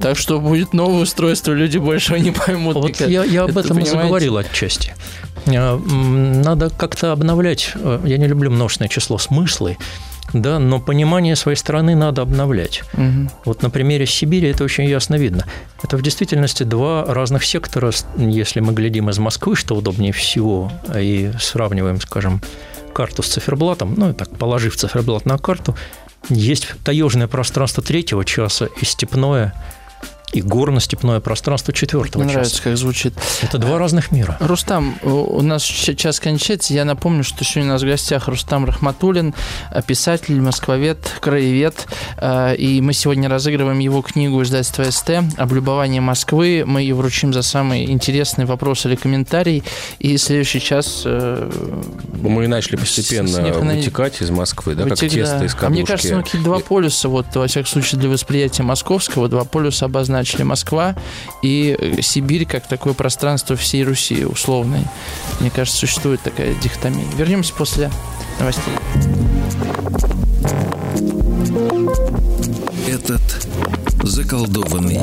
Так 0.00 0.16
что 0.16 0.40
будет 0.40 0.72
новое 0.72 1.02
устройство, 1.02 1.52
люди 1.52 1.78
больше 1.78 2.18
не 2.18 2.32
поймут. 2.32 2.74
Вот 2.74 2.88
никак. 2.88 3.08
я, 3.08 3.22
я 3.24 3.44
об 3.44 3.50
Это 3.50 3.60
этом 3.60 3.78
и 3.78 3.80
понимаете? 3.82 3.90
заговорил 4.02 4.36
отчасти. 4.38 4.94
М, 5.46 6.42
Надо 6.42 6.70
как-то 6.70 7.12
обновлять, 7.12 7.72
э, 7.74 8.00
я 8.04 8.16
не 8.18 8.26
люблю 8.26 8.50
множественное 8.50 8.88
число, 8.88 9.18
смыслы, 9.18 9.76
да, 10.32 10.58
но 10.58 10.80
понимание 10.80 11.36
своей 11.36 11.56
страны 11.56 11.94
надо 11.94 12.22
обновлять. 12.22 12.82
Мгм. 12.94 13.30
Вот 13.44 13.62
на 13.62 13.70
примере 13.70 14.06
Сибири 14.06 14.48
это 14.48 14.64
очень 14.64 14.84
ясно 14.84 15.16
видно. 15.16 15.44
Это 15.82 15.96
в 15.96 16.02
действительности 16.02 16.62
два 16.62 17.04
разных 17.06 17.44
сектора, 17.44 17.92
если 18.16 18.60
мы 18.60 18.72
глядим 18.72 19.10
из 19.10 19.18
Москвы, 19.18 19.56
что 19.56 19.74
удобнее 19.74 20.12
всего, 20.12 20.72
и 20.94 21.30
сравниваем, 21.40 22.00
скажем, 22.00 22.40
карту 22.92 23.22
с 23.22 23.28
циферблатом, 23.28 23.94
ну, 23.96 24.10
и 24.10 24.12
так, 24.12 24.30
положив 24.36 24.76
циферблат 24.76 25.26
на 25.26 25.38
карту, 25.38 25.76
есть 26.28 26.68
таежное 26.84 27.26
пространство 27.26 27.82
третьего 27.82 28.24
часа 28.24 28.68
и 28.80 28.84
степное, 28.84 29.54
и 30.32 30.40
горно-степное 30.40 31.20
пространство 31.20 31.72
четвертого 31.74 32.22
Мне 32.22 32.30
часа. 32.30 32.40
нравится, 32.40 32.62
как 32.62 32.76
звучит. 32.76 33.14
Это 33.42 33.58
два 33.58 33.78
разных 33.78 34.10
мира. 34.12 34.36
Рустам, 34.40 34.96
у 35.02 35.42
нас 35.42 35.62
щ- 35.62 35.94
час 35.94 36.20
кончается. 36.20 36.72
Я 36.72 36.84
напомню, 36.84 37.22
что 37.22 37.44
сегодня 37.44 37.70
у 37.70 37.74
нас 37.74 37.82
в 37.82 37.86
гостях 37.86 38.28
Рустам 38.28 38.64
Рахматуллин, 38.64 39.34
э, 39.70 39.82
писатель, 39.86 40.40
москвовед, 40.40 40.98
краевед. 41.20 41.86
э, 42.16 42.56
И 42.56 42.80
мы 42.80 42.92
сегодня 42.94 43.28
разыгрываем 43.28 43.78
его 43.78 44.00
книгу 44.02 44.42
издательства 44.42 44.84
СТ 44.90 45.10
«Облюбование 45.36 46.00
Москвы». 46.00 46.64
Мы 46.66 46.82
ее 46.82 46.94
вручим 46.94 47.32
за 47.32 47.42
самый 47.42 47.90
интересный 47.90 48.44
вопрос 48.46 48.86
или 48.86 48.94
комментарий. 48.96 49.62
И 49.98 50.16
следующий 50.16 50.60
час... 50.60 51.02
э, 51.04 51.50
Мы 52.22 52.46
начали 52.48 52.76
постепенно 52.76 53.28
снег 53.28 53.60
на- 53.62 53.74
вытекать 53.74 54.20
из 54.22 54.30
Москвы, 54.30 54.74
да, 54.74 54.84
как 54.84 54.92
вытек- 54.92 55.10
тесто 55.10 55.38
да. 55.40 55.44
из 55.44 55.54
А 55.54 55.56
кадушки. 55.56 55.72
мне 55.78 55.86
кажется, 55.86 56.16
ну, 56.16 56.22
какие-то 56.22 56.44
два 56.44 56.58
полюса, 56.60 57.08
вот, 57.08 57.26
во 57.34 57.46
всяком 57.46 57.66
случае, 57.68 58.00
для 58.00 58.08
восприятия 58.10 58.62
московского, 58.62 59.28
два 59.28 59.44
полюса 59.44 59.88
обозначили 60.22 60.42
Москва 60.42 60.94
и 61.42 61.76
э, 61.78 62.00
Сибирь 62.02 62.46
как 62.46 62.68
такое 62.68 62.94
пространство 62.94 63.56
всей 63.56 63.84
Руси 63.84 64.24
условной. 64.24 64.84
Мне 65.40 65.50
кажется, 65.50 65.78
существует 65.78 66.20
такая 66.22 66.54
дихотомия. 66.54 67.04
Вернемся 67.16 67.52
после 67.54 67.90
новостей. 68.38 68.72
Этот 72.88 73.48
заколдованный. 74.04 75.00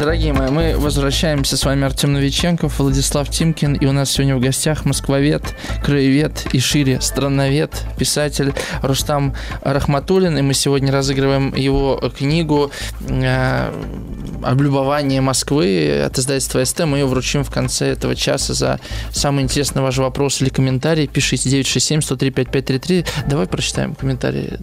Дорогие 0.00 0.32
мои, 0.32 0.48
мы 0.48 0.78
возвращаемся. 0.78 1.58
С 1.58 1.64
вами 1.66 1.84
Артем 1.84 2.14
Новиченков, 2.14 2.78
Владислав 2.78 3.28
Тимкин. 3.28 3.74
И 3.74 3.84
у 3.84 3.92
нас 3.92 4.10
сегодня 4.10 4.34
в 4.34 4.40
гостях 4.40 4.86
москвовед, 4.86 5.42
краевед 5.84 6.46
и 6.54 6.58
шире 6.58 7.02
страновед, 7.02 7.82
писатель 7.98 8.54
Рустам 8.80 9.34
Рахматуллин. 9.60 10.38
И 10.38 10.40
мы 10.40 10.54
сегодня 10.54 10.90
разыгрываем 10.90 11.54
его 11.54 12.00
книгу 12.16 12.70
э, 13.10 13.74
«Облюбование 14.42 15.20
Москвы» 15.20 16.02
от 16.02 16.18
издательства 16.18 16.64
СТ. 16.64 16.86
Мы 16.86 16.96
ее 16.96 17.04
вручим 17.04 17.44
в 17.44 17.50
конце 17.50 17.88
этого 17.88 18.16
часа 18.16 18.54
за 18.54 18.80
самый 19.12 19.44
интересный 19.44 19.82
ваш 19.82 19.98
вопрос 19.98 20.40
или 20.40 20.48
комментарий. 20.48 21.08
Пишите 21.08 21.60
967-103-5533. 21.60 23.06
Давай 23.28 23.46
прочитаем 23.46 23.94
комментарии. 23.94 24.58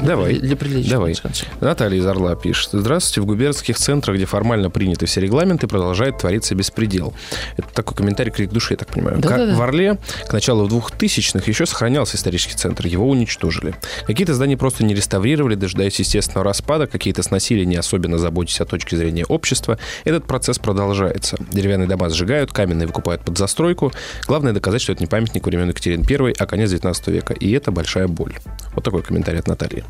Давай. 0.00 0.38
Для 0.38 0.56
приличия. 0.56 0.90
Давай. 0.90 1.14
Наталья 1.60 1.98
из 1.98 2.06
Орла 2.06 2.34
пишет. 2.34 2.70
Здравствуйте. 2.72 3.20
В 3.20 3.26
губернских 3.26 3.76
центрах, 3.76 4.16
где 4.16 4.26
формально 4.26 4.70
приняты 4.70 5.06
все 5.06 5.20
регламенты, 5.20 5.66
продолжает 5.66 6.18
твориться 6.18 6.54
беспредел. 6.54 7.12
Это 7.56 7.68
такой 7.72 7.96
комментарий 7.96 8.32
крик 8.32 8.50
души, 8.50 8.74
я 8.74 8.76
так 8.78 8.88
понимаю. 8.88 9.20
Как 9.20 9.30
Да-да-да. 9.30 9.56
в 9.56 9.62
Орле 9.62 9.98
к 10.28 10.32
началу 10.32 10.66
2000-х 10.68 11.44
еще 11.46 11.66
сохранялся 11.66 12.16
исторический 12.16 12.54
центр. 12.54 12.86
Его 12.86 13.08
уничтожили. 13.08 13.74
Какие-то 14.06 14.34
здания 14.34 14.56
просто 14.56 14.84
не 14.84 14.94
реставрировали, 14.94 15.54
дожидаясь 15.54 15.98
естественного 15.98 16.44
распада. 16.44 16.86
Какие-то 16.86 17.22
сносили, 17.22 17.64
не 17.64 17.76
особенно 17.76 18.18
заботясь 18.18 18.60
о 18.60 18.64
точке 18.64 18.96
зрения 18.96 19.24
общества. 19.26 19.78
Этот 20.04 20.26
процесс 20.26 20.58
продолжается. 20.58 21.36
Деревянные 21.52 21.88
дома 21.88 22.08
сжигают, 22.08 22.52
каменные 22.52 22.86
выкупают 22.86 23.22
под 23.24 23.38
застройку. 23.38 23.92
Главное 24.26 24.52
доказать, 24.52 24.80
что 24.82 24.92
это 24.92 25.02
не 25.02 25.06
памятник 25.06 25.46
времен 25.46 25.68
Екатерины 25.68 26.04
I, 26.08 26.34
а 26.38 26.46
конец 26.46 26.70
19 26.70 27.08
века. 27.08 27.34
И 27.34 27.50
это 27.52 27.70
большая 27.70 28.08
боль. 28.08 28.34
Вот 28.74 28.84
такой 28.84 29.02
комментарий 29.02 29.38
от 29.38 29.46
Натальи. 29.48 29.81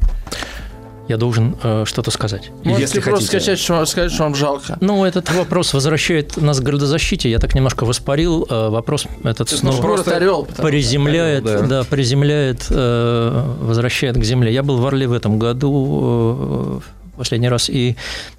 Я 1.09 1.17
должен 1.17 1.57
э, 1.63 1.85
что-то 1.85 2.11
сказать. 2.13 2.51
Можете 2.65 2.81
Если 2.83 3.01
просто 3.01 3.27
хотите. 3.27 3.41
скачать, 3.41 3.59
что, 3.59 3.85
сказать, 3.87 4.13
что 4.13 4.23
вам 4.23 4.35
жалко. 4.35 4.79
Ну, 4.81 5.05
этот 5.05 5.31
вопрос 5.35 5.75
возвращает 5.75 6.37
нас 6.37 6.61
к 6.61 6.63
градозащите. 6.63 7.29
Я 7.29 7.39
так 7.39 7.55
немножко 7.55 7.85
воспарил. 7.85 8.47
э, 8.49 8.69
Вопрос 8.69 9.07
этот 9.25 9.51
Ну, 9.51 9.59
снова 9.59 9.83
город 9.83 10.09
Орел. 10.09 10.45
приземляет, 10.63 11.45
Орел, 11.45 11.61
да. 11.63 11.67
да. 11.67 11.85
приземляет, 11.85 12.67
э, 12.71 13.55
возвращает 13.61 14.17
к 14.17 14.23
земле. 14.25 14.53
Я 14.55 14.63
был 14.63 14.79
в 14.79 14.87
Орле 14.87 15.09
в 15.09 15.13
этом 15.13 15.39
году 15.41 16.81
э, 16.81 16.91
в 17.15 17.19
последний 17.19 17.49
раз 17.49 17.69
и 17.69 17.97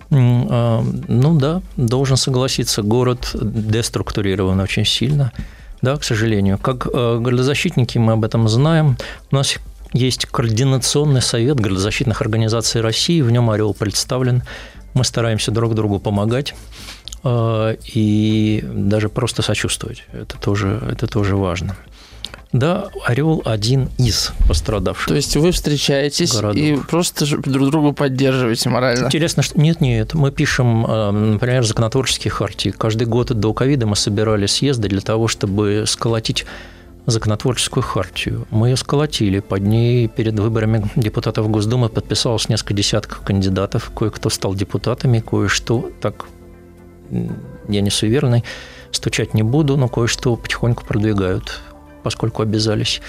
э, 0.10 0.82
ну 1.08 1.38
да, 1.38 1.62
должен 1.76 2.18
согласиться, 2.18 2.82
город 2.82 3.30
деструктурирован 3.34 4.60
очень 4.62 4.86
сильно, 4.86 5.32
да, 5.82 5.98
к 5.98 6.04
сожалению. 6.04 6.58
Как 6.58 6.88
э, 6.92 7.18
градозащитники 7.20 7.98
мы 7.98 8.14
об 8.14 8.24
этом 8.24 8.48
знаем. 8.48 8.98
У 9.32 9.36
нас 9.36 9.56
есть 9.94 10.26
координационный 10.26 11.22
совет 11.22 11.60
градозащитных 11.60 12.22
организаций 12.22 12.82
России, 12.82 13.22
в 13.22 13.32
нем 13.32 13.50
Орел 13.50 13.74
представлен. 13.74 14.44
Мы 14.94 15.04
стараемся 15.04 15.52
друг 15.52 15.76
другу 15.76 16.00
помогать 16.00 16.54
э, 17.24 17.78
и 17.94 18.64
даже 18.64 19.10
просто 19.10 19.42
сочувствовать. 19.42 20.04
Это 20.12 20.38
тоже, 20.38 20.82
это 20.92 21.08
тоже 21.08 21.36
важно. 21.36 21.76
Да, 22.54 22.90
Орел 23.04 23.42
один 23.46 23.90
из 23.98 24.32
пострадавших. 24.48 25.08
То 25.08 25.16
есть 25.16 25.36
вы 25.36 25.52
встречаетесь 25.52 26.34
Городов. 26.34 26.56
и 26.56 26.76
просто 26.76 27.26
друг 27.26 27.72
другу 27.72 27.94
поддерживаете 27.94 28.70
морально. 28.70 29.08
Интересно, 29.08 29.42
что 29.42 29.60
нет, 29.60 29.82
нет, 29.82 30.14
мы 30.14 30.32
пишем, 30.32 30.86
э, 30.86 31.12
например, 31.12 31.64
законотворческие 31.64 32.32
хартии. 32.32 32.70
Каждый 32.70 33.08
год 33.08 33.34
до 33.34 33.54
ковида 33.54 33.88
мы 33.88 33.96
собирали 33.96 34.46
съезды 34.46 34.88
для 34.88 35.02
того, 35.02 35.28
чтобы 35.28 35.86
сколотить 35.88 36.46
законотворческую 37.06 37.84
хартию. 37.84 38.48
Мы 38.50 38.70
ее 38.70 38.78
сколотили. 38.78 39.40
Под 39.40 39.62
ней 39.62 40.08
перед 40.08 40.40
выборами 40.40 40.90
депутатов 40.96 41.50
Госдумы 41.50 41.90
подписалось 41.90 42.50
несколько 42.50 42.74
десятков 42.74 43.22
кандидатов. 43.22 43.92
Кое-кто 43.96 44.30
стал 44.30 44.56
депутатами, 44.56 45.20
кое-что 45.20 45.92
так 46.02 46.26
я 47.68 47.82
не 47.82 47.90
суеверный, 47.90 48.44
стучать 48.92 49.34
не 49.34 49.44
буду, 49.44 49.78
но 49.78 49.88
кое-что 49.88 50.36
потихоньку 50.36 50.86
продвигают, 50.86 51.62
поскольку 52.04 52.42
обязались. 52.42 53.02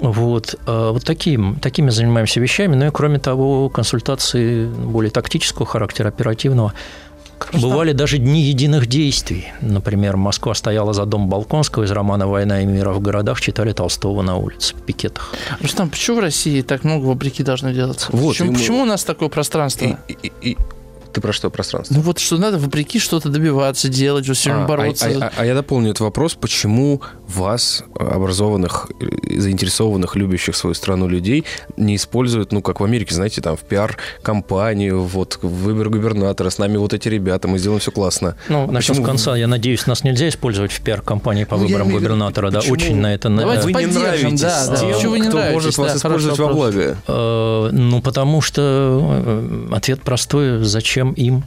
Вот, 0.00 0.54
э, 0.66 0.90
вот 0.92 1.04
таким, 1.04 1.56
такими 1.56 1.90
занимаемся 1.90 2.40
вещами. 2.40 2.74
Ну 2.74 2.86
и 2.86 2.90
кроме 2.90 3.18
того, 3.18 3.68
консультации 3.68 4.66
более 4.66 5.10
тактического 5.10 5.66
характера, 5.66 6.08
оперативного. 6.08 6.72
Бывали 7.52 7.92
даже 7.92 8.18
дни 8.18 8.42
единых 8.42 8.86
действий. 8.86 9.46
Например, 9.60 10.16
Москва 10.16 10.54
стояла 10.54 10.92
за 10.92 11.04
дом 11.06 11.28
Балконского 11.28 11.84
из 11.84 11.90
романа 11.90 12.26
«Война 12.26 12.62
и 12.62 12.66
мир», 12.66 12.88
а 12.88 12.92
в 12.92 13.00
городах 13.00 13.40
читали 13.40 13.72
Толстого 13.72 14.22
на 14.22 14.36
улице, 14.36 14.74
в 14.76 14.82
пикетах. 14.82 15.34
Рустам, 15.60 15.88
почему 15.90 16.18
в 16.18 16.20
России 16.20 16.62
так 16.62 16.84
много 16.84 17.06
вопреки 17.06 17.42
должно 17.42 17.70
делаться? 17.72 18.08
Вот, 18.12 18.30
почему, 18.30 18.52
мы- 18.52 18.58
почему 18.58 18.82
у 18.82 18.84
нас 18.86 19.04
такое 19.04 19.28
пространство? 19.28 19.98
И- 20.08 20.12
и- 20.22 20.32
и- 20.52 20.56
Ты 21.12 21.20
про 21.20 21.32
что 21.32 21.50
пространство? 21.50 21.94
Ну 21.94 22.00
вот 22.02 22.18
что 22.18 22.36
надо 22.38 22.58
вопреки 22.58 22.98
что-то 22.98 23.28
добиваться, 23.28 23.88
делать, 23.88 24.26
все 24.26 24.50
время 24.50 24.64
А, 24.64 24.68
бороться. 24.68 25.06
А, 25.20 25.24
а- 25.26 25.32
а 25.38 25.44
я 25.46 25.54
дополню 25.54 25.90
этот 25.90 26.00
вопрос. 26.00 26.34
Почему 26.34 27.00
вас, 27.28 27.82
образованных, 27.98 28.90
э, 29.00 29.38
заинтересованных, 29.40 30.16
любящих 30.16 30.54
свою 30.56 30.74
страну 30.74 31.08
людей, 31.08 31.44
не 31.76 31.96
используют, 31.96 32.52
ну, 32.52 32.62
как 32.62 32.80
в 32.80 32.84
Америке, 32.84 33.14
знаете, 33.14 33.40
там, 33.40 33.56
в 33.56 33.60
пиар-компанию, 33.60 35.02
вот, 35.02 35.38
в 35.42 35.48
выбор 35.48 35.88
губернатора, 35.90 36.50
с 36.50 36.58
нами 36.58 36.76
вот 36.76 36.92
эти 36.94 37.08
ребята, 37.08 37.48
мы 37.48 37.58
сделаем 37.58 37.80
все 37.80 37.90
классно. 37.90 38.36
Ну, 38.48 38.70
начнем 38.70 38.96
с 39.02 39.04
конца. 39.06 39.36
Я 39.36 39.46
надеюсь, 39.46 39.86
нас 39.86 40.04
нельзя 40.04 40.28
использовать 40.28 40.72
в 40.72 40.80
пиар-компании 40.82 41.44
по 41.44 41.56
Ну, 41.56 41.64
выборам 41.66 41.88
имею 41.88 42.00
губернатора. 42.00 42.50
Да, 42.50 42.58
почему? 42.60 42.74
очень 42.74 42.96
на 42.96 43.14
это... 43.14 43.28
Давайте 43.30 43.62
Вы 43.64 43.68
не 43.68 43.74
поддержим, 43.74 44.02
нравитесь 44.02 44.40
да, 44.40 44.66
да. 44.68 44.76
тем, 44.76 44.92
Почему 44.92 45.10
вы 45.12 45.20
не 45.20 45.28
кто 45.28 45.36
нравитесь? 45.38 45.54
может 45.54 45.76
Да, 45.76 45.82
вас 45.82 45.96
использовать 45.96 46.38
во 46.38 46.48
благо. 46.48 46.96
Э, 47.06 47.70
Ну, 47.72 48.02
потому 48.02 48.40
что 48.40 48.60
э, 48.60 49.74
ответ 49.74 50.02
простой. 50.02 50.62
Зачем 50.64 50.99
им 51.12 51.44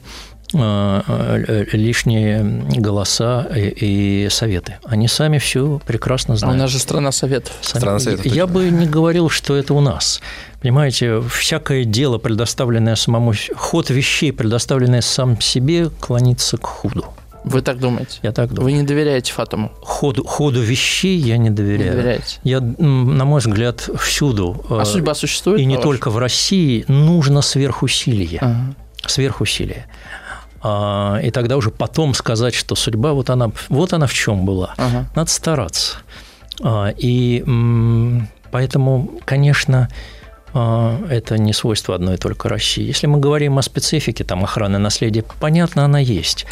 э, 0.53 1.01
э, 1.07 1.65
лишние 1.73 2.43
голоса 2.77 3.47
и, 3.55 4.25
и 4.25 4.29
советы? 4.29 4.77
Они 4.83 5.07
сами 5.07 5.37
все 5.37 5.79
прекрасно 5.85 6.33
А 6.33 6.35
у 6.35 6.37
знают. 6.37 6.57
нас 6.59 6.69
же 6.71 6.79
страна 6.79 7.11
советов. 7.11 7.53
Сами- 7.61 7.79
Страна 7.81 7.99
Советов, 7.99 8.25
Я 8.25 8.45
точно. 8.47 8.53
бы 8.53 8.69
не 8.69 8.85
говорил, 8.85 9.29
что 9.29 9.55
это 9.55 9.73
у 9.73 9.81
нас. 9.81 10.21
Понимаете, 10.61 11.21
всякое 11.21 11.83
дело, 11.85 12.17
предоставленное 12.17 12.95
самому... 12.95 13.33
Ход 13.55 13.89
вещей, 13.89 14.31
предоставленное 14.31 15.01
сам 15.01 15.39
себе, 15.41 15.89
клонится 15.99 16.57
к 16.57 16.65
худу. 16.65 17.05
Вы 17.45 17.61
так 17.61 17.77
думаете? 17.79 18.19
Я 18.21 18.31
так 18.31 18.53
думаю. 18.53 18.63
Вы 18.63 18.71
не 18.79 18.83
доверяете 18.87 19.33
Фатуму? 19.33 19.73
Ходу, 19.81 20.23
ходу 20.23 20.61
вещей 20.61 21.17
я 21.17 21.35
не 21.35 21.49
Не 21.49 21.49
доверяю. 21.49 21.91
доверяете? 21.91 22.39
Я, 22.45 22.61
на 22.61 23.25
мой 23.25 23.41
взгляд, 23.41 23.81
всюду, 23.99 24.63
А 24.69 24.83
э, 24.83 24.85
судьба 24.85 25.13
существует? 25.13 25.59
и 25.59 25.65
не 25.65 25.77
только 25.77 26.09
в 26.09 26.17
России, 26.17 26.85
нужно 26.87 27.41
сверхусилие. 27.41 28.39
Ага. 28.39 28.75
Сверхусилие. 29.05 29.85
А, 30.61 31.19
И 31.21 31.31
тогда 31.31 31.57
уже 31.57 31.71
потом 31.71 32.13
сказать, 32.13 32.53
что 32.53 32.75
судьба, 32.75 33.13
вот 33.13 33.29
она, 33.29 33.51
вот 33.69 33.93
она 33.93 34.07
в 34.07 34.13
чем 34.13 34.45
была. 34.45 34.73
Ага. 34.77 35.05
Надо 35.15 35.29
стараться. 35.29 35.97
А, 36.61 36.93
И 36.97 37.43
поэтому, 38.51 39.19
конечно, 39.25 39.89
а, 40.53 40.99
это 41.09 41.37
не 41.37 41.51
свойство 41.53 41.95
одной 41.95 42.17
только 42.17 42.47
России. 42.47 42.83
Если 42.83 43.07
мы 43.07 43.19
говорим 43.19 43.57
о 43.57 43.61
специфике 43.61 44.23
там, 44.23 44.43
охраны 44.43 44.77
наследия, 44.77 45.23
понятно, 45.39 45.83
она 45.85 45.99
есть. 45.99 46.45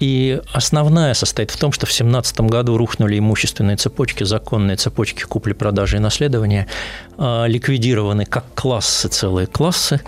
И 0.00 0.40
основная 0.52 1.14
состоит 1.14 1.50
в 1.50 1.56
том, 1.56 1.72
что 1.72 1.86
в 1.86 1.90
2017 1.90 2.40
году 2.42 2.76
рухнули 2.76 3.18
имущественные 3.18 3.76
цепочки, 3.76 4.24
законные 4.24 4.76
цепочки 4.76 5.22
купли-продажи 5.22 5.96
и 5.96 6.00
наследования, 6.00 6.66
а, 7.16 7.46
ликвидированы 7.46 8.24
как 8.24 8.44
классы, 8.54 9.08
целые 9.08 9.46
классы. 9.46 10.00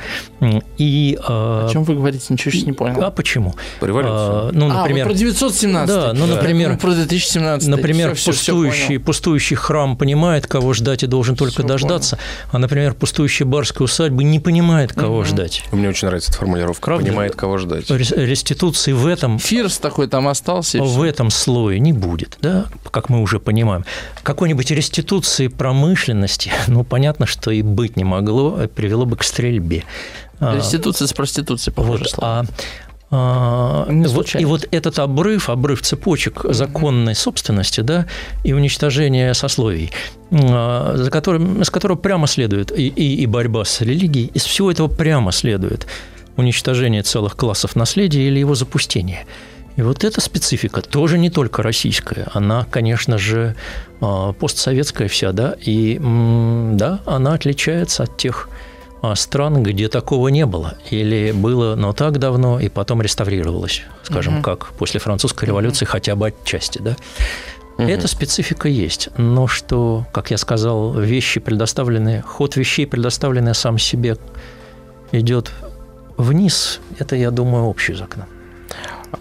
И, 0.79 1.19
а, 1.27 1.67
О 1.69 1.73
чем 1.73 1.85
вы 1.85 1.95
говорите? 1.95 2.25
Ничего 2.31 2.51
сейчас 2.51 2.67
не 2.67 2.73
понял. 2.73 3.03
а 3.03 3.11
почему? 3.11 3.55
Революцию. 3.81 4.17
А, 4.17 4.51
Ну, 4.53 4.71
а, 4.71 4.75
например, 4.81 5.07
вы 5.07 5.13
про 5.13 5.19
917 5.19 5.95
Да, 5.95 6.13
ну, 6.13 6.27
например- 6.27 6.73
Я 6.73 6.77
про 6.79 6.93
2017 6.93 7.69
Например, 7.69 8.15
всё 8.15 8.33
пустующий, 8.33 8.87
понял. 8.87 9.01
пустующий 9.03 9.57
храм 9.57 9.97
понимает, 9.97 10.47
кого 10.47 10.73
ждать, 10.75 11.03
и 11.05 11.07
должен 11.07 11.37
только 11.37 11.61
Всё 11.63 11.69
дождаться. 11.69 12.19
А, 12.51 12.59
например, 12.59 12.95
пустующая 12.95 13.47
барская 13.47 13.85
усадьба 13.85 14.23
не 14.25 14.41
понимает, 14.41 14.93
кого 14.93 15.19
Мгм. 15.21 15.25
ждать. 15.27 15.63
Мне 15.73 15.89
очень 15.89 16.09
нравится 16.09 16.31
эта 16.33 16.39
формулировка. 16.39 16.85
Правда? 16.87 17.05
Понимает, 17.07 17.37
кого 17.37 17.59
ждать. 17.59 17.89
Рес- 17.91 18.13
Реституции 18.13 18.93
в 18.93 19.07
этом 19.07 19.39
Фирс 19.39 19.76
такой 19.79 20.07
там 20.09 20.29
остался. 20.29 20.83
в 20.83 21.03
этом 21.03 21.31
слое 21.31 21.79
не 21.79 21.93
будет, 21.93 22.39
да, 22.41 22.67
как 22.91 23.09
мы 23.09 23.21
уже 23.23 23.39
понимаем. 23.41 23.85
Какой-нибудь 24.23 24.71
реституции 24.71 25.49
промышленности, 25.49 26.53
ну, 26.67 26.85
понятно, 26.85 27.27
что 27.27 27.51
и 27.51 27.63
быть 27.63 27.97
не 27.97 28.05
могло, 28.05 28.57
а 28.59 28.69
привело 28.69 29.07
бы 29.07 29.17
к 29.17 29.23
стрельбе. 29.25 29.85
А, 30.41 30.57
Реституция 30.57 31.07
с 31.09 31.13
проституцией, 31.13 31.75
похоже, 31.75 32.05
Вот, 32.05 32.11
слово. 32.11 32.31
а, 32.31 32.45
а, 33.11 33.87
вот- 33.89 34.35
и 34.35 34.45
вот 34.45 34.67
этот 34.71 34.99
обрыв, 34.99 35.49
обрыв 35.49 35.81
цепочек 35.83 36.45
законной 36.51 37.15
собственности, 37.15 37.81
да, 37.81 38.07
и 38.45 38.53
уничтожение 38.53 39.33
сословий, 39.35 39.93
а, 40.33 40.95
за 40.97 41.11
которым, 41.11 41.63
из 41.63 41.71
которого 41.71 41.97
прямо 41.97 42.27
следует 42.27 42.71
и, 42.77 42.89
и, 42.89 43.23
и 43.23 43.27
борьба 43.27 43.65
с 43.65 43.81
религией, 43.81 44.31
из 44.35 44.45
всего 44.45 44.71
этого 44.71 44.89
прямо 44.89 45.33
следует 45.33 45.87
уничтожение 46.37 47.03
целых 47.03 47.37
классов 47.37 47.77
наследия 47.77 48.27
или 48.27 48.39
его 48.39 48.55
запустение. 48.55 49.25
И 49.77 49.83
вот 49.83 50.05
эта 50.05 50.21
специфика 50.23 50.81
тоже 50.81 51.19
не 51.19 51.29
только 51.29 51.63
российская, 51.63 52.29
она, 52.33 52.67
конечно 52.71 53.19
же, 53.19 53.55
а, 54.01 54.33
постсоветская 54.33 55.07
вся, 55.09 55.33
да, 55.33 55.55
и 55.61 55.99
да, 56.01 57.01
она 57.05 57.35
отличается 57.35 58.05
от 58.05 58.17
тех 58.17 58.49
а, 59.03 59.15
стран, 59.15 59.63
где 59.63 59.89
такого 59.89 60.29
не 60.29 60.47
было. 60.47 60.79
Или 60.91 61.33
было, 61.33 61.75
но 61.75 61.93
так 61.93 62.19
давно, 62.19 62.59
и 62.59 62.71
потом 62.71 63.03
реставрировалось, 63.03 63.83
скажем, 64.03 64.35
Мгм. 64.35 64.43
как 64.43 64.69
после 64.79 64.99
французской 64.99 65.45
революции 65.45 65.85
хотя 65.85 66.17
бы 66.17 66.29
отчасти, 66.29 66.79
да. 66.79 66.97
Мгм. 67.77 67.89
Эта 67.89 68.09
специфика 68.09 68.69
есть, 68.69 69.11
но 69.19 69.47
что, 69.47 70.07
как 70.11 70.31
я 70.31 70.39
сказал, 70.39 70.95
вещи 70.95 71.41
предоставленные, 71.41 72.23
ход 72.23 72.57
вещей, 72.57 72.87
предоставленный 72.87 73.55
сам 73.55 73.79
себе, 73.79 74.17
идет 75.13 75.53
вниз, 76.17 76.81
это, 76.99 77.15
я 77.17 77.31
думаю, 77.31 77.65
общий 77.65 77.93
закон. 77.93 78.25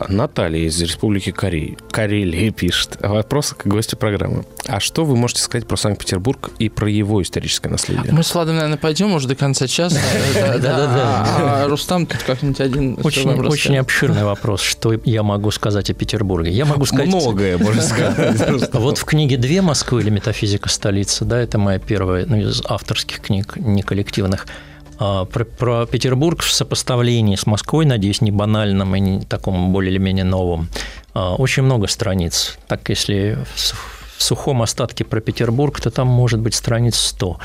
Наталья 0.07 0.67
из 0.67 0.81
Республики 0.81 1.31
Кореи. 1.31 1.77
Карелия 1.91 2.51
пишет. 2.51 2.97
Вопрос 3.01 3.53
к 3.57 3.65
гостю 3.67 3.97
программы. 3.97 4.45
А 4.67 4.79
что 4.79 5.05
вы 5.05 5.15
можете 5.15 5.41
сказать 5.41 5.67
про 5.67 5.77
Санкт-Петербург 5.77 6.51
и 6.59 6.69
про 6.69 6.89
его 6.89 7.21
историческое 7.21 7.69
наследие? 7.69 8.11
Мы 8.11 8.23
с 8.23 8.33
Владом, 8.33 8.55
наверное, 8.55 8.77
пойдем 8.77 9.13
уже 9.13 9.27
до 9.27 9.35
конца 9.35 9.67
часа. 9.67 9.99
Да, 10.35 10.57
Да-да-да. 10.57 11.63
А 11.63 11.67
Рустам 11.67 12.05
тут 12.05 12.21
как-нибудь 12.23 12.59
один 12.59 12.97
Очень, 13.01 13.77
обширный 13.77 14.23
вопрос, 14.23 14.61
что 14.61 14.93
я 15.05 15.23
могу 15.23 15.51
сказать 15.51 15.89
о 15.89 15.93
Петербурге. 15.93 16.51
Я 16.51 16.65
могу 16.65 16.85
сказать... 16.85 17.07
Многое, 17.07 17.57
можно 17.57 17.81
сказать. 17.81 18.69
Вот 18.73 18.97
в 18.97 19.05
книге 19.05 19.37
«Две 19.37 19.61
Москвы» 19.61 20.01
или 20.01 20.09
«Метафизика 20.09 20.69
столицы», 20.69 21.25
да, 21.25 21.39
это 21.39 21.57
моя 21.57 21.79
первая 21.79 22.25
ну, 22.25 22.37
из 22.37 22.61
авторских 22.65 23.21
книг, 23.21 23.53
не 23.55 23.81
коллективных, 23.81 24.45
а, 24.45 24.74
про, 24.97 25.45
про 25.45 25.85
Петербург 25.85 26.41
в 26.41 26.51
сопоставлении 26.51 27.35
с 27.35 27.45
Москвой, 27.45 27.85
надеюсь, 27.85 28.21
не 28.21 28.31
банальным 28.31 28.95
и 28.95 28.99
не 28.99 29.21
таком 29.21 29.71
более 29.73 29.91
или 29.91 29.99
менее 29.99 30.25
новым, 30.25 30.69
а, 31.13 31.35
очень 31.35 31.63
много 31.63 31.87
страниц. 31.87 32.57
Так, 32.67 32.89
если 32.89 33.37
в 33.55 34.23
сухом 34.23 34.61
остатке 34.61 35.03
про 35.03 35.21
Петербург, 35.21 35.79
то 35.79 35.91
там 35.91 36.07
может 36.07 36.39
быть 36.39 36.55
страниц 36.55 36.95
100. 36.95 37.37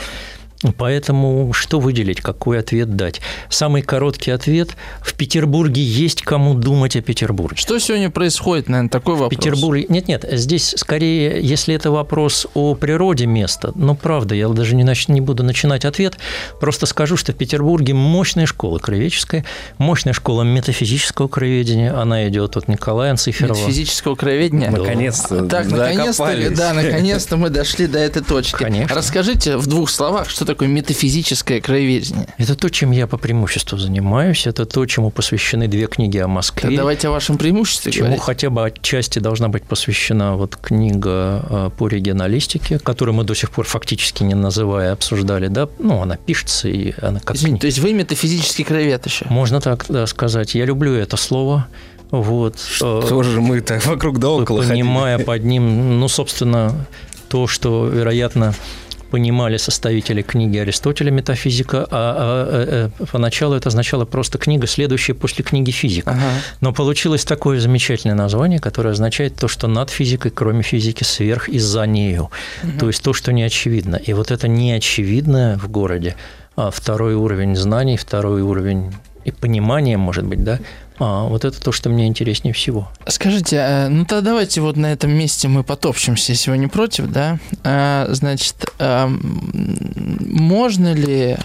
Поэтому 0.76 1.52
что 1.52 1.80
выделить, 1.80 2.20
какой 2.20 2.58
ответ 2.58 2.96
дать? 2.96 3.20
Самый 3.48 3.82
короткий 3.82 4.30
ответ– 4.30 4.70
в 5.00 5.14
Петербурге 5.14 5.82
есть 5.82 6.22
кому 6.22 6.54
думать 6.54 6.96
о 6.96 7.02
Петербурге. 7.02 7.56
Что 7.56 7.78
сегодня 7.78 8.10
происходит, 8.10 8.68
наверное, 8.68 8.90
такой 8.90 9.14
вопрос? 9.14 9.30
Петербурге. 9.30 9.86
Нет, 9.88 10.08
нет, 10.08 10.24
здесь 10.30 10.74
скорее, 10.76 11.40
если 11.42 11.74
это 11.74 11.90
вопрос 11.90 12.46
о 12.54 12.74
природе 12.74 13.26
места, 13.26 13.72
но 13.74 13.94
правда, 13.94 14.34
я 14.34 14.48
даже 14.48 14.74
не, 14.74 14.82
нач- 14.82 15.10
не 15.10 15.20
буду 15.20 15.42
начинать 15.42 15.84
ответ, 15.84 16.18
просто 16.60 16.86
скажу, 16.86 17.16
что 17.16 17.32
в 17.32 17.36
Петербурге 17.36 17.94
мощная 17.94 18.46
школа 18.46 18.78
краеведческая, 18.78 19.44
мощная 19.78 20.12
школа 20.12 20.42
метафизического 20.42 21.28
краеведения, 21.28 21.98
она 21.98 22.28
идет 22.28 22.56
от 22.56 22.68
Николая 22.68 23.12
Анциферова. 23.12 23.66
Физического 23.66 24.14
краеведения. 24.14 24.70
Наконец-то 24.70 25.46
Так, 25.46 25.70
наконец-то, 25.70 26.50
да, 26.56 26.74
наконец-то 26.74 27.36
мы 27.36 27.50
дошли 27.50 27.86
до 27.86 27.98
этой 27.98 28.22
точки. 28.22 28.56
Конечно. 28.56 28.94
Расскажите 28.94 29.56
в 29.56 29.66
двух 29.66 29.90
словах, 29.90 30.28
что 30.28 30.44
такое 30.52 30.68
метафизическое 30.68 31.60
краеведение. 31.60 32.26
Это 32.38 32.54
то, 32.56 32.68
чем 32.68 32.90
я 32.90 33.06
по 33.06 33.16
преимуществу 33.18 33.78
занимаюсь, 33.78 34.46
это 34.46 34.66
то, 34.66 34.84
чему 34.86 35.10
посвящены 35.10 35.68
две 35.68 35.86
книги 35.86 36.18
о 36.18 36.22
Так 36.22 36.28
Москве. 36.28 36.76
давайте 36.76 37.08
о 37.08 37.10
вашем 37.12 37.38
преимуществе 37.38 37.92
Чему 37.92 38.06
говорить. 38.06 38.22
хотя 38.22 38.50
бы 38.50 38.64
отчасти 38.66 39.18
должна 39.18 39.48
быть 39.48 39.62
посвящена 39.64 40.36
вот 40.36 40.56
книга 40.56 41.44
э, 41.48 41.70
по 41.76 41.88
регионалистике, 41.88 42.78
которую 42.78 43.14
мы 43.14 43.24
до 43.24 43.34
сих 43.34 43.50
пор 43.50 43.64
фактически 43.66 44.22
не 44.22 44.34
называя 44.34 44.92
обсуждали, 44.92 45.48
да, 45.48 45.68
ну, 45.78 46.02
она 46.02 46.16
пишется, 46.16 46.68
и 46.68 46.92
она 47.00 47.20
как 47.20 47.36
Извините, 47.36 47.60
то 47.62 47.66
есть 47.66 47.78
вы 47.78 47.92
метафизический 47.92 48.64
краевед 48.64 49.06
еще? 49.06 49.26
Можно 49.28 49.60
так 49.60 49.86
да, 49.88 50.06
сказать. 50.06 50.54
Я 50.54 50.64
люблю 50.64 50.92
это 50.94 51.16
слово. 51.16 51.66
Вот. 52.10 52.56
э, 52.82 53.02
Тоже 53.08 53.40
мы 53.40 53.60
так 53.60 53.84
вокруг 53.86 54.18
да 54.18 54.30
около 54.30 54.62
ходили. 54.62 54.82
понимая 54.82 55.18
под 55.18 55.44
ним, 55.44 56.00
ну, 56.00 56.08
собственно, 56.08 56.74
то, 57.28 57.46
что, 57.46 57.86
вероятно, 57.86 58.54
понимали 59.10 59.56
составители 59.56 60.22
книги 60.22 60.58
Аристотеля 60.58 61.10
«Метафизика», 61.10 61.86
а, 61.90 61.90
а, 61.90 62.90
а, 63.00 63.06
поначалу 63.06 63.54
это 63.54 63.68
означало 63.68 64.04
просто 64.04 64.38
книга, 64.38 64.66
следующая 64.66 65.14
после 65.14 65.44
книги 65.44 65.70
«Физика». 65.70 66.10
Ага. 66.10 66.20
Но 66.60 66.72
получилось 66.72 67.24
такое 67.24 67.60
замечательное 67.60 68.16
название, 68.16 68.60
которое 68.60 68.90
означает 68.90 69.36
то, 69.36 69.48
что 69.48 69.66
над 69.66 69.90
физикой, 69.90 70.30
кроме 70.30 70.62
физики, 70.62 71.04
сверх 71.04 71.48
и 71.48 71.58
за 71.58 71.86
нею. 71.86 72.30
Угу. 72.62 72.78
То 72.78 72.86
есть 72.86 73.02
то, 73.02 73.12
что 73.12 73.32
не 73.32 73.42
очевидно. 73.42 73.96
И 73.96 74.12
вот 74.12 74.30
это 74.30 74.48
неочевидное 74.48 75.56
в 75.58 75.68
городе, 75.68 76.16
а 76.56 76.70
второй 76.70 77.14
уровень 77.14 77.56
знаний, 77.56 77.96
второй 77.96 78.42
уровень 78.42 78.92
и 79.24 79.30
понимания, 79.30 79.96
может 79.96 80.24
быть, 80.24 80.42
да, 80.42 80.58
а, 80.98 81.24
вот 81.24 81.44
это 81.44 81.60
то, 81.60 81.72
что 81.72 81.88
мне 81.88 82.06
интереснее 82.06 82.52
всего. 82.52 82.90
Скажите, 83.06 83.58
а, 83.58 83.88
ну 83.88 84.04
то 84.04 84.20
давайте 84.20 84.60
вот 84.60 84.76
на 84.76 84.92
этом 84.92 85.10
месте 85.10 85.48
мы 85.48 85.64
потопчемся, 85.64 86.32
если 86.32 86.50
вы 86.50 86.58
не 86.58 86.66
против, 86.66 87.08
да? 87.08 87.38
А, 87.64 88.06
значит, 88.10 88.72
можно 88.78 90.92
ли 90.92 91.36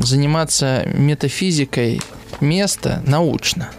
заниматься 0.00 0.84
метафизикой 0.94 2.00
места 2.40 3.02
научно? 3.06 3.70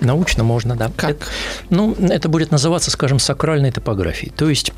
Научно 0.00 0.44
можно, 0.44 0.76
да. 0.76 0.90
Как? 0.96 1.10
Это, 1.10 1.24
ну, 1.70 1.94
это 1.94 2.28
будет 2.28 2.50
называться, 2.50 2.90
скажем, 2.90 3.18
сакральной 3.18 3.70
топографией. 3.70 4.32
То 4.32 4.48
есть 4.48 4.72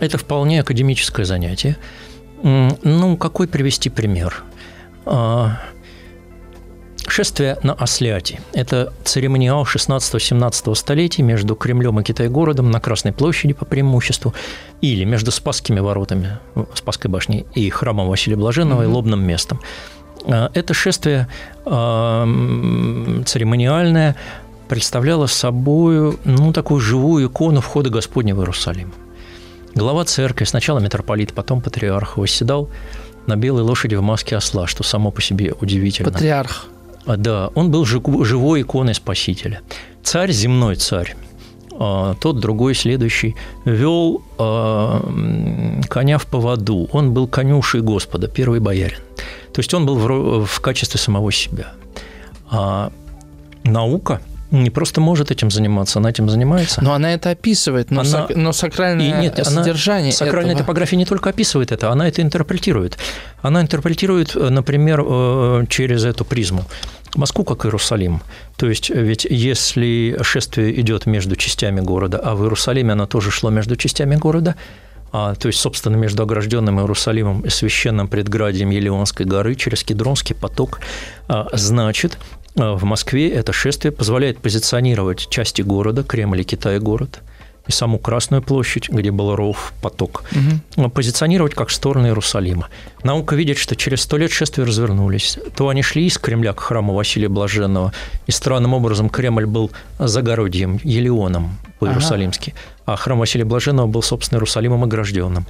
это 0.00 0.18
вполне 0.18 0.60
академическое 0.60 1.26
занятие. 1.26 1.76
Ну, 2.42 3.16
какой 3.16 3.46
привести 3.46 3.90
пример? 3.90 4.42
Шествие 7.12 7.58
на 7.62 7.74
Осляте– 7.74 8.40
это 8.54 8.90
церемониал 9.04 9.64
16-17 9.64 10.74
столетий 10.74 11.20
между 11.20 11.54
Кремлем 11.54 12.00
и 12.00 12.02
Китай-городом 12.02 12.70
на 12.70 12.80
Красной 12.80 13.12
площади 13.12 13.52
по 13.52 13.66
преимуществу 13.66 14.32
или 14.80 15.04
между 15.04 15.30
Спасскими 15.30 15.80
воротами, 15.80 16.38
Спасской 16.72 17.10
башней 17.10 17.44
и 17.54 17.68
храмом 17.68 18.08
Василия 18.08 18.38
Блаженного 18.38 18.80
mm-hmm. 18.80 18.90
и 18.90 18.94
лобным 18.94 19.22
местом. 19.26 19.60
А, 20.24 20.50
это 20.54 20.72
шествие 20.72 21.28
церемониальное 21.66 24.16
представляло 24.68 25.26
собой 25.26 26.16
ну, 26.24 26.52
такую 26.54 26.80
живую 26.80 27.28
икону 27.28 27.60
входа 27.60 27.90
Господня 27.90 28.34
в 28.34 28.38
Иерусалим. 28.38 28.90
Глава 29.74 30.06
церкви, 30.06 30.44
сначала 30.44 30.78
митрополит, 30.78 31.34
потом 31.34 31.60
патриарх, 31.60 32.16
восседал 32.16 32.70
на 33.26 33.36
белой 33.36 33.64
лошади 33.64 33.96
в 33.96 34.02
маске 34.02 34.34
осла, 34.34 34.66
что 34.66 34.82
само 34.82 35.10
по 35.10 35.20
себе 35.20 35.52
удивительно. 35.60 36.10
Патриарх. 36.10 36.68
А, 37.06 37.16
да, 37.16 37.48
он 37.54 37.70
был 37.70 37.84
живой 37.84 38.62
иконой 38.62 38.94
Спасителя. 38.94 39.60
Царь, 40.02 40.32
земной 40.32 40.76
царь, 40.76 41.16
а, 41.78 42.14
тот 42.14 42.40
другой 42.40 42.74
следующий, 42.74 43.36
вел 43.64 44.22
а, 44.38 45.00
коня 45.88 46.18
в 46.18 46.26
поводу. 46.26 46.88
Он 46.92 47.12
был 47.12 47.26
конюшей 47.26 47.80
Господа, 47.80 48.28
первый 48.28 48.60
боярин. 48.60 49.00
То 49.52 49.60
есть 49.60 49.74
он 49.74 49.86
был 49.86 50.44
в 50.44 50.60
качестве 50.60 50.98
самого 50.98 51.32
себя. 51.32 51.72
А 52.50 52.92
наука– 53.64 54.20
не 54.52 54.70
просто 54.70 55.00
может 55.00 55.30
этим 55.30 55.50
заниматься, 55.50 55.98
она 55.98 56.10
этим 56.10 56.28
занимается. 56.28 56.82
Но 56.84 56.92
она 56.92 57.12
это 57.12 57.30
описывает, 57.30 57.90
но, 57.90 58.00
она... 58.00 58.10
сак... 58.10 58.36
но 58.36 58.52
сакральное 58.52 59.18
и 59.18 59.22
нет, 59.22 59.40
содержание 59.44 60.10
она... 60.10 60.16
Сакральная 60.16 60.52
этого... 60.52 60.66
топография 60.66 60.96
не 60.96 61.06
только 61.06 61.30
описывает 61.30 61.72
это, 61.72 61.90
она 61.90 62.06
это 62.06 62.22
интерпретирует. 62.22 62.98
Она 63.40 63.62
интерпретирует, 63.62 64.36
э, 64.36 64.50
например, 64.50 65.02
э, 65.04 65.64
через 65.68 66.04
эту 66.04 66.24
призму. 66.24 66.64
Москву 67.14 67.44
как 67.44 67.66
Иерусалим. 67.66 68.22
То 68.56 68.68
есть, 68.68 68.90
ведь 68.90 69.26
если 69.28 70.18
шествие 70.22 70.78
идет 70.80 71.06
между 71.06 71.36
частями 71.36 71.80
города, 71.80 72.18
а 72.18 72.34
в 72.34 72.42
Иерусалиме 72.42 72.92
оно 72.92 73.06
тоже 73.06 73.30
шло 73.30 73.50
между 73.50 73.76
частями 73.76 74.16
города, 74.16 74.54
а, 75.12 75.34
то 75.34 75.48
есть, 75.48 75.60
собственно, 75.60 75.96
между 75.96 76.22
огражденным 76.22 76.80
Иерусалимом 76.80 77.42
и 77.42 77.50
священным 77.50 78.08
предградием 78.08 78.70
Елеонской 78.70 79.26
горы 79.26 79.54
через 79.56 79.84
Кедронский 79.84 80.34
поток, 80.34 80.80
а, 81.28 81.48
значит, 81.52 82.18
в 82.54 82.84
Москве 82.84 83.30
это 83.30 83.52
шествие 83.52 83.92
позволяет 83.92 84.38
позиционировать 84.38 85.28
части 85.28 85.62
города, 85.62 86.02
Кремль 86.02 86.42
и 86.42 86.44
Китай-город, 86.44 87.20
и 87.66 87.72
саму 87.72 87.98
Красную 87.98 88.42
площадь, 88.42 88.88
где 88.88 89.10
был 89.10 89.36
ров, 89.36 89.72
поток, 89.80 90.24
угу. 90.76 90.90
позиционировать 90.90 91.54
как 91.54 91.70
стороны 91.70 92.08
Иерусалима. 92.08 92.68
Наука 93.04 93.36
видит, 93.36 93.58
что 93.58 93.76
через 93.76 94.02
сто 94.02 94.16
лет 94.16 94.32
шествия 94.32 94.64
развернулись. 94.64 95.38
То 95.56 95.68
они 95.68 95.82
шли 95.82 96.06
из 96.06 96.18
Кремля 96.18 96.52
к 96.52 96.60
храму 96.60 96.94
Василия 96.94 97.28
Блаженного, 97.28 97.92
и 98.26 98.32
странным 98.32 98.74
образом 98.74 99.08
Кремль 99.08 99.46
был 99.46 99.70
загородием, 99.98 100.80
Елеоном 100.82 101.56
по-иерусалимски, 101.78 102.54
ага. 102.84 102.94
а 102.94 102.96
храм 102.96 103.18
Василия 103.18 103.44
Блаженного 103.44 103.86
был, 103.86 104.02
собственно, 104.02 104.38
Иерусалимом 104.38 104.84
огражденным. 104.84 105.46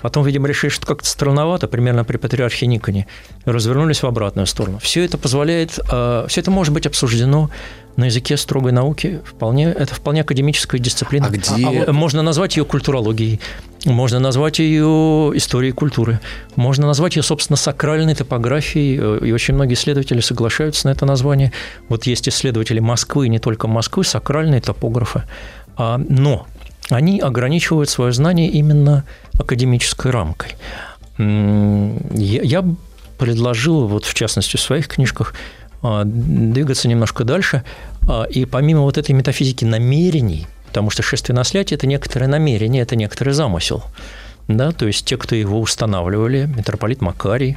Потом, 0.00 0.24
видимо, 0.24 0.46
решили, 0.46 0.70
что 0.70 0.86
как-то 0.86 1.08
странновато, 1.08 1.68
примерно 1.68 2.04
при 2.04 2.18
патриархе 2.18 2.66
Никоне, 2.66 3.06
развернулись 3.44 4.02
в 4.02 4.06
обратную 4.06 4.46
сторону. 4.46 4.78
Все 4.78 5.04
это 5.04 5.16
позволяет, 5.18 5.78
а, 5.90 6.26
все 6.28 6.42
это 6.42 6.50
может 6.50 6.74
быть 6.74 6.86
обсуждено 6.86 7.50
на 7.96 8.04
языке 8.04 8.36
строгой 8.36 8.72
науки. 8.72 9.22
Вполне, 9.24 9.64
это 9.64 9.94
вполне 9.94 10.20
академическая 10.20 10.78
дисциплина. 10.78 11.26
А 11.26 11.30
где? 11.30 11.84
А, 11.86 11.92
можно 11.92 12.20
назвать 12.22 12.58
ее 12.58 12.66
культурологией, 12.66 13.40
можно 13.86 14.18
назвать 14.18 14.58
ее 14.58 15.32
историей 15.34 15.72
культуры, 15.72 16.20
можно 16.56 16.86
назвать 16.86 17.16
ее, 17.16 17.22
собственно, 17.22 17.56
сакральной 17.56 18.14
топографией, 18.14 19.26
и 19.26 19.32
очень 19.32 19.54
многие 19.54 19.74
исследователи 19.74 20.20
соглашаются 20.20 20.88
на 20.88 20.92
это 20.92 21.06
название. 21.06 21.52
Вот 21.88 22.04
есть 22.04 22.28
исследователи 22.28 22.80
Москвы, 22.80 23.28
не 23.28 23.38
только 23.38 23.66
Москвы, 23.66 24.04
сакральные 24.04 24.60
топографы. 24.60 25.22
А, 25.78 25.98
но 25.98 26.46
они 26.90 27.20
ограничивают 27.20 27.90
свое 27.90 28.12
знание 28.12 28.48
именно 28.48 29.04
академической 29.38 30.10
рамкой. 30.10 30.56
Я 31.18 32.64
предложил, 33.18 33.86
вот 33.86 34.04
в 34.04 34.14
частности, 34.14 34.56
в 34.56 34.60
своих 34.60 34.88
книжках 34.88 35.34
а, 35.82 36.02
двигаться 36.04 36.88
немножко 36.88 37.24
дальше, 37.24 37.64
а, 38.08 38.24
и 38.24 38.44
помимо 38.44 38.82
вот 38.82 38.98
этой 38.98 39.12
метафизики 39.12 39.64
намерений, 39.64 40.46
потому 40.68 40.90
что 40.90 41.02
шествие 41.02 41.34
на 41.34 41.44
сляте– 41.44 41.74
это 41.76 41.86
некоторое 41.86 42.26
намерение, 42.26 42.82
это 42.82 42.96
некоторый 42.96 43.30
замысел, 43.30 43.84
да, 44.48 44.72
то 44.72 44.86
есть 44.86 45.06
те, 45.06 45.16
кто 45.16 45.34
его 45.34 45.60
устанавливали, 45.60 46.46
митрополит 46.46 47.00
Макарий, 47.00 47.56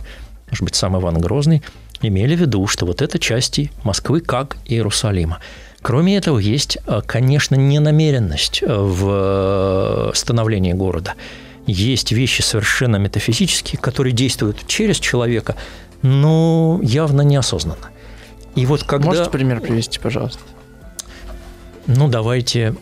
может 0.50 0.64
быть, 0.64 0.76
сам 0.76 0.98
Иван 0.98 1.20
Грозный, 1.20 1.62
имели 2.02 2.36
в 2.36 2.42
виду, 2.42 2.66
что 2.68 2.86
вот 2.86 3.02
это 3.02 3.20
части 3.20 3.72
Москвы 3.84 4.22
как 4.22 4.58
Иерусалима. 4.66 5.40
Кроме 5.82 6.18
этого, 6.18 6.40
есть, 6.40 6.78
а, 6.86 7.02
конечно, 7.02 7.56
ненамеренность 7.56 8.62
в 8.66 10.12
становлении 10.14 10.74
города– 10.74 11.14
есть 11.72 12.12
вещи 12.12 12.42
совершенно 12.42 12.96
метафизические, 12.98 13.80
которые 13.80 14.14
действуют 14.14 14.66
через 14.68 15.00
человека, 15.00 15.56
но 16.02 16.80
явно 16.82 17.22
неосознанно. 17.22 17.90
И 18.56 18.66
вот 18.66 18.84
когда... 18.84 19.08
Можете 19.08 19.30
пример 19.30 19.62
привести, 19.62 20.00
пожалуйста? 20.00 20.42
Ну, 21.86 22.08
давайте... 22.08 22.76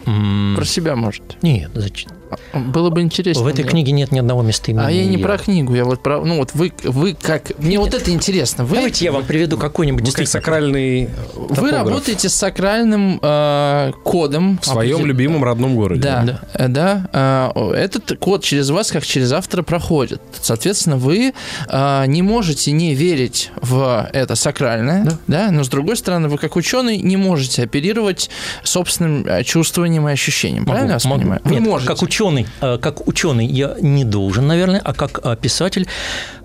Про 0.55 0.65
себя, 0.65 0.95
может? 0.95 1.41
Нет, 1.41 1.71
зачем? 1.73 2.11
Было 2.53 2.89
бы 2.89 3.01
интересно. 3.01 3.43
В 3.43 3.47
этой 3.47 3.63
да. 3.63 3.69
книге 3.69 3.91
нет 3.91 4.11
ни 4.11 4.19
одного 4.19 4.41
местоимения. 4.41 4.87
А 4.87 4.91
я 4.91 5.05
не 5.05 5.17
про 5.17 5.37
книгу, 5.37 5.73
я 5.75 5.85
вот 5.85 6.01
про... 6.01 6.23
Ну 6.23 6.37
вот 6.37 6.51
вы, 6.53 6.73
вы 6.83 7.15
как... 7.19 7.57
Мне 7.59 7.71
нет. 7.71 7.79
вот 7.79 7.93
это 7.93 8.11
интересно. 8.11 8.65
Вы... 8.65 8.75
Давайте 8.75 9.05
я 9.05 9.11
вам 9.11 9.23
приведу 9.23 9.57
какой-нибудь 9.57 10.03
действительно... 10.03 10.31
сакральный 10.31 11.09
топограф. 11.33 11.57
Вы 11.59 11.71
работаете 11.71 12.29
с 12.29 12.33
сакральным 12.33 13.19
э, 13.21 13.91
кодом. 14.03 14.59
В 14.61 14.65
своем 14.65 15.05
любимом 15.05 15.43
родном 15.43 15.75
городе. 15.75 16.01
Да, 16.01 16.23
да. 16.23 16.41
Э, 16.53 16.67
да 16.67 17.53
э, 17.55 17.71
этот 17.73 18.17
код 18.19 18.43
через 18.43 18.69
вас, 18.69 18.91
как 18.91 19.05
через 19.05 19.31
автора, 19.31 19.63
проходит. 19.63 20.21
Соответственно, 20.41 20.97
вы 20.97 21.33
э, 21.69 22.05
не 22.07 22.21
можете 22.21 22.71
не 22.71 22.93
верить 22.93 23.51
в 23.61 24.09
это 24.13 24.35
сакральное, 24.35 25.03
да. 25.03 25.17
да, 25.27 25.51
но 25.51 25.63
с 25.63 25.69
другой 25.69 25.97
стороны, 25.97 26.27
вы 26.27 26.37
как 26.37 26.55
ученый 26.55 26.97
не 26.97 27.17
можете 27.17 27.63
оперировать 27.63 28.29
собственным 28.63 29.25
э, 29.25 29.43
чувствованием 29.43 30.07
и 30.09 30.11
ощущением. 30.11 30.63
Могу, 30.63 30.73
Правильно 30.73 30.97
я 31.01 31.09
могу. 31.09 31.21
понимаю? 31.21 31.41
Вы 31.43 31.51
Нет, 31.55 31.63
можете. 31.63 31.87
Как 31.87 32.01
ученый 32.01 32.16
ученый, 32.17 32.47
э, 32.61 32.77
как 32.81 33.07
ученый 33.07 33.45
я 33.45 33.75
не 33.81 34.03
должен, 34.03 34.47
наверное, 34.47 34.81
а 34.83 34.93
как 34.93 35.19
э, 35.23 35.35
писатель 35.41 35.87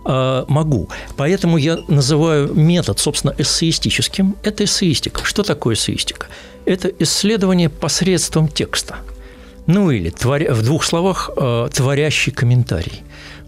э, 0.05 0.45
могу. 0.49 0.89
Поэтому 1.17 1.59
я 1.59 1.79
называю 1.89 2.55
метод, 2.55 2.99
собственно, 2.99 3.35
эссеистическим. 3.39 4.37
Это 4.45 4.65
эссеистика. 4.65 5.25
Что 5.25 5.43
такое 5.43 5.75
эссеистика? 5.75 6.27
Это 6.67 6.89
исследование 6.99 7.69
посредством 7.69 8.49
текста. 8.49 8.97
Ну 9.67 9.91
или, 9.91 10.13
в 10.53 10.63
двух 10.63 10.85
словах, 10.85 11.31
творящий 11.73 12.33
комментарий. 12.33 13.03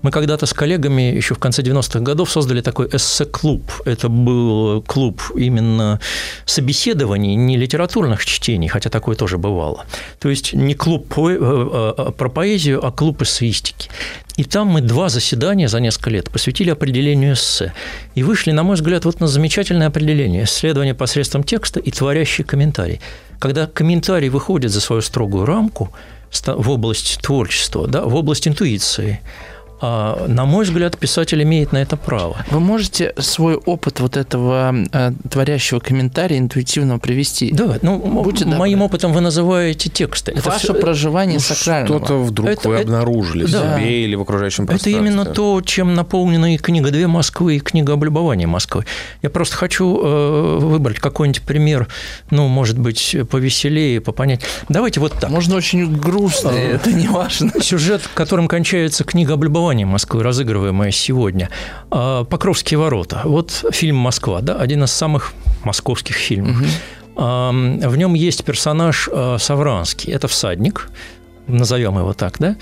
Мы 0.04 0.10
когда-то 0.10 0.44
с 0.44 0.52
коллегами 0.52 1.16
еще 1.16 1.34
в 1.34 1.38
конце 1.38 1.62
90-х 1.62 2.00
годов 2.00 2.30
создали 2.30 2.60
такой 2.60 2.88
эссе-клуб. 2.88 3.62
Это 3.86 4.10
был 4.10 4.82
клуб 4.82 5.22
именно 5.34 5.98
собеседований, 6.44 7.34
не 7.36 7.56
литературных 7.56 8.26
чтений, 8.26 8.68
хотя 8.68 8.90
такое 8.90 9.16
тоже 9.16 9.38
бывало. 9.38 9.86
То 10.20 10.28
есть 10.28 10.52
не 10.52 10.74
клуб 10.74 11.08
по- 11.08 11.30
э, 11.30 11.94
э, 11.96 12.12
про 12.18 12.28
поэзию, 12.28 12.86
а 12.86 12.92
клуб 12.92 13.22
эссеистики. 13.22 13.88
И 14.36 14.44
там 14.44 14.66
мы 14.66 14.82
два 14.82 15.08
заседания 15.08 15.68
за 15.68 15.80
несколько 15.80 16.10
лет 16.10 16.30
посвятили 16.30 16.68
определению 16.68 17.32
эссе. 17.32 17.72
И 18.14 18.22
вышли, 18.22 18.52
на 18.52 18.62
мой 18.62 18.74
взгляд, 18.76 19.06
вот 19.06 19.20
на 19.20 19.26
замечательное 19.26 19.86
определение. 19.86 20.44
Исследование 20.44 20.94
посредством 20.94 21.44
текста 21.44 21.80
и 21.80 21.90
творящий 21.90 22.44
комментарий. 22.44 23.00
Когда 23.38 23.66
комментарий 23.66 24.28
выходит 24.28 24.70
за 24.70 24.82
свою 24.82 25.00
строгую 25.00 25.46
рамку 25.46 25.88
в 26.44 26.68
область 26.68 27.20
творчества, 27.22 27.88
да, 27.88 28.02
в 28.02 28.14
область 28.14 28.46
интуиции– 28.46 29.20
на 30.28 30.44
мой 30.44 30.64
взгляд, 30.64 30.98
писатель 30.98 31.42
имеет 31.42 31.72
на 31.72 31.78
это 31.78 31.96
право. 31.96 32.36
Вы 32.50 32.60
можете 32.60 33.12
свой 33.18 33.56
опыт 33.56 34.00
вот 34.00 34.16
этого 34.16 34.74
э, 34.92 35.12
творящего 35.30 35.80
комментария 35.80 36.38
интуитивного 36.38 36.98
привести? 36.98 37.52
Да, 37.52 37.78
ну, 37.82 37.98
Будьте 37.98 38.46
моим 38.46 38.78
добры. 38.78 38.86
опытом 38.86 39.12
вы 39.12 39.20
называете 39.20 39.90
тексты. 39.90 40.32
Это 40.32 40.48
Ваше 40.48 40.72
все... 40.72 40.74
проживание 40.74 41.34
ну, 41.34 41.54
сакрального. 41.54 41.98
Что-то 41.98 42.18
вдруг 42.18 42.48
это, 42.48 42.68
вы 42.68 42.74
это, 42.76 42.82
обнаружили 42.84 43.46
да. 43.46 43.76
в 43.76 43.78
себе 43.80 44.04
или 44.04 44.14
в 44.14 44.22
окружающем 44.22 44.66
пространстве. 44.66 44.92
Это 44.92 45.00
именно 45.00 45.24
то, 45.24 45.60
чем 45.60 45.94
наполнена 45.94 46.54
и 46.54 46.58
книга 46.58 46.90
«Две 46.90 47.06
Москвы», 47.06 47.56
и 47.56 47.60
книга 47.60 47.92
«Облюбование 47.92 48.46
Москвы». 48.46 48.84
Я 49.22 49.30
просто 49.30 49.56
хочу 49.56 50.00
э, 50.02 50.58
выбрать 50.60 50.98
какой-нибудь 50.98 51.42
пример, 51.42 51.88
ну, 52.30 52.48
может 52.48 52.78
быть, 52.78 53.16
повеселее, 53.30 54.00
попонять. 54.00 54.42
Давайте 54.68 55.00
вот 55.00 55.12
так. 55.12 55.30
Можно 55.30 55.56
очень 55.56 55.94
грустный, 55.96 56.72
это 56.74 56.92
не 56.92 57.08
важно. 57.08 57.52
Сюжет, 57.60 58.02
которым 58.14 58.48
кончается 58.48 59.04
книга 59.04 59.34
«Облюбование 59.34 59.73
Москвы», 59.82 60.22
разыгрываемая 60.22 60.92
сегодня. 60.92 61.50
А, 61.90 62.22
«Покровские 62.24 62.78
ворота». 62.78 63.22
Вот 63.24 63.64
фильм 63.72 63.96
«Москва», 63.96 64.40
да, 64.40 64.56
один 64.56 64.84
из 64.84 64.92
самых 64.92 65.32
московских 65.64 66.14
фильмов. 66.14 66.60
Угу. 66.60 66.66
В 67.16 67.96
нем 67.96 68.14
есть 68.14 68.44
персонаж 68.44 69.08
а, 69.12 69.38
Савранский. 69.38 70.12
Это 70.12 70.28
всадник, 70.28 70.90
назовем 71.46 71.98
его 71.98 72.12
так, 72.12 72.38
да, 72.38 72.56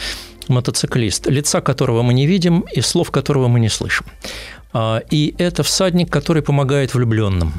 мотоциклист, 0.49 1.27
лица 1.27 1.61
которого 1.61 2.03
мы 2.03 2.15
не 2.15 2.27
видим 2.27 2.65
и 2.73 2.81
слов 2.81 3.11
которого 3.11 3.49
мы 3.49 3.61
не 3.61 3.69
слышим. 3.69 4.07
А, 4.73 5.03
и 5.11 5.35
это 5.39 5.63
всадник, 5.63 6.11
который 6.11 6.43
помогает 6.43 6.95
влюбленным 6.95 7.53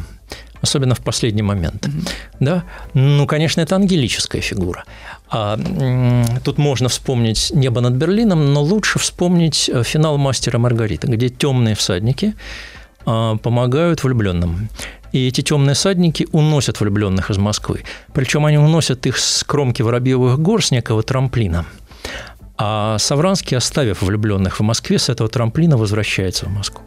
особенно 0.64 0.95
в 0.95 1.01
последний 1.01 1.43
момент. 1.43 1.86
Mm-hmm. 1.86 2.09
Да? 2.39 2.64
Ну, 2.93 3.28
конечно, 3.28 3.61
это 3.61 3.76
ангелическая 3.76 4.41
фигура. 4.41 4.86
А, 5.30 5.59
тут 6.43 6.57
можно 6.57 6.88
вспомнить 6.88 7.51
«Небо 7.53 7.82
над 7.82 7.93
Берлином», 7.93 8.53
но 8.53 8.64
лучше 8.64 8.97
вспомнить 8.97 9.70
э, 9.70 9.84
финал 9.84 10.18
«Мастера 10.18 10.57
Маргарита», 10.57 11.07
где 11.07 11.30
темные 11.30 11.76
всадники 11.76 12.34
а, 13.05 13.36
помогают 13.36 14.03
влюбленным. 14.03 14.70
И 15.11 15.28
эти 15.28 15.41
темные 15.41 15.76
всадники 15.76 16.28
уносят 16.32 16.80
влюбленных 16.80 17.30
из 17.30 17.38
Москвы. 17.38 17.84
Причем 18.14 18.45
они 18.45 18.57
уносят 18.57 19.05
их 19.05 19.18
с 19.18 19.43
кромки 19.43 19.82
Воробьевых 19.82 20.39
гор 20.39 20.64
с 20.66 20.72
некого 20.72 21.03
трамплина. 21.03 21.66
А 22.57 22.97
Савранский, 22.99 23.57
оставив 23.57 24.01
влюбленных 24.01 24.59
в 24.59 24.64
Москве, 24.64 24.97
с 24.97 25.09
этого 25.09 25.30
трамплина 25.30 25.78
возвращается 25.78 26.45
в 26.45 26.49
Москву. 26.49 26.84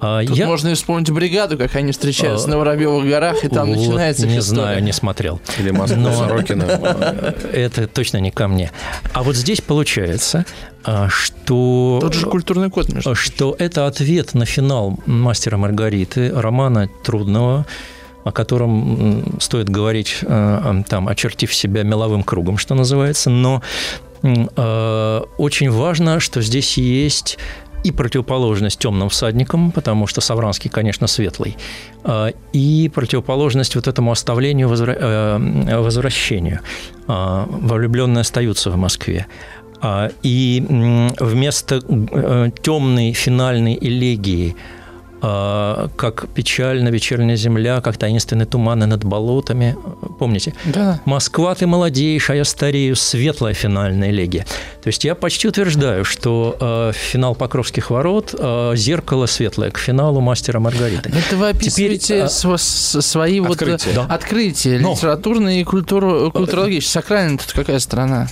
А, 0.00 0.24
Тут 0.24 0.36
я... 0.36 0.46
можно 0.46 0.72
вспомнить 0.74 1.10
бригаду, 1.10 1.58
как 1.58 1.74
они 1.74 1.90
встречаются 1.92 2.46
а... 2.46 2.50
на 2.50 2.58
Воробьевых 2.58 3.08
горах, 3.08 3.44
и 3.44 3.48
там 3.48 3.68
вот, 3.68 3.78
начинается 3.78 4.26
Не 4.26 4.40
знаю, 4.40 4.82
не 4.82 4.92
смотрел. 4.92 5.40
Или 5.58 5.70
Москва 5.70 5.98
Но... 5.98 6.12
Сорокина. 6.12 6.62
Это 7.52 7.88
точно 7.88 8.18
не 8.18 8.30
ко 8.30 8.46
мне. 8.46 8.70
А 9.12 9.22
вот 9.22 9.34
здесь 9.34 9.60
получается, 9.60 10.46
а, 10.84 11.08
что... 11.08 11.98
Тот 12.00 12.14
же 12.14 12.26
культурный 12.26 12.70
код, 12.70 12.92
между 12.92 13.14
Что 13.14 13.56
это 13.58 13.86
ответ 13.86 14.34
на 14.34 14.44
финал 14.44 14.98
«Мастера 15.06 15.56
Маргариты», 15.56 16.32
романа 16.32 16.88
трудного, 17.02 17.66
о 18.22 18.30
котором 18.30 19.40
стоит 19.40 19.68
говорить, 19.68 20.18
а, 20.22 20.80
там, 20.88 21.08
очертив 21.08 21.52
себя 21.52 21.82
меловым 21.82 22.22
кругом, 22.22 22.56
что 22.56 22.74
называется, 22.74 23.30
но 23.30 23.62
очень 24.20 25.70
важно, 25.70 26.18
что 26.18 26.42
здесь 26.42 26.76
есть 26.76 27.38
и 27.84 27.92
противоположность 27.92 28.78
темным 28.78 29.08
всадникам, 29.08 29.70
потому 29.72 30.06
что 30.06 30.20
Савранский, 30.20 30.70
конечно, 30.70 31.06
светлый, 31.06 31.56
а, 32.04 32.32
и 32.52 32.90
противоположность 32.94 33.74
вот 33.74 33.88
этому 33.88 34.10
оставлению, 34.10 34.68
э, 34.68 35.80
возвращению. 35.80 36.60
А, 37.06 37.46
влюбленные 37.48 38.22
остаются 38.22 38.70
в 38.70 38.76
Москве. 38.76 39.26
А, 39.80 40.10
и 40.22 40.64
вместо 41.20 41.80
э, 41.88 42.50
темной 42.62 43.12
финальной 43.12 43.78
элегии– 43.80 44.56
как 45.20 46.28
печально 46.34 46.88
вечерняя 46.88 47.36
земля, 47.36 47.80
как 47.80 47.96
таинственные 47.96 48.46
туманы 48.46 48.86
над 48.86 49.04
болотами. 49.04 49.76
Помните? 50.18 50.54
Да. 50.64 51.00
Москва, 51.04 51.54
ты 51.54 51.66
молодеешь, 51.66 52.30
а 52.30 52.34
я 52.34 52.44
старею. 52.44 52.96
Светлая 52.96 53.54
финальная 53.54 54.10
элегия. 54.10 54.46
То 54.82 54.88
есть 54.88 55.04
я 55.04 55.14
почти 55.14 55.48
утверждаю, 55.48 56.04
что 56.04 56.56
э, 56.60 56.92
финал 56.94 57.34
Покровских 57.34 57.90
ворот 57.90 58.34
э, 58.38 58.72
зеркало 58.76 59.26
светлое 59.26 59.70
к 59.70 59.78
финалу 59.78 60.20
Мастера 60.20 60.60
Маргариты. 60.60 61.10
Это 61.10 61.36
вы 61.36 61.50
описываете 61.50 62.28
Теперь, 62.28 62.54
э, 62.54 62.58
свои 62.58 63.40
открытия, 63.40 63.90
вот 63.92 64.08
да. 64.08 64.14
открытия 64.14 64.78
Но. 64.78 64.92
литературные 64.92 65.60
и 65.60 65.64
культуру, 65.64 66.30
культурологические. 66.30 67.02
Сакральная 67.02 67.38
тут 67.38 67.52
какая 67.52 67.78
страна? 67.80 68.28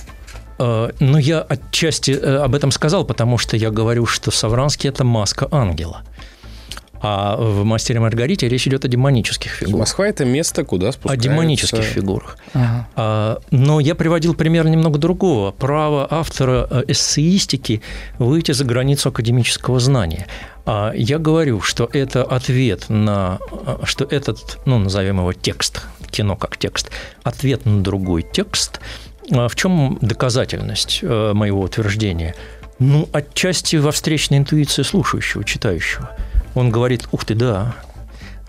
Ну, 0.59 1.17
я 1.17 1.41
отчасти 1.41 2.11
об 2.11 2.55
этом 2.55 2.71
сказал, 2.71 3.05
потому 3.05 3.37
что 3.37 3.55
я 3.55 3.69
говорю, 3.69 4.07
что 4.07 4.31
Савранский– 4.31 4.89
это 4.91 5.03
маска 5.03 5.47
ангела. 5.51 6.01
А 7.01 7.35
в 7.37 7.63
«Мастере 7.63 7.99
Маргарите» 7.99 8.47
речь 8.47 8.67
идет 8.67 8.85
о 8.85 8.87
демонических 8.87 9.51
фигурах. 9.51 9.79
Москва– 9.79 10.07
это 10.07 10.25
место, 10.25 10.63
куда 10.63 10.91
спускаются... 10.91 11.29
О 11.29 11.31
демонических 11.31 11.83
фигурах. 11.83 12.37
Ага. 12.53 12.87
А, 12.95 13.39
но 13.51 13.79
я 13.79 13.95
приводил 13.95 14.33
пример 14.33 14.67
немного 14.67 14.97
другого. 14.97 15.51
Право 15.51 16.07
автора 16.09 16.67
э, 16.69 16.83
эссеистики 16.87 17.81
выйти 18.17 18.51
за 18.51 18.65
границу 18.65 19.09
академического 19.09 19.79
знания. 19.79 20.27
А 20.65 20.91
я 20.95 21.19
говорю, 21.19 21.61
что 21.61 21.89
это 21.91 22.23
ответ 22.23 22.89
на... 22.89 23.39
Э, 23.65 23.77
что 23.83 24.05
этот, 24.05 24.59
ну, 24.65 24.79
назовем 24.79 25.19
его 25.19 25.33
текст, 25.33 25.83
кино 26.09 26.35
как 26.35 26.57
текст, 26.57 26.89
ответ 27.23 27.65
на 27.65 27.83
другой 27.83 28.23
текст. 28.23 28.79
А 29.31 29.47
в 29.47 29.55
чем 29.55 29.99
доказательность 30.01 30.99
э, 31.03 31.33
моего 31.33 31.61
утверждения? 31.61 32.33
Ну, 32.79 33.07
отчасти 33.11 33.75
во 33.75 33.91
встречной 33.91 34.39
интуиции 34.39 34.81
слушающего, 34.83 35.43
читающего– 35.43 36.11
он 36.57 36.71
говорит, 36.71 37.07
ух 37.11 37.23
ты, 37.23 37.35
да, 37.35 37.75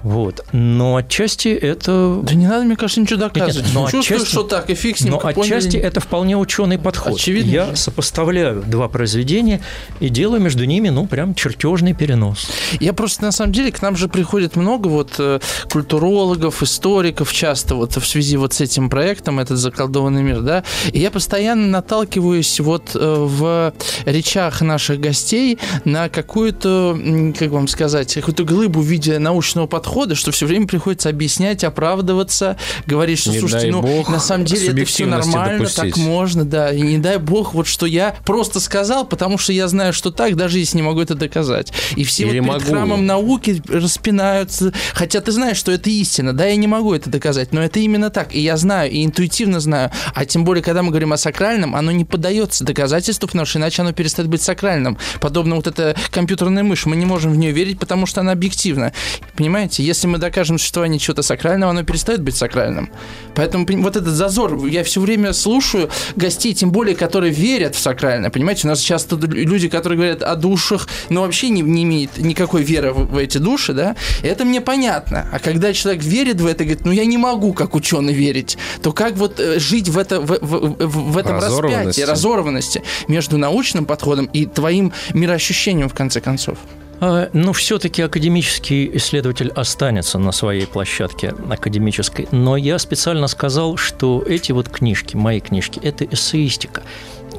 вот. 0.08 0.42
Но 0.52 0.96
отчасти 0.96 1.48
это... 1.48 2.20
Да 2.22 2.32
не 2.32 2.46
надо, 2.46 2.64
мне 2.64 2.76
кажется, 2.76 3.02
ничего 3.02 3.20
доказывать. 3.20 3.66
Нет, 3.66 3.74
но 3.74 3.90
Чувствую, 3.90 4.20
отчасти... 4.20 4.32
что 4.32 4.42
так, 4.42 4.70
и 4.70 4.74
ним. 5.04 5.10
Но 5.10 5.20
отчасти 5.22 5.72
поняли... 5.72 5.86
это 5.86 6.00
вполне 6.00 6.38
ученый 6.38 6.78
подход. 6.78 7.16
Очевидно. 7.16 7.50
Я 7.50 7.76
сопоставляю 7.76 8.62
два 8.62 8.88
произведения 8.88 9.60
и 10.00 10.08
делаю 10.08 10.40
между 10.40 10.64
ними, 10.64 10.88
ну, 10.88 11.06
прям 11.06 11.34
чертежный 11.34 11.92
перенос. 11.92 12.48
Я 12.80 12.94
просто, 12.94 13.24
на 13.24 13.32
самом 13.32 13.52
деле, 13.52 13.70
к 13.70 13.82
нам 13.82 13.96
же 13.96 14.08
приходит 14.08 14.56
много 14.56 14.88
вот 14.88 15.16
э, 15.18 15.40
культурологов, 15.70 16.62
историков 16.62 17.30
часто 17.30 17.74
вот 17.74 17.94
в 17.94 18.06
связи 18.06 18.38
вот 18.38 18.54
с 18.54 18.62
этим 18.62 18.88
проектом, 18.88 19.40
этот 19.40 19.58
заколдованный 19.58 20.22
мир, 20.22 20.40
да, 20.40 20.64
и 20.90 21.00
я 21.00 21.10
постоянно 21.10 21.66
наталкиваюсь 21.66 22.60
вот 22.60 22.92
э, 22.94 22.98
в 22.98 23.74
речах 24.06 24.62
наших 24.62 25.00
гостей 25.00 25.58
на 25.84 26.08
какую-то, 26.08 26.98
как 27.38 27.50
вам 27.50 27.68
сказать, 27.68 28.14
какую-то 28.14 28.44
глыбу 28.44 28.80
в 28.80 28.86
виде 28.86 29.18
научного 29.18 29.66
подхода, 29.66 29.97
подхода, 29.98 30.14
что 30.14 30.30
все 30.30 30.46
время 30.46 30.68
приходится 30.68 31.08
объяснять, 31.08 31.64
оправдываться, 31.64 32.56
говорить, 32.86 33.18
что, 33.18 33.30
не 33.30 33.40
слушайте, 33.40 33.70
ну, 33.72 33.82
бог, 33.82 34.08
на 34.08 34.20
самом 34.20 34.44
деле 34.44 34.68
это 34.68 34.84
все 34.84 35.06
нормально, 35.06 35.58
допустить. 35.58 35.94
так 35.94 35.96
можно, 35.96 36.44
да, 36.44 36.72
и 36.72 36.80
не 36.80 36.98
дай 36.98 37.18
бог, 37.18 37.52
вот 37.54 37.66
что 37.66 37.84
я 37.84 38.14
просто 38.24 38.60
сказал, 38.60 39.04
потому 39.04 39.38
что 39.38 39.52
я 39.52 39.66
знаю, 39.66 39.92
что 39.92 40.12
так, 40.12 40.36
даже 40.36 40.60
если 40.60 40.76
не 40.76 40.84
могу 40.84 41.00
это 41.00 41.16
доказать. 41.16 41.72
И 41.96 42.04
все 42.04 42.28
Или 42.28 42.38
вот 42.38 42.46
перед 42.46 42.60
могу. 42.60 42.64
храмом 42.70 43.06
науки 43.06 43.60
распинаются, 43.68 44.72
хотя 44.94 45.20
ты 45.20 45.32
знаешь, 45.32 45.56
что 45.56 45.72
это 45.72 45.90
истина, 45.90 46.32
да, 46.32 46.46
я 46.46 46.54
не 46.54 46.68
могу 46.68 46.94
это 46.94 47.10
доказать, 47.10 47.52
но 47.52 47.60
это 47.60 47.80
именно 47.80 48.10
так, 48.10 48.32
и 48.32 48.40
я 48.40 48.56
знаю, 48.56 48.90
и 48.92 49.04
интуитивно 49.04 49.58
знаю, 49.58 49.90
а 50.14 50.24
тем 50.24 50.44
более, 50.44 50.62
когда 50.62 50.84
мы 50.84 50.90
говорим 50.90 51.12
о 51.12 51.16
сакральном, 51.16 51.74
оно 51.74 51.90
не 51.90 52.04
поддается 52.04 52.64
доказательству, 52.64 53.26
потому 53.26 53.46
что 53.46 53.58
иначе 53.58 53.82
оно 53.82 53.92
перестает 53.92 54.30
быть 54.30 54.42
сакральным. 54.42 54.96
Подобно 55.20 55.56
вот 55.56 55.66
эта 55.66 55.96
компьютерная 56.12 56.62
мышь, 56.62 56.86
мы 56.86 56.94
не 56.94 57.04
можем 57.04 57.32
в 57.32 57.36
нее 57.36 57.50
верить, 57.50 57.80
потому 57.80 58.06
что 58.06 58.20
она 58.20 58.30
объективна. 58.30 58.92
Понимаете? 59.36 59.77
Понимаете, 59.78 59.82
если 59.84 60.08
мы 60.08 60.18
докажем 60.18 60.58
существование 60.58 60.98
чего-то 60.98 61.22
сакрального, 61.22 61.70
оно 61.70 61.84
перестает 61.84 62.20
быть 62.20 62.36
сакральным. 62.36 62.90
Поэтому 63.34 63.64
вот 63.82 63.96
этот 63.96 64.12
зазор, 64.12 64.66
я 64.66 64.82
все 64.82 65.00
время 65.00 65.32
слушаю 65.32 65.88
гостей, 66.16 66.52
тем 66.54 66.72
более, 66.72 66.96
которые 66.96 67.32
верят 67.32 67.76
в 67.76 67.78
сакральное. 67.78 68.30
Понимаете, 68.30 68.66
у 68.66 68.70
нас 68.70 68.80
часто 68.80 69.16
люди, 69.16 69.68
которые 69.68 69.96
говорят 69.96 70.22
о 70.22 70.34
душах, 70.34 70.88
но 71.10 71.20
вообще 71.20 71.50
не, 71.50 71.62
не 71.62 71.84
имеют 71.84 72.18
никакой 72.18 72.62
веры 72.62 72.92
в, 72.92 73.06
в 73.12 73.16
эти 73.16 73.38
души, 73.38 73.72
да, 73.72 73.94
это 74.22 74.44
мне 74.44 74.60
понятно. 74.60 75.28
А 75.32 75.38
когда 75.38 75.72
человек 75.72 76.02
верит 76.02 76.40
в 76.40 76.46
это, 76.46 76.64
говорит, 76.64 76.84
ну 76.84 76.92
я 76.92 77.04
не 77.04 77.18
могу 77.18 77.52
как 77.52 77.74
ученый 77.74 78.14
верить, 78.14 78.58
то 78.82 78.92
как 78.92 79.16
вот 79.16 79.38
э, 79.38 79.60
жить 79.60 79.88
в, 79.88 79.98
это, 79.98 80.20
в, 80.20 80.38
в, 80.40 81.12
в 81.12 81.18
этом 81.18 81.36
распятии, 81.36 82.02
разорванности 82.02 82.82
между 83.06 83.38
научным 83.38 83.84
подходом 83.84 84.28
и 84.32 84.46
твоим 84.46 84.92
мироощущением, 85.14 85.88
в 85.88 85.94
конце 85.94 86.20
концов? 86.20 86.58
А, 87.00 87.30
ну, 87.32 87.52
все-таки 87.52 88.02
академический 88.02 88.90
исследователь 88.94 89.52
останется 89.54 90.18
на 90.18 90.32
своей 90.32 90.66
площадке 90.66 91.34
академической. 91.48 92.28
Но 92.32 92.56
я 92.56 92.78
специально 92.78 93.28
сказал, 93.28 93.76
что 93.76 94.22
эти 94.26 94.52
вот 94.52 94.68
книжки, 94.68 95.16
мои 95.16 95.40
книжки, 95.40 95.80
это 95.82 96.04
эссеистика. 96.04 96.82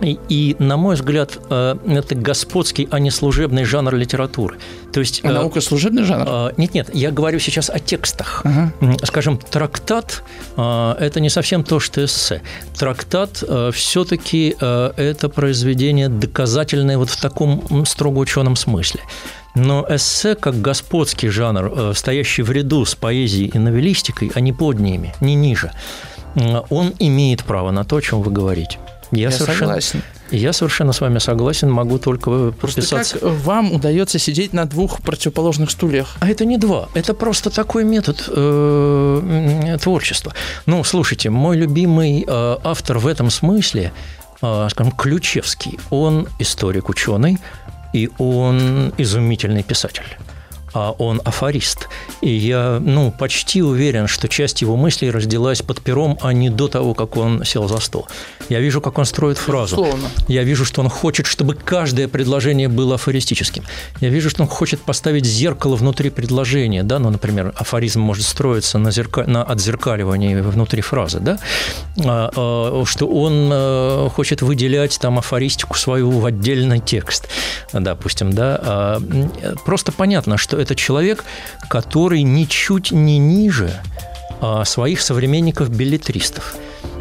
И, 0.02 0.18
и, 0.30 0.56
на 0.60 0.78
мой 0.78 0.96
взгляд, 0.96 1.38
э, 1.50 1.76
это 1.88 2.16
господский, 2.16 2.88
а 2.92 3.00
не 3.00 3.12
служебный 3.12 3.64
жанр 3.64 3.96
литературы. 3.96 4.58
То 4.94 5.00
есть, 5.00 5.22
а 5.24 5.32
наука 5.32 5.62
служебный 5.62 6.04
жанр? 6.04 6.54
Нет, 6.58 6.74
нет, 6.74 6.90
я 6.94 7.12
говорю 7.12 7.40
сейчас 7.40 7.70
о 7.70 7.80
текстах. 7.80 8.42
Ага. 8.44 8.72
Скажем, 9.04 9.38
трактат– 9.38 10.24
это 10.56 11.20
не 11.20 11.30
совсем 11.30 11.64
то, 11.64 11.80
что 11.80 12.04
эссе. 12.04 12.42
Трактат 12.78 13.44
все-таки 13.74 14.56
это 14.60 15.30
произведение 15.30 16.10
доказательное 16.10 16.98
вот 16.98 17.10
в 17.10 17.22
таком 17.22 17.86
строго 17.86 18.20
ученом 18.20 18.56
смысле. 18.56 19.02
Но 19.56 19.86
эссе, 19.90 20.36
как 20.36 20.62
господский 20.62 21.30
жанр, 21.30 21.94
стоящий 21.96 22.44
в 22.44 22.52
ряду 22.52 22.86
с 22.86 22.96
поэзией 22.96 23.52
и 23.54 23.58
новеллистикой, 23.58 24.32
а 24.34 24.40
не 24.40 24.54
под 24.54 24.80
ними, 24.80 25.14
не 25.20 25.36
ниже, 25.36 25.72
он 26.70 26.94
имеет 27.00 27.44
право 27.44 27.72
на 27.72 27.84
то, 27.84 27.98
о 27.98 28.02
чем 28.02 28.22
вы 28.22 28.32
говорите. 28.32 28.78
Я, 29.12 29.30
я 29.30 29.32
совершенно, 29.32 29.60
согласен. 29.60 30.01
Я 30.30 30.53
совершенно 30.53 30.93
с 30.93 31.01
вами 31.01 31.18
согласен, 31.18 31.72
могу 31.72 31.97
только 31.97 32.51
Просто 32.51 32.82
как 32.82 33.07
вам 33.22 33.74
удается 33.74 34.20
сидеть 34.20 34.53
на 34.53 34.66
двух 34.66 35.01
противоположных 35.01 35.72
стульях? 35.72 36.16
А 36.20 36.30
это 36.30 36.45
не 36.45 36.57
два, 36.57 36.89
это 36.93 37.14
просто 37.14 37.49
такой 37.49 37.84
метод 37.84 38.24
э, 38.28 39.78
творчества. 39.82 40.34
Ну, 40.66 40.84
слушайте, 40.84 41.30
мой 41.30 41.57
любимый 41.57 42.24
э, 42.28 42.57
автор 42.64 42.99
в 42.99 43.07
этом 43.07 43.30
смысле, 43.32 43.91
э, 44.41 44.68
скажем, 44.70 44.91
Ключевский, 44.91 45.80
он 45.89 46.28
историк, 46.38 46.89
ученый, 46.89 47.39
и 47.93 48.10
он 48.20 48.93
изумительный 48.97 49.64
писатель 49.64 50.05
а 50.74 50.91
он 50.91 51.22
афорист. 51.26 51.88
И 52.22 52.30
я 52.30 52.80
ну, 52.82 53.11
почти 53.11 53.61
уверен, 53.61 54.07
что 54.07 54.28
часть 54.28 54.61
его 54.61 54.76
мыслей 54.76 55.11
родилась 55.11 55.61
под 55.61 55.82
пером, 55.82 56.17
а 56.22 56.34
не 56.34 56.49
до 56.49 56.67
того, 56.67 56.93
как 56.93 57.17
он 57.17 57.43
сел 57.45 57.67
за 57.67 57.80
стол. 57.80 58.07
Я 58.49 58.59
вижу, 58.59 58.82
как 58.82 58.97
он 58.97 59.05
строит 59.05 59.38
фразу. 59.38 59.76
Безусловно. 59.76 60.09
Я 60.28 60.43
вижу, 60.43 60.65
что 60.65 60.82
он 60.82 60.89
хочет, 60.89 61.26
чтобы 61.26 61.53
каждое 61.53 62.07
предложение 62.07 62.67
было 62.67 62.95
афористическим. 62.95 63.63
Я 64.01 64.09
вижу, 64.09 64.30
что 64.30 64.43
он 64.43 64.49
хочет 64.49 64.82
поставить 64.82 65.26
зеркало 65.26 65.76
внутри 65.76 66.09
предложения. 66.09 66.84
Да? 66.84 66.99
Ну, 66.99 67.09
например, 67.09 67.53
афоризм 67.55 68.01
может 68.01 68.26
строиться 68.26 68.78
на, 68.78 68.91
зерка... 68.91 69.24
на 69.26 69.43
отзеркаливании 69.43 70.36
внутри 70.41 70.82
фразы. 70.82 71.20
Да? 71.20 71.39
А, 72.03 72.32
а, 72.36 72.84
что 72.86 73.07
он 73.07 73.49
а, 73.51 74.09
хочет 74.09 74.41
выделять 74.41 74.99
там 74.99 75.20
афористику 75.20 75.78
свою 75.78 76.11
в 76.11 76.26
отдельный 76.26 76.80
текст, 76.80 77.30
допустим. 77.74 78.34
Да? 78.34 78.59
А, 78.61 79.01
просто 79.65 79.91
понятно, 79.91 80.38
что 80.38 80.59
это 80.60 80.76
человек, 80.76 81.24
который 81.70 82.22
ничуть 82.22 82.91
не 82.91 83.18
ниже 83.18 83.74
а, 84.41 84.64
своих 84.66 85.01
современников-билетристов. 85.01 86.55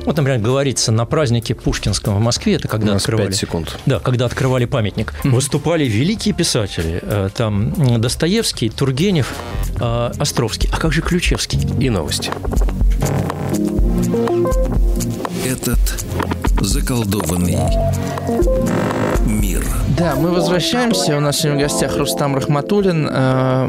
Вот, 0.05 0.17
например, 0.17 0.41
говорится 0.41 0.91
на 0.91 1.05
празднике 1.05 1.55
Пушкинском 1.55 2.17
в 2.17 2.21
Москве, 2.21 2.55
это 2.55 2.67
когда 2.67 2.97
открывали... 2.97 3.27
5 3.27 3.37
секунд. 3.37 3.79
Да, 3.87 4.01
когда 4.01 4.25
открывали 4.25 4.65
памятник. 4.65 5.13
Mm-hmm. 5.23 5.31
Выступали 5.31 5.85
великие 5.85 6.35
писатели. 6.35 7.01
Э, 7.03 7.29
там 7.35 8.01
Достоевский, 8.01 8.71
Тургенев, 8.71 9.35
э, 9.81 10.11
Островский. 10.19 10.71
А 10.73 10.79
как 10.79 10.93
же 10.93 11.03
Ключевский? 11.03 11.61
И 11.79 11.91
новости. 11.91 12.31
Этот 15.47 15.79
заколдованный. 16.61 17.59
Да, 19.99 20.15
мы 20.15 20.31
возвращаемся. 20.31 21.17
У 21.17 21.21
нас 21.21 21.39
сегодня 21.39 21.59
в 21.59 21.63
гостях 21.63 21.97
Рустам 21.97 22.37
Рахматуллин, 22.37 23.09
э, 23.11 23.69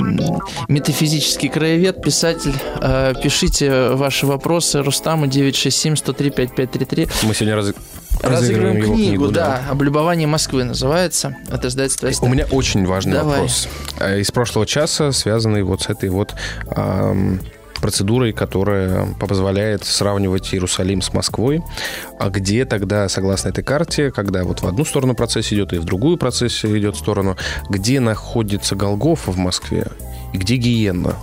метафизический 0.67 1.49
краевед, 1.49 2.03
писатель. 2.03 2.53
Э, 2.81 3.13
пишите 3.21 3.89
ваши 3.89 4.27
вопросы 4.27 4.83
Рустаму 4.83 5.25
967-103-5533. 5.25 7.09
Мы 7.23 7.33
сегодня 7.33 7.55
раз... 7.55 7.73
Разыгрываем, 8.21 8.21
Разыгрываем 8.21 8.81
книгу, 8.81 8.95
книгу 8.95 9.27
да. 9.29 9.61
да. 9.65 9.71
«Облюбование 9.71 10.27
Москвы» 10.27 10.65
называется. 10.65 11.35
Это 11.49 11.69
издательство 11.69 12.25
У 12.25 12.29
меня 12.29 12.45
очень 12.51 12.85
важный 12.85 13.13
Давай. 13.13 13.33
вопрос. 13.33 13.67
Э, 13.99 14.19
из 14.19 14.29
прошлого 14.29 14.67
часа, 14.67 15.11
связанный 15.11 15.63
вот 15.63 15.81
с 15.83 15.89
этой 15.89 16.09
вот... 16.09 16.35
Эм 16.75 17.39
процедурой, 17.79 18.33
которая 18.33 19.07
позволяет 19.19 19.83
сравнивать 19.83 20.53
Иерусалим 20.53 21.01
с 21.01 21.13
Москвой. 21.13 21.61
А 22.19 22.29
где 22.29 22.65
тогда, 22.65 23.09
согласно 23.09 23.49
этой 23.49 23.63
карте, 23.63 24.11
когда 24.11 24.43
вот 24.43 24.61
в 24.61 24.67
одну 24.67 24.85
сторону 24.85 25.15
процесс 25.15 25.51
идет 25.51 25.73
и 25.73 25.77
в 25.77 25.85
другую 25.85 26.17
процесс 26.17 26.63
идет 26.65 26.95
сторону, 26.95 27.37
где 27.69 27.99
находится 27.99 28.75
Голгофа 28.75 29.31
в 29.31 29.37
Москве 29.37 29.87
и 30.33 30.37
где 30.37 30.55
Гиенна? 30.55 31.15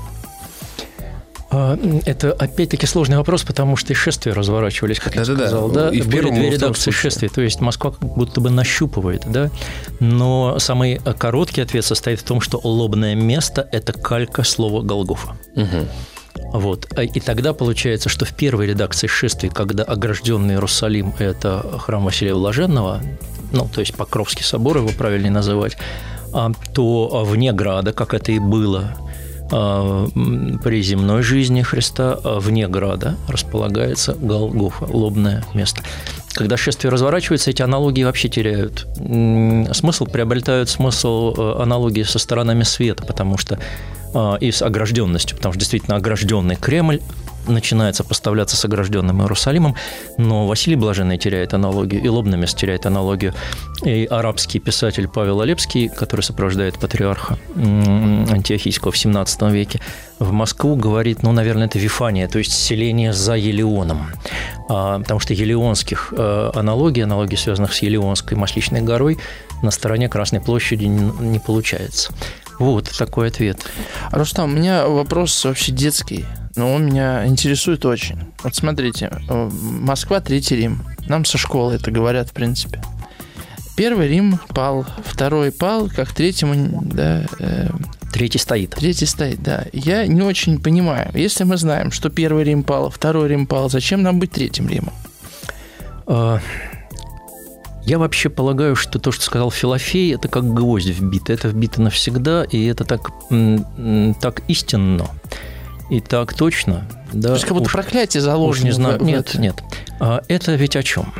А, 1.48 1.78
это 2.04 2.32
опять-таки 2.32 2.86
сложный 2.86 3.16
вопрос, 3.16 3.44
потому 3.44 3.76
что 3.76 3.92
и 3.92 3.96
шествия 3.96 4.32
разворачивались, 4.32 4.98
как 4.98 5.14
да, 5.14 5.20
я 5.20 5.26
да, 5.26 5.34
сказал. 5.34 5.70
Да, 5.70 5.90
и 5.90 6.00
в 6.00 6.08
Были 6.08 6.30
две 6.30 6.50
редакции 6.50 6.90
шествий, 6.90 7.28
то 7.28 7.40
есть 7.40 7.60
Москва 7.60 7.92
как 7.92 8.00
будто 8.00 8.40
бы 8.40 8.50
нащупывает, 8.50 9.22
да. 9.26 9.50
Но 10.00 10.58
самый 10.58 11.00
короткий 11.18 11.60
ответ 11.60 11.84
состоит 11.84 12.20
в 12.20 12.24
том, 12.24 12.40
что 12.40 12.60
лобное 12.62 13.14
место– 13.14 13.68
это 13.72 13.92
калька 13.92 14.42
слова 14.42 14.82
Голгофа. 14.82 15.36
Угу. 15.54 15.86
Вот. 16.56 16.88
А, 16.96 17.02
и 17.02 17.20
тогда 17.20 17.52
получается, 17.52 18.08
что 18.08 18.24
в 18.24 18.32
первой 18.34 18.66
редакции 18.66 19.06
шествий, 19.06 19.50
когда 19.50 19.84
огражденный 19.84 20.54
Иерусалим– 20.54 21.14
это 21.18 21.62
храм 21.78 22.02
Василия 22.04 22.34
Блаженного, 22.34 23.02
ну, 23.52 23.68
то 23.72 23.80
есть 23.80 23.94
Покровский 23.94 24.42
собор 24.42 24.78
его 24.78 24.88
правильнее 24.88 25.30
называть, 25.30 25.76
а, 26.32 26.50
то 26.72 27.24
вне 27.26 27.52
града, 27.52 27.92
как 27.92 28.14
это 28.14 28.32
и 28.32 28.38
было 28.38 28.96
а, 29.52 30.08
при 30.64 30.82
земной 30.82 31.22
жизни 31.22 31.60
Христа, 31.60 32.18
вне 32.24 32.68
града 32.68 33.16
располагается 33.28 34.14
Голгофа, 34.14 34.86
лобное 34.86 35.44
место. 35.52 35.82
Когда 36.32 36.56
шествие 36.56 36.90
разворачивается, 36.90 37.50
эти 37.50 37.60
аналогии 37.60 38.02
вообще 38.02 38.30
теряют 38.30 38.86
смысл, 39.74 40.06
приобретают 40.06 40.68
смысл 40.68 41.34
э, 41.34 41.62
аналогии 41.62 42.02
со 42.02 42.18
сторонами 42.18 42.62
света, 42.62 43.04
потому 43.06 43.38
что 43.38 43.54
а, 43.54 43.95
и 44.40 44.50
с 44.50 44.62
огражденностью, 44.62 45.36
потому 45.36 45.52
что 45.52 45.60
действительно 45.60 45.96
огражденный 45.96 46.56
Кремль 46.56 47.00
начинается 47.48 48.04
поставляться 48.04 48.56
с 48.56 48.64
огражденным 48.64 49.22
Иерусалимом, 49.22 49.76
но 50.18 50.46
Василий 50.46 50.76
Блаженный 50.76 51.18
теряет 51.18 51.54
аналогию, 51.54 52.02
и 52.02 52.08
Лобномес 52.08 52.54
теряет 52.54 52.86
аналогию, 52.86 53.34
и 53.84 54.06
арабский 54.10 54.58
писатель 54.58 55.08
Павел 55.08 55.40
Олепский, 55.40 55.88
который 55.88 56.22
сопровождает 56.22 56.78
патриарха 56.78 57.38
Антиохийского 57.56 58.92
в 58.92 58.98
17 58.98 59.42
веке, 59.52 59.80
в 60.18 60.32
Москву 60.32 60.76
говорит, 60.76 61.22
ну, 61.22 61.32
наверное, 61.32 61.66
это 61.66 61.78
Вифания, 61.78 62.28
то 62.28 62.38
есть 62.38 62.52
селение 62.52 63.12
за 63.12 63.34
Елеоном, 63.34 64.10
а, 64.68 64.98
потому 64.98 65.20
что 65.20 65.34
елеонских 65.34 66.14
э, 66.16 66.50
аналогий, 66.54 67.04
аналогий, 67.04 67.36
связанных 67.36 67.74
с 67.74 67.82
Елеонской 67.82 68.36
Масличной 68.36 68.80
горой, 68.80 69.18
на 69.62 69.70
стороне 69.70 70.08
Красной 70.08 70.40
площади 70.40 70.84
не 70.84 71.38
получается. 71.38 72.12
Вот 72.58 72.90
такой 72.96 73.28
ответ. 73.28 73.58
Рустам, 74.10 74.52
у 74.52 74.56
меня 74.56 74.86
вопрос 74.86 75.44
вообще 75.44 75.72
детский, 75.72 76.24
но 76.54 76.72
он 76.72 76.86
меня 76.86 77.26
интересует 77.26 77.84
очень. 77.84 78.18
Вот 78.42 78.54
смотрите, 78.54 79.10
э, 79.28 79.50
Москва, 79.52 80.20
Третий 80.20 80.56
Рим. 80.56 80.82
Нам 81.08 81.24
со 81.24 81.38
школы 81.38 81.74
это 81.74 81.90
говорят, 81.90 82.30
в 82.30 82.32
принципе. 82.32 82.82
Первый 83.76 84.08
Рим 84.08 84.40
пал, 84.54 84.86
второй 85.04 85.52
пал, 85.52 85.88
как 85.88 86.12
третьему, 86.12 86.82
да... 86.84 87.26
Э, 87.38 87.68
Третий 88.12 88.38
стоит. 88.38 88.70
Третий 88.70 89.04
стоит, 89.04 89.42
да. 89.42 89.66
Я 89.74 90.06
не 90.06 90.22
очень 90.22 90.58
понимаю. 90.58 91.10
Если 91.12 91.44
мы 91.44 91.58
знаем, 91.58 91.92
что 91.92 92.08
первый 92.08 92.44
Рим 92.44 92.62
пал, 92.62 92.88
второй 92.88 93.28
Рим 93.28 93.46
пал, 93.46 93.68
зачем 93.68 94.02
нам 94.02 94.18
быть 94.18 94.30
третьим 94.30 94.68
Римом? 94.68 94.94
Я 97.86 98.00
вообще 98.00 98.28
полагаю, 98.28 98.74
что 98.74 98.98
то, 98.98 99.12
что 99.12 99.24
сказал 99.24 99.52
Филофей, 99.52 100.12
это 100.12 100.26
как 100.26 100.52
гвоздь 100.52 100.88
вбито. 100.88 101.32
Это 101.32 101.46
вбито 101.46 101.80
навсегда, 101.80 102.42
и 102.42 102.66
это 102.66 102.84
так, 102.84 103.12
так 104.20 104.42
истинно 104.48 105.06
и 105.88 106.00
так 106.00 106.34
точно. 106.34 106.84
Да, 107.12 107.28
То 107.28 107.34
есть 107.34 107.44
как 107.44 107.54
будто 107.54 107.66
уж, 107.66 107.72
проклятие 107.72 108.20
заложено. 108.20 108.50
Уж 108.50 108.64
не 108.64 108.70
знаю. 108.72 108.98
В, 108.98 109.02
нет, 109.02 109.28
в 109.28 109.38
нет. 109.38 109.62
А 110.00 110.20
это 110.26 110.56
ведь 110.56 110.74
о 110.74 110.82
чем? 110.82 111.14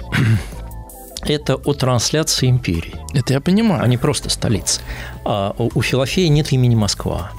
это 1.23 1.55
о 1.55 1.73
трансляции 1.73 2.51
империи. 2.51 2.97
Это 3.15 3.35
я 3.35 3.41
понимаю. 3.41 3.85
А 3.85 3.87
не 3.87 3.97
просто 3.97 4.29
столицы. 4.29 4.81
А 5.25 5.55
у 5.57 5.83
Филофея 5.83 6.29
нет 6.29 6.53
имени 6.53 6.75
Москва. 6.75 7.31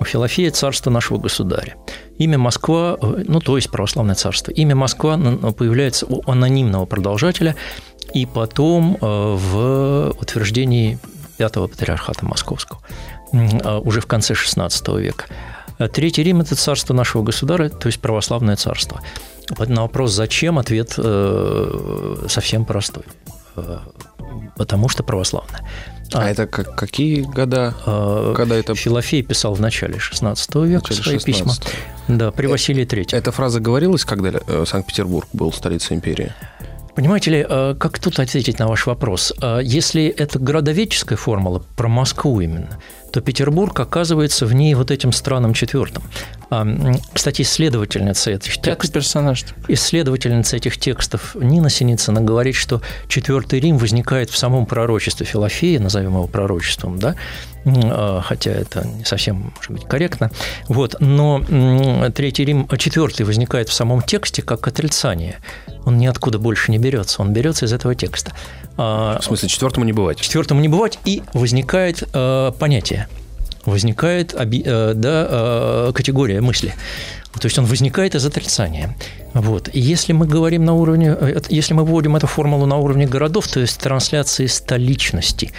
У 0.00 0.04
Филофея 0.04 0.50
царство 0.50 0.90
нашего 0.90 1.18
государя. 1.18 1.76
Имя 2.18 2.38
Москва, 2.38 2.98
э, 3.00 3.24
ну, 3.28 3.38
то 3.40 3.56
есть 3.56 3.70
православное 3.70 4.16
царство, 4.16 4.50
имя 4.50 4.74
Москва 4.74 5.16
появляется 5.56 6.06
у 6.06 6.28
анонимного 6.28 6.84
продолжателя– 6.86 7.54
и 8.14 8.26
потом 8.26 8.96
э, 9.00 9.06
в 9.06 10.14
утверждении 10.20 10.98
Пятого 11.38 11.66
Патриархата 11.66 12.24
Московского, 12.24 12.80
э, 13.32 13.78
уже 13.78 14.00
в 14.00 14.06
конце 14.06 14.34
XVI 14.34 15.00
века. 15.00 15.24
Третий 15.92 16.22
Рим– 16.22 16.40
это 16.42 16.54
царство 16.54 16.94
нашего 16.94 17.22
государя, 17.22 17.68
то 17.68 17.88
есть 17.88 17.98
православное 18.00 18.56
царство. 18.56 19.00
На 19.58 19.82
вопрос 19.82 20.12
«зачем?» 20.12 20.58
ответ 20.58 20.94
э, 20.96 22.26
совсем 22.28 22.64
простой. 22.64 23.04
Потому 24.56 24.88
что 24.88 25.02
православное. 25.02 25.60
А, 26.12 26.22
а 26.22 26.28
это 26.28 26.46
как, 26.46 26.74
какие 26.76 27.22
года? 27.22 27.74
когда 28.36 28.56
это... 28.56 28.74
Филофей 28.74 29.22
писал 29.22 29.54
в 29.54 29.60
начале 29.60 29.94
XVI 29.94 30.34
века 30.66 30.90
начале 30.90 31.02
свои 31.02 31.18
16 31.18 31.24
письма. 31.24 31.54
Да, 32.06 32.30
при 32.30 32.46
Василии 32.46 32.86
III. 32.86 33.16
Эта 33.16 33.32
фраза 33.32 33.60
говорилась, 33.60 34.04
когда 34.04 34.40
Санкт-Петербург 34.64 35.26
был 35.32 35.52
столицей 35.52 35.96
империи? 35.96 36.32
Понимаете 36.94 37.30
ли, 37.30 37.46
э, 37.48 37.74
как 37.78 37.98
тут 37.98 38.18
ответить 38.18 38.58
на 38.58 38.66
ваш 38.66 38.86
вопрос? 38.86 39.32
Э, 39.40 39.60
если 39.62 40.06
это 40.06 40.38
городоведческая 40.38 41.16
формула 41.16 41.62
про 41.76 41.88
Москву 41.88 42.40
именно, 42.40 42.78
то 43.12 43.20
Петербург 43.20 43.78
оказывается 43.80 44.44
в 44.44 44.54
ней 44.54 44.74
вот 44.74 44.90
этим 44.90 45.12
странным 45.12 45.54
четвертым. 45.54 46.02
А, 46.50 46.66
кстати, 47.12 47.42
исследовательница 47.42 48.30
этих 48.30 48.60
текстов, 48.60 48.92
персонаж. 48.92 49.44
исследовательница 49.68 50.56
этих 50.56 50.76
текстов 50.78 51.34
Нина 51.34 51.70
Синицына 51.70 52.20
говорит, 52.20 52.56
что 52.56 52.82
четвертый 53.08 53.60
Рим 53.60 53.78
возникает 53.78 54.28
в 54.28 54.36
самом 54.36 54.66
пророчестве 54.66 55.24
Филофея, 55.24 55.80
назовем 55.80 56.12
его 56.12 56.26
пророчеством, 56.26 56.98
да, 56.98 57.16
хотя 57.64 58.50
это 58.50 58.86
не 58.86 59.04
совсем, 59.04 59.52
может 59.56 59.70
быть, 59.70 59.84
корректно. 59.84 60.30
Вот, 60.68 60.96
но 61.00 61.42
третий 62.14 62.44
Рим, 62.44 62.68
четвертый 62.78 63.24
возникает 63.24 63.68
в 63.68 63.72
самом 63.72 64.02
тексте 64.02 64.42
как 64.42 64.66
отрицание. 64.66 65.36
Он 65.84 65.98
ниоткуда 65.98 66.38
больше 66.38 66.70
не 66.70 66.78
берется, 66.78 67.22
он 67.22 67.32
берется 67.32 67.66
из 67.66 67.72
этого 67.72 67.94
текста. 67.94 68.32
А, 68.76 69.18
в 69.20 69.24
смысле, 69.24 69.48
четвертому 69.48 69.84
не 69.84 69.92
бывать? 69.92 70.20
Четвертому 70.20 70.60
не 70.60 70.68
бывать, 70.68 70.98
и 71.04 71.22
возникает 71.34 72.02
э, 72.12 72.52
понятие, 72.58 73.08
возникает 73.64 74.34
э, 74.34 74.92
да, 74.94 75.26
э, 75.28 75.92
категория 75.94 76.40
мысли. 76.40 76.74
То 77.40 77.46
есть 77.46 77.58
он 77.58 77.64
возникает 77.64 78.14
из 78.14 78.26
отрицания. 78.26 78.94
Вот. 79.32 79.70
И 79.72 79.80
если 79.80 80.12
мы 80.12 80.26
говорим 80.26 80.64
на 80.64 80.74
уровне, 80.74 81.16
если 81.48 81.74
мы 81.74 81.84
вводим 81.84 82.14
эту 82.14 82.26
формулу 82.26 82.66
на 82.66 82.76
уровне 82.76 83.06
городов, 83.06 83.48
то 83.48 83.60
есть 83.60 83.80
трансляции 83.80 84.46
столичности, 84.46 85.52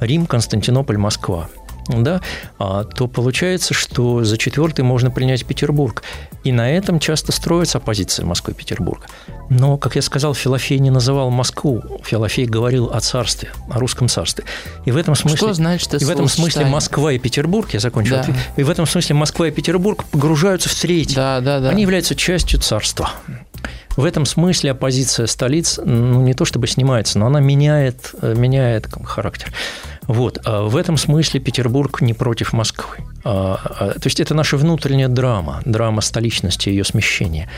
Рим, 0.00 0.26
Константинополь, 0.26 0.98
Москва– 0.98 1.48
да, 1.98 2.20
а, 2.58 2.84
то 2.84 3.08
получается, 3.08 3.74
что 3.74 4.24
за 4.24 4.38
четвертый 4.38 4.82
можно 4.82 5.10
принять 5.10 5.44
Петербург. 5.44 6.02
И 6.42 6.52
на 6.52 6.70
этом 6.70 7.00
часто 7.00 7.32
строится 7.32 7.78
оппозиция 7.78 8.24
Москвы-Петербурга. 8.24 9.06
Но, 9.50 9.76
как 9.76 9.96
я 9.96 10.02
сказал, 10.02 10.34
Филофей 10.34 10.78
не 10.78 10.90
называл 10.90 11.30
Москву. 11.30 11.82
Филофей 12.04 12.46
говорил 12.46 12.90
о 12.92 13.00
царстве, 13.00 13.50
о 13.68 13.78
русском 13.78 14.08
царстве. 14.08 14.44
И 14.84 14.90
в 14.90 14.96
этом 14.96 15.14
смысле, 15.14 15.36
что 15.36 15.52
значит 15.52 15.94
и 15.94 16.04
в 16.04 16.10
этом 16.10 16.28
смысле 16.28 16.66
Москва 16.66 17.12
и 17.12 17.18
Петербург, 17.18 17.68
я 17.72 17.80
закончу 17.80 18.10
да. 18.10 18.26
и 18.56 18.62
в 18.62 18.70
этом 18.70 18.86
смысле 18.86 19.16
Москва 19.16 19.48
и 19.48 19.50
Петербург 19.50 20.04
погружаются 20.04 20.68
в 20.68 20.74
третий. 20.74 21.14
Да, 21.14 21.40
да, 21.40 21.60
да. 21.60 21.68
Они 21.70 21.82
являются 21.82 22.14
частью 22.14 22.60
царства. 22.60 23.10
В 23.96 24.04
этом 24.04 24.24
смысле 24.24 24.70
оппозиция 24.70 25.26
столиц 25.26 25.78
ну, 25.84 26.20
не 26.22 26.34
то 26.34 26.44
чтобы 26.44 26.66
снимается, 26.66 27.18
но 27.18 27.26
она 27.26 27.40
меняет, 27.40 28.14
э, 28.22 28.34
меняет 28.36 28.86
характер. 29.04 29.52
Вот. 30.06 30.38
А 30.44 30.62
в 30.62 30.76
этом 30.76 30.96
смысле 30.96 31.40
Петербург 31.40 32.00
не 32.00 32.14
против 32.14 32.52
Москвы. 32.52 32.96
А, 33.24 33.60
а, 33.64 33.90
то 33.92 34.06
есть 34.06 34.20
это 34.20 34.34
наша 34.34 34.56
внутренняя 34.56 35.08
драма, 35.08 35.60
драма 35.64 36.00
столичности, 36.00 36.68
ее 36.68 36.84
смещения. 36.84 37.48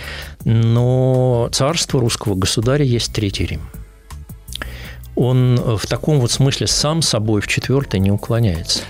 Но 0.44 1.48
царство 1.52 2.00
русского 2.00 2.34
государя 2.34 2.84
есть 2.84 3.12
Третий 3.12 3.46
Рим. 3.46 3.60
Он 5.14 5.56
в 5.76 5.86
таком 5.86 6.20
вот 6.20 6.30
смысле 6.30 6.66
сам 6.66 7.02
собой 7.02 7.42
в 7.42 7.46
четвертый 7.46 8.00
не 8.00 8.10
уклоняется. 8.10 8.80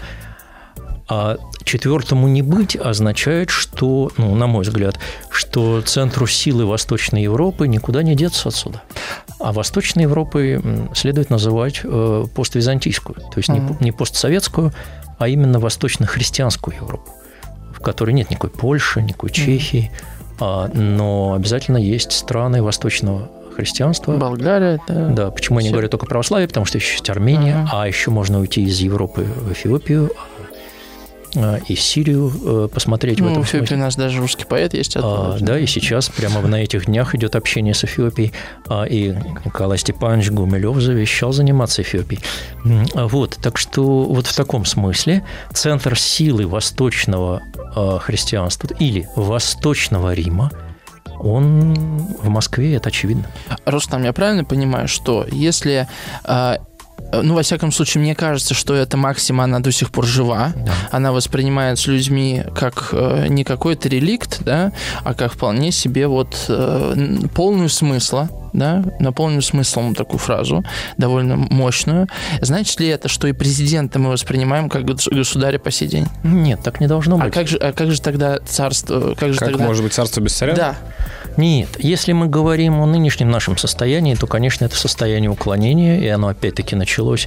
А 1.15 1.37
четвертому 1.65 2.27
не 2.27 2.41
быть 2.41 2.75
означает, 2.75 3.51
что, 3.51 4.11
ну, 4.17 4.35
на 4.35 4.47
мой 4.47 4.65
взгляд, 4.65 4.99
что 5.31 5.83
центру 5.83 6.27
силы 6.27 6.65
Восточной 6.65 7.25
Европы 7.25 7.69
никуда 7.69 8.03
не 8.03 8.15
деться 8.15 8.49
отсюда. 8.49 8.81
А 9.39 9.53
Восточной 9.53 10.05
Европой 10.05 10.63
следует 10.95 11.29
называть 11.29 11.83
э, 11.85 12.25
поствизантийскую, 12.35 13.17
то 13.17 13.37
есть 13.37 13.51
mm-hmm. 13.51 13.85
не 13.85 13.93
постсоветскую, 13.93 14.73
а 15.19 15.29
именно 15.29 15.61
восточно-христианскую 15.61 16.77
Европу, 16.77 17.13
в 17.75 17.81
которой 17.81 18.13
нет 18.13 18.31
никакой 18.31 18.49
Польши, 18.49 19.03
никакой 19.03 19.33
Чехии, 19.33 19.93
mm-hmm. 20.39 20.79
но 20.79 21.35
обязательно 21.35 21.77
есть 21.77 22.13
страны 22.13 22.63
восточного 22.63 23.31
христианства. 23.55 24.17
Болгария, 24.17 24.81
да. 24.89 25.09
Да, 25.09 25.31
почему 25.31 25.59
я 25.59 25.65
не 25.65 25.73
говорю 25.73 25.91
только 25.91 26.07
православие, 26.07 26.49
потому 26.49 26.65
что 26.65 26.79
еще 26.79 26.93
есть 26.93 27.11
Армения, 27.11 27.67
uh-huh. 27.67 27.81
а 27.81 27.87
еще 27.87 28.11
можно 28.11 28.41
уйти 28.41 28.63
из 28.63 28.81
Европы 28.81 29.25
в 29.25 29.53
Эфиопию, 29.53 30.11
Э, 30.11 30.32
и 31.35 31.75
Сирию 31.75 32.33
э, 32.45 32.69
посмотреть 32.73 33.19
ну, 33.21 33.29
в 33.29 33.33
этом 33.33 33.47
смысле. 33.47 33.77
у 33.77 33.81
нас 33.81 33.97
даже 33.97 34.21
русский 34.21 34.45
поэт 34.45 34.75
есть. 34.75 34.97
А, 34.97 35.39
да, 35.41 35.59
и 35.59 35.67
сейчас 35.67 36.09
прямо 36.09 36.41
на 36.43 36.63
этих 36.63 36.87
днях 36.87 37.15
идет 37.15 37.37
общение 37.37 37.75
с 37.75 37.85
Эфиопией, 37.85 38.33
а, 38.69 38.85
и 38.85 39.15
Николай 39.45 39.79
Степанович 39.79 40.31
Гумилев 40.31 40.77
завещал 40.81 41.33
заниматься 41.33 41.83
Эфиопией. 41.83 42.21
Вот, 42.95 43.39
так 43.41 43.57
что 43.57 44.03
вот 44.03 44.27
в 44.27 44.37
таком 44.37 44.65
смысле 44.65 45.25
центр 45.53 45.99
силы 45.99 46.47
восточного 46.47 47.43
э, 47.75 47.99
христианства 48.01 48.69
или 48.79 49.09
восточного 49.17 50.13
Рима 50.13 50.51
он 51.19 51.75
в 52.21 52.29
Москве, 52.29 52.75
это 52.75 52.89
очевидно. 52.89 53.27
Рустам, 53.65 54.03
я 54.03 54.13
правильно 54.13 54.45
понимаю, 54.45 54.89
что 54.89 55.25
если 55.31 55.87
ну, 57.23 57.35
во 57.35 57.43
всяком 57.43 57.73
случае, 57.73 58.03
мне 58.03 58.15
кажется, 58.15 58.55
что 58.55 58.75
эта 58.75 58.97
максима, 58.97 59.45
она 59.45 59.61
до 59.61 59.71
сих 59.73 59.91
пор 59.91 60.07
жива. 60.07 60.53
Да. 60.57 60.73
Она 60.91 61.13
воспринимается 61.13 61.91
людьми 61.91 62.45
как 62.55 62.91
э, 62.93 63.27
не 63.29 63.45
какой-то 63.45 63.89
реликт, 63.89 64.43
да, 64.45 64.73
а 65.05 65.15
как 65.15 65.35
вполне 65.35 65.73
себе 65.73 66.07
вот 66.07 66.47
э, 66.49 67.19
полную 67.35 67.69
смысла, 67.69 68.29
да, 68.53 68.83
наполненную 68.99 69.43
смыслом 69.43 69.95
такую 69.95 70.19
фразу, 70.19 70.65
довольно 70.97 71.37
мощную. 71.37 72.09
Значит 72.41 72.81
ли 72.81 72.89
это, 72.89 73.09
что 73.09 73.27
и 73.29 73.33
президента 73.33 73.99
мы 73.99 74.11
воспринимаем 74.11 74.69
как 74.69 74.85
государя 74.85 75.59
по 75.59 75.71
сей 75.71 75.89
день? 75.89 76.07
Нет, 76.23 76.61
так 76.63 76.81
не 76.81 76.87
должно 76.87 77.17
а 77.17 77.25
быть. 77.25 77.29
А 77.29 77.31
как 77.31 77.49
же, 77.49 77.57
а 77.59 77.73
как 77.73 77.91
же 77.91 78.01
тогда 78.01 78.39
царство? 78.45 79.15
Как, 79.15 79.33
же 79.33 79.39
как 79.39 79.51
тогда... 79.51 79.65
может 79.65 79.83
быть 79.83 79.93
царство 79.93 80.21
без 80.21 80.35
царя? 80.35 80.55
Да. 80.55 80.77
Нет, 81.37 81.69
если 81.79 82.13
мы 82.13 82.27
говорим 82.27 82.81
о 82.81 82.87
нынешнем 82.87 83.31
нашем 83.31 83.57
состоянии, 83.57 84.15
то, 84.15 84.27
конечно, 84.27 84.67
это 84.67 84.77
состояние 84.77 85.31
уклонения, 85.31 85.99
и 85.99 86.07
оно 86.09 86.29
опять-таки 86.29 86.77
началось 86.77 87.27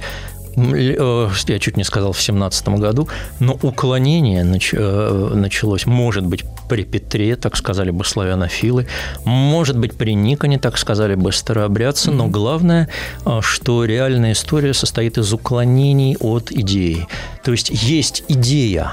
я 0.56 1.58
чуть 1.58 1.76
не 1.76 1.84
сказал 1.84 2.12
в 2.12 2.20
семнадцатом 2.20 2.76
году, 2.76 3.08
но 3.40 3.58
уклонение 3.62 4.42
э, 4.42 5.30
началось, 5.34 5.86
может 5.86 6.24
быть, 6.24 6.44
при 6.68 6.84
Петре, 6.84 7.36
так 7.36 7.56
сказали 7.56 7.90
бы 7.90 8.04
славянофилы, 8.04 8.86
может 9.24 9.78
быть, 9.78 9.96
при 9.96 10.14
Никоне, 10.14 10.58
так 10.58 10.78
сказали 10.78 11.14
бы 11.14 11.32
старообрядцы, 11.32 12.10
но 12.10 12.28
главное, 12.28 12.88
э, 13.24 13.40
что 13.42 13.84
реальная 13.84 14.32
история 14.32 14.72
состоит 14.72 15.18
из 15.18 15.32
уклонений 15.32 16.16
от 16.18 16.50
идеи. 16.50 17.06
То 17.44 17.52
есть 17.52 17.70
есть 17.70 18.24
идея 18.28 18.92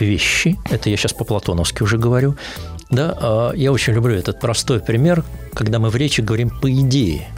вещи, 0.00 0.58
это 0.70 0.90
я 0.90 0.96
сейчас 0.96 1.12
по-платоновски 1.12 1.84
уже 1.84 1.96
говорю, 1.96 2.36
да, 2.90 3.52
я 3.54 3.70
очень 3.70 3.92
люблю 3.92 4.16
этот 4.16 4.40
простой 4.40 4.80
пример, 4.80 5.22
когда 5.54 5.78
мы 5.78 5.88
в 5.88 5.94
речи 5.94 6.20
говорим 6.20 6.50
по 6.50 6.68
идее. 6.72 7.28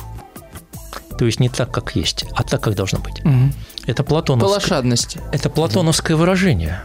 То 1.18 1.26
есть 1.26 1.40
не 1.40 1.48
так, 1.48 1.70
как 1.70 1.94
есть, 1.96 2.24
а 2.34 2.42
так, 2.42 2.60
как 2.60 2.74
должно 2.74 2.98
быть. 2.98 3.24
Угу. 3.24 3.52
Это 3.86 4.04
платоновское. 4.04 4.48
По 4.48 4.54
лошадности. 4.54 5.20
Это 5.32 5.50
платоновское 5.50 6.16
выражение. 6.16 6.80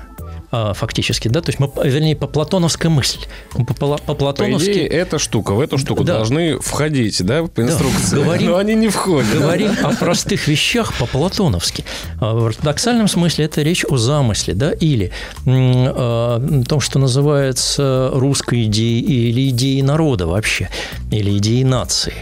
А, 0.51 0.73
фактически, 0.73 1.27
да, 1.27 1.41
то 1.41 1.49
есть 1.49 1.59
мы, 1.59 1.71
вернее, 1.83 2.15
по 2.15 2.25
платоновской 2.25 2.89
мысли, 2.89 3.27
по, 3.51 3.63
по, 3.75 4.15
платоновски... 4.15 4.65
По 4.65 4.71
идее, 4.71 4.87
эта 4.87 5.19
штука, 5.19 5.53
в 5.53 5.59
эту 5.59 5.77
штуку 5.77 6.03
да. 6.03 6.15
должны 6.15 6.57
входить, 6.59 7.23
да, 7.23 7.43
по 7.43 7.61
инструкции, 7.61 8.15
да. 8.15 8.23
говорим, 8.23 8.49
но 8.49 8.57
они 8.57 8.73
не 8.73 8.87
входят. 8.87 9.31
Говорим 9.31 9.71
о 9.83 9.91
простых 9.93 10.47
вещах 10.47 10.93
по 10.97 11.05
платоновски. 11.05 11.85
А, 12.19 12.33
в 12.33 12.47
ортодоксальном 12.47 13.07
смысле 13.07 13.45
это 13.45 13.61
речь 13.61 13.85
о 13.87 13.97
замысле, 13.97 14.55
да, 14.55 14.71
или 14.71 15.11
о 15.45 16.41
том, 16.67 16.79
что 16.79 16.97
называется 16.97 18.09
русской 18.13 18.63
идеей 18.63 19.29
или 19.29 19.49
идеей 19.49 19.83
народа 19.83 20.25
вообще, 20.25 20.69
или 21.11 21.37
идеей 21.37 21.63
нации. 21.63 22.13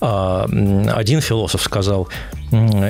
А, 0.00 0.44
один 0.94 1.20
философ 1.20 1.62
сказал, 1.62 2.08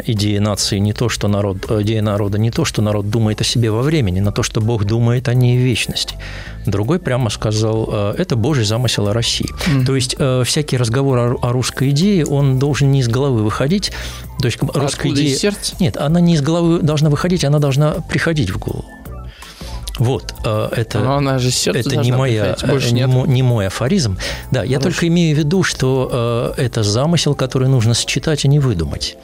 идея 0.06 0.40
нации 0.40 0.78
не 0.78 0.92
то, 0.92 1.08
что 1.08 1.28
народ, 1.28 1.70
идея 1.70 2.02
народа 2.02 2.38
не 2.38 2.50
то, 2.50 2.64
что 2.64 2.82
народ 2.82 3.10
думает 3.10 3.40
о 3.40 3.44
себе 3.44 3.70
во 3.70 3.82
времени, 3.82 4.20
но 4.20 4.32
то, 4.32 4.42
что 4.42 4.60
Бог 4.60 4.81
думает 4.84 5.28
о 5.28 5.34
ней 5.34 5.56
вечности. 5.56 6.16
Другой 6.66 6.98
прямо 6.98 7.30
сказал, 7.30 7.88
«Э, 7.90 8.14
это 8.18 8.36
Божий 8.36 8.64
замысел 8.64 9.08
о 9.08 9.12
России. 9.12 9.48
Mm. 9.66 9.86
То 9.86 9.94
есть 9.96 10.16
э, 10.18 10.42
всякий 10.44 10.76
разговор 10.76 11.18
о, 11.18 11.36
о 11.42 11.52
русской 11.52 11.90
идее, 11.90 12.24
он 12.26 12.58
должен 12.58 12.92
не 12.92 13.00
из 13.00 13.08
головы 13.08 13.42
выходить. 13.42 13.92
То 14.40 14.46
есть 14.46 14.58
русская 14.60 15.10
идея... 15.10 15.28
Из 15.28 15.38
сердца? 15.38 15.74
Нет, 15.80 15.96
она 15.96 16.20
не 16.20 16.34
из 16.34 16.42
головы 16.42 16.80
должна 16.80 17.10
выходить, 17.10 17.44
она 17.44 17.58
должна 17.58 17.96
приходить 18.08 18.50
в 18.50 18.58
голову. 18.58 18.84
Вот, 19.98 20.34
э, 20.44 20.68
это, 20.72 21.00
Но 21.00 21.16
она 21.16 21.38
же 21.38 21.50
это 21.70 21.96
не, 21.96 22.12
моя, 22.12 22.56
больше 22.66 22.94
не, 22.94 23.04
не 23.28 23.42
мой 23.42 23.66
афоризм. 23.66 24.16
Да, 24.50 24.60
Хорошо. 24.60 24.72
я 24.72 24.80
только 24.80 25.08
имею 25.08 25.36
в 25.36 25.38
виду, 25.38 25.62
что 25.62 26.54
э, 26.56 26.62
это 26.62 26.82
замысел, 26.82 27.34
который 27.34 27.68
нужно 27.68 27.94
сочетать, 27.94 28.44
а 28.44 28.48
не 28.48 28.58
выдумать. 28.58 29.16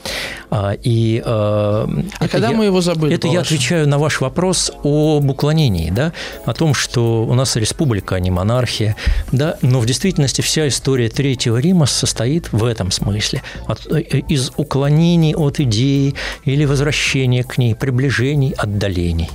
А, 0.50 0.72
и, 0.82 1.22
э, 1.24 1.24
а 1.24 2.28
когда 2.30 2.50
я, 2.50 2.56
мы 2.56 2.66
его 2.66 2.80
забыли? 2.80 3.14
Это 3.14 3.28
я 3.28 3.40
отвечаю 3.40 3.88
на 3.88 3.98
ваш 3.98 4.20
вопрос 4.20 4.70
об 4.84 5.28
уклонении, 5.30 5.90
да, 5.90 6.12
о 6.44 6.52
том, 6.52 6.74
что 6.74 7.24
у 7.24 7.34
нас 7.34 7.56
республика, 7.56 8.16
а 8.16 8.20
не 8.20 8.30
монархия, 8.30 8.94
да, 9.32 9.56
но 9.62 9.80
в 9.80 9.86
действительности 9.86 10.42
вся 10.42 10.68
история 10.68 11.08
Третьего 11.08 11.56
Рима 11.58 11.86
состоит 11.86 12.52
в 12.52 12.64
этом 12.64 12.90
смысле, 12.90 13.42
от, 13.66 13.86
э, 13.90 14.00
из 14.28 14.52
уклонений 14.56 15.34
от 15.34 15.60
идеи 15.60 16.14
или 16.44 16.64
возвращения 16.66 17.42
к 17.42 17.56
ней, 17.58 17.74
приближений, 17.74 18.52
отдалений. 18.52 19.30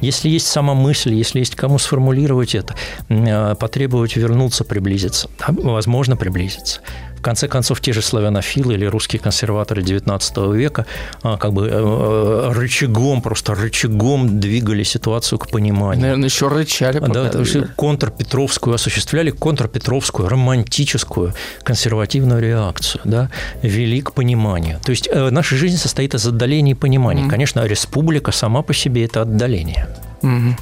Если 0.00 0.28
есть 0.28 0.46
сама 0.46 0.74
мысль, 0.76 1.14
если 1.14 1.40
есть 1.40 1.56
кому 1.56 1.78
сформулировать 1.78 2.54
это, 2.54 2.74
э, 3.08 3.54
потребовать 3.56 4.16
вернуться, 4.16 4.64
приблизиться, 4.64 5.28
возможно 5.48 6.16
приблизиться. 6.16 6.80
В 7.26 7.28
конце 7.28 7.48
концов, 7.48 7.80
те 7.80 7.92
же 7.92 8.02
славянофилы 8.02 8.74
или 8.74 8.84
русские 8.84 9.18
консерваторы 9.18 9.82
XIX 9.82 10.56
века 10.56 10.86
а, 11.24 11.36
как 11.36 11.52
бы 11.52 11.66
э, 11.68 12.52
рычагом, 12.52 13.20
просто 13.20 13.56
рычагом 13.56 14.38
двигали 14.38 14.84
ситуацию 14.84 15.40
к 15.40 15.50
пониманию. 15.50 16.02
Наверное, 16.02 16.28
еще 16.28 16.46
рычали. 16.46 17.00
Да, 17.00 17.32
контрпетровскую 17.74 18.74
осуществляли 18.74 19.32
контрпетровскую 19.32 20.28
романтическую 20.28 21.34
консервативную 21.64 22.40
реакцию, 22.40 23.00
да, 23.04 23.28
вели 23.60 24.02
к 24.02 24.12
пониманию. 24.12 24.78
То 24.84 24.90
есть 24.90 25.08
э, 25.10 25.30
наша 25.30 25.56
жизнь 25.56 25.78
состоит 25.78 26.14
из 26.14 26.24
отдаления 26.24 26.74
и 26.74 26.76
понимания. 26.76 27.24
Mm-hmm. 27.24 27.30
Конечно, 27.30 27.66
республика 27.66 28.30
сама 28.30 28.62
по 28.62 28.72
себе 28.72 29.04
это 29.04 29.22
отдаление. 29.22 29.88
Угу. 30.22 30.56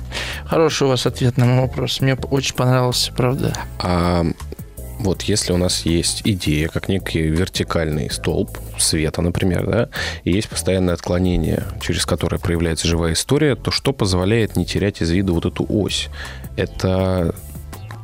Хороший 0.46 0.86
у 0.86 0.90
вас 0.90 1.06
ответ 1.06 1.36
на 1.36 1.46
мой 1.46 1.60
вопрос. 1.60 2.00
Мне 2.00 2.14
очень 2.14 2.54
понравился, 2.54 3.12
правда. 3.12 3.52
А 3.78 4.24
вот 4.98 5.22
если 5.22 5.52
у 5.52 5.56
нас 5.56 5.84
есть 5.84 6.22
идея, 6.24 6.68
как 6.68 6.88
некий 6.88 7.22
вертикальный 7.22 8.10
столб 8.10 8.58
света, 8.78 9.22
например, 9.22 9.66
да, 9.66 9.88
и 10.24 10.32
есть 10.32 10.48
постоянное 10.48 10.94
отклонение, 10.94 11.64
через 11.80 12.06
которое 12.06 12.38
проявляется 12.38 12.88
живая 12.88 13.14
история, 13.14 13.56
то 13.56 13.70
что 13.70 13.92
позволяет 13.92 14.56
не 14.56 14.64
терять 14.64 15.02
из 15.02 15.10
виду 15.10 15.34
вот 15.34 15.46
эту 15.46 15.66
ось? 15.68 16.08
Это 16.56 17.34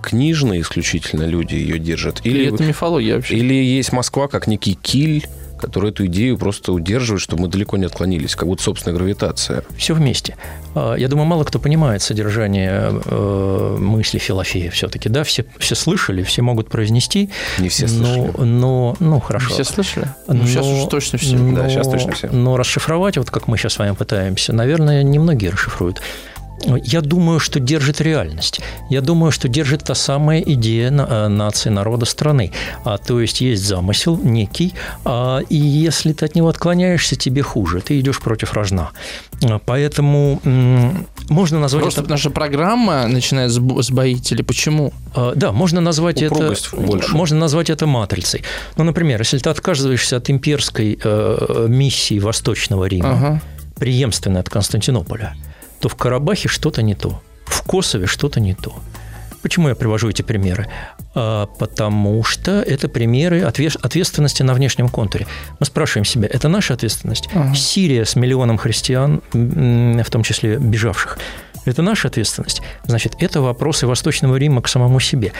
книжные 0.02 0.62
исключительно 0.62 1.24
люди 1.24 1.54
ее 1.54 1.78
держат? 1.78 2.20
Или, 2.24 2.38
или 2.38 2.54
это 2.54 2.64
мифология 2.64 3.16
вообще? 3.16 3.36
Или 3.36 3.54
есть 3.54 3.92
Москва 3.92 4.28
как 4.28 4.46
некий 4.46 4.74
киль, 4.74 5.26
который 5.60 5.90
эту 5.90 6.06
идею 6.06 6.38
просто 6.38 6.72
удерживает, 6.72 7.22
чтобы 7.22 7.42
мы 7.42 7.48
далеко 7.48 7.76
не 7.76 7.84
отклонились, 7.84 8.34
как 8.34 8.48
будто 8.48 8.62
собственная 8.62 8.96
гравитация. 8.96 9.62
Все 9.76 9.94
вместе. 9.94 10.36
А, 10.74 10.94
я 10.94 11.08
думаю, 11.08 11.26
мало 11.26 11.44
кто 11.44 11.58
понимает 11.58 12.02
содержание 12.02 13.00
э, 13.04 13.76
мысли 13.78 14.18
Филофея 14.18 14.70
все-таки. 14.70 15.08
Да, 15.08 15.24
все, 15.24 15.44
все 15.58 15.74
слышали, 15.74 16.22
все 16.22 16.42
могут 16.42 16.68
произнести. 16.68 17.30
Не 17.58 17.68
все 17.68 17.88
слышали. 17.88 18.32
Но, 18.38 18.44
но 18.44 18.96
ну, 18.98 19.20
хорошо. 19.20 19.50
все 19.50 19.64
слышали? 19.64 20.08
Ну, 20.26 20.34
но, 20.34 20.46
сейчас 20.46 20.66
уж 20.66 20.88
точно 20.88 21.18
все. 21.18 21.36
Но, 21.36 21.56
да, 21.56 21.68
сейчас 21.68 21.88
точно 21.88 22.12
все. 22.12 22.28
Но 22.28 22.56
расшифровать, 22.56 23.16
вот 23.16 23.30
как 23.30 23.48
мы 23.48 23.56
сейчас 23.56 23.74
с 23.74 23.78
вами 23.78 23.94
пытаемся, 23.94 24.52
наверное, 24.52 25.02
немногие 25.02 25.50
расшифруют. 25.50 26.00
Я 26.84 27.00
думаю, 27.00 27.40
что 27.40 27.60
держит 27.60 28.00
реальность. 28.00 28.60
Я 28.90 29.00
думаю, 29.00 29.32
что 29.32 29.48
держит 29.48 29.84
та 29.84 29.94
самая 29.94 30.40
идея 30.40 30.90
э, 30.90 31.28
нации, 31.28 31.70
народа, 31.70 32.06
страны. 32.06 32.52
А, 32.84 32.98
то 32.98 33.20
есть 33.20 33.40
есть 33.40 33.64
замысел 33.64 34.16
некий, 34.16 34.74
а, 35.04 35.40
и 35.48 35.56
если 35.56 36.12
ты 36.12 36.26
от 36.26 36.34
него 36.34 36.48
отклоняешься, 36.48 37.16
тебе 37.16 37.42
хуже. 37.42 37.80
Ты 37.80 37.98
идешь 38.00 38.20
против 38.20 38.52
рожна. 38.52 38.90
А, 39.42 39.58
поэтому 39.64 40.40
можно 41.28 41.60
назвать 41.60 41.82
Просто 41.82 42.02
это... 42.02 42.10
наша 42.10 42.30
программа 42.30 43.06
начинает 43.06 43.50
сбоить 43.50 44.32
или 44.32 44.42
почему? 44.42 44.92
А, 45.14 45.32
да, 45.34 45.52
можно 45.52 45.80
назвать 45.80 46.22
Упругость 46.22 46.68
это 46.72 46.76
больше. 46.76 47.14
можно 47.14 47.38
назвать 47.38 47.70
это 47.70 47.86
матрицей. 47.86 48.44
Ну, 48.76 48.84
например, 48.84 49.20
если 49.20 49.38
ты 49.38 49.48
отказываешься 49.50 50.16
от 50.16 50.28
имперской 50.30 50.98
э, 51.02 51.66
миссии 51.68 52.18
Восточного 52.18 52.84
Рима, 52.84 53.12
ага. 53.12 53.42
преемственной 53.76 54.40
от 54.40 54.50
Константинополя, 54.50 55.34
то 55.80 55.88
в 55.88 55.96
Карабахе 55.96 56.48
что-то 56.48 56.82
не 56.82 56.94
то, 56.94 57.20
в 57.46 57.62
Косове 57.62 58.06
что-то 58.06 58.40
не 58.40 58.54
то. 58.54 58.74
Почему 59.42 59.68
я 59.68 59.74
привожу 59.74 60.10
эти 60.10 60.20
примеры? 60.20 60.68
А, 61.14 61.46
потому 61.46 62.22
что 62.24 62.60
это 62.60 62.88
примеры 62.88 63.40
ответственности 63.42 64.42
на 64.42 64.52
внешнем 64.52 64.88
контуре. 64.90 65.26
Мы 65.58 65.66
спрашиваем 65.66 66.04
себя, 66.04 66.28
это 66.30 66.48
наша 66.48 66.74
ответственность? 66.74 67.28
Ага. 67.34 67.54
Сирия 67.54 68.04
с 68.04 68.16
миллионом 68.16 68.58
христиан, 68.58 69.22
в 69.32 70.10
том 70.10 70.22
числе 70.22 70.58
бежавших, 70.58 71.18
это 71.64 71.82
наша 71.82 72.08
ответственность. 72.08 72.62
Значит, 72.84 73.14
это 73.18 73.40
вопросы 73.40 73.86
Восточного 73.86 74.36
Рима 74.36 74.62
к 74.62 74.68
самому 74.68 75.00
себе. 75.00 75.32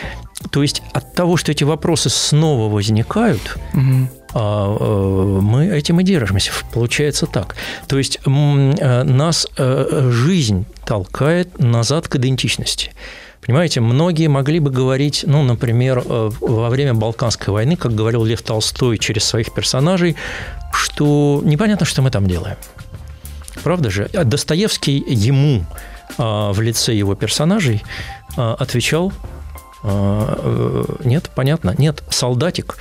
То 0.51 0.63
есть 0.63 0.83
от 0.93 1.15
того, 1.15 1.37
что 1.37 1.53
эти 1.53 1.65
вопросы 1.65 2.09
снова 2.09 2.73
возникают, 2.73 3.59
угу. 3.75 4.09
Мы 4.35 5.71
этим 5.73 6.01
и 6.01 6.05
держимся. 6.05 6.53
Получается 6.73 7.27
так. 7.27 7.57
То 7.89 7.99
есть 7.99 8.21
э, 8.25 9.03
нас 9.03 9.47
э, 9.57 10.11
жизнь 10.11 10.67
толкает 10.85 11.59
назад 11.59 12.09
к 12.09 12.17
идентичности. 12.17 12.93
Понимаете, 13.45 13.81
многие 13.81 14.29
могли 14.29 14.61
бы 14.61 14.71
говорить, 14.71 15.25
ну, 15.27 15.43
например, 15.43 16.03
во 16.07 16.69
время 16.69 16.95
Балканской 16.95 17.53
войны, 17.53 17.75
как 17.75 17.95
говорил 17.95 18.23
Лев 18.23 18.43
Толстой 18.43 18.99
через 18.99 19.25
своих 19.25 19.53
персонажей, 19.55 20.15
что 20.73 21.41
непонятно, 21.45 21.87
что 21.87 22.03
мы 22.03 22.11
там 22.11 22.27
делаем. 22.27 22.57
Правда 23.65 23.91
же? 23.91 24.09
А 24.15 24.25
Достоевский 24.25 25.03
ему 25.07 25.65
а, 26.19 26.53
в 26.53 26.61
лице 26.61 26.95
его 26.95 27.15
персонажей 27.15 27.83
а, 28.37 28.55
отвечал, 28.55 29.13
а, 29.83 30.39
э, 30.43 30.85
нет, 31.05 31.31
понятно, 31.35 31.75
нет, 31.79 32.03
солдатик. 32.11 32.77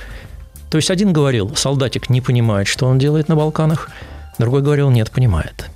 То 0.70 0.78
есть 0.78 0.90
один 0.90 1.12
говорил, 1.12 1.54
солдатик 1.56 2.08
не 2.10 2.20
понимает, 2.20 2.68
что 2.68 2.86
он 2.86 2.98
делает 2.98 3.28
на 3.28 3.36
Балканах, 3.36 3.90
другой 4.38 4.62
говорил, 4.62 4.90
нет, 4.90 5.10
понимает. 5.10 5.68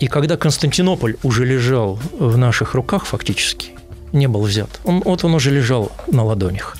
И 0.00 0.08
когда 0.08 0.36
Константинополь 0.36 1.16
уже 1.22 1.44
лежал 1.44 1.98
в 2.18 2.36
наших 2.36 2.74
руках 2.74 3.06
фактически, 3.06 3.70
не 4.12 4.26
был 4.26 4.42
взят, 4.42 4.80
он, 4.84 5.00
вот 5.04 5.24
он 5.24 5.34
уже 5.34 5.50
лежал 5.50 5.92
на 6.08 6.24
ладонях. 6.24 6.76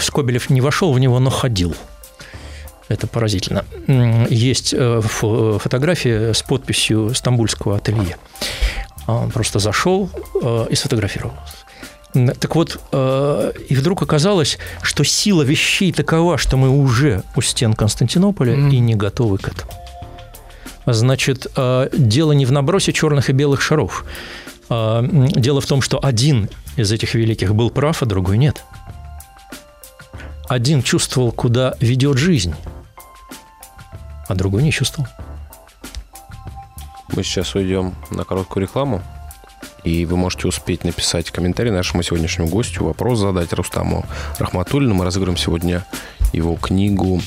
Скобелев 0.00 0.48
не 0.48 0.60
вошел 0.60 0.92
в 0.92 1.00
него, 1.00 1.18
но 1.18 1.30
ходил. 1.30 1.74
Это 2.88 3.06
поразительно. 3.06 3.64
Есть 4.30 4.72
э, 4.72 5.00
фотография 5.02 6.32
с 6.32 6.42
подписью 6.42 7.14
стамбульского 7.14 7.76
ателье. 7.76 8.16
А 9.06 9.16
он 9.16 9.30
просто 9.30 9.58
зашел 9.58 10.08
э, 10.42 10.66
и 10.70 10.74
сфотографировал. 10.74 11.34
Так 12.12 12.56
вот, 12.56 12.80
э, 12.90 13.52
и 13.68 13.74
вдруг 13.74 14.02
оказалось, 14.02 14.58
что 14.82 15.04
сила 15.04 15.42
вещей 15.42 15.92
такова, 15.92 16.38
что 16.38 16.56
мы 16.56 16.70
уже 16.70 17.22
у 17.36 17.42
стен 17.42 17.74
Константинополя 17.74 18.54
mm-hmm. 18.54 18.70
и 18.70 18.78
не 18.78 18.94
готовы 18.94 19.38
к 19.38 19.48
этому. 19.48 19.70
Значит, 20.86 21.46
э, 21.54 21.90
дело 21.92 22.32
не 22.32 22.46
в 22.46 22.52
набросе 22.52 22.92
черных 22.92 23.28
и 23.28 23.32
белых 23.32 23.60
шаров. 23.60 24.04
Дело 24.70 25.62
в 25.62 25.66
том, 25.66 25.80
что 25.80 25.98
один 26.02 26.50
из 26.76 26.92
этих 26.92 27.14
великих 27.14 27.54
был 27.54 27.70
прав, 27.70 28.02
а 28.02 28.06
другой 28.06 28.36
нет. 28.36 28.64
Один 30.46 30.82
чувствовал, 30.82 31.32
куда 31.32 31.74
ведет 31.80 32.18
жизнь, 32.18 32.54
а 34.28 34.34
другой 34.34 34.62
не 34.62 34.70
чувствовал. 34.72 35.08
Мы 37.14 37.22
сейчас 37.22 37.54
уйдем 37.54 37.94
на 38.10 38.24
короткую 38.24 38.64
рекламу. 38.64 39.02
И 39.84 40.04
вы 40.04 40.16
можете 40.16 40.48
успеть 40.48 40.82
написать 40.84 41.30
комментарий 41.30 41.70
нашему 41.70 42.02
сегодняшнему 42.02 42.48
гостю, 42.48 42.84
вопрос 42.84 43.20
задать 43.20 43.52
Рустаму 43.52 44.04
Рахматуллину. 44.38 44.94
Мы 44.94 45.04
разыграем 45.04 45.36
сегодня 45.36 45.84
его 46.32 46.56
книгу 46.56 47.20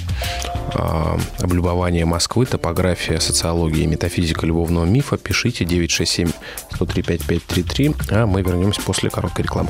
э, 0.73 1.17
«Облюбование 1.39 2.05
Москвы. 2.05 2.45
Топография, 2.45 3.19
социология 3.19 3.83
и 3.83 3.87
метафизика 3.87 4.45
любовного 4.45 4.85
мифа». 4.85 5.17
Пишите 5.17 5.65
967-103-5533, 5.65 7.95
а 8.11 8.25
мы 8.25 8.41
вернемся 8.41 8.81
после 8.81 9.09
короткой 9.09 9.43
рекламы. 9.43 9.69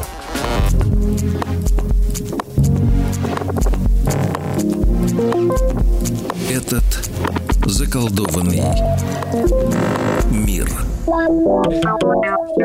Этот 6.49 6.83
заколдованный. 7.65 8.61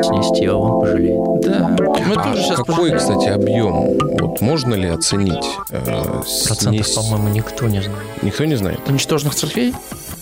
Снести, 0.03 0.45
а 0.45 0.55
он 0.55 0.81
пожалеет. 0.81 1.41
Да. 1.41 1.75
Мы 2.07 2.13
а 2.15 2.23
тоже 2.23 2.41
сейчас 2.41 2.57
какой, 2.57 2.91
пожалеем. 2.91 2.97
кстати, 2.97 3.27
объем? 3.29 3.97
Вот 4.19 4.41
можно 4.41 4.75
ли 4.75 4.87
оценить? 4.87 5.45
Э, 5.69 6.21
Процентов, 6.45 6.87
снес... 6.87 6.95
по-моему, 6.95 7.29
никто 7.29 7.67
не 7.67 7.81
знает. 7.81 8.23
Никто 8.23 8.45
не 8.45 8.55
знает? 8.55 8.79
Уничтоженных 8.87 9.35
церквей? 9.35 9.73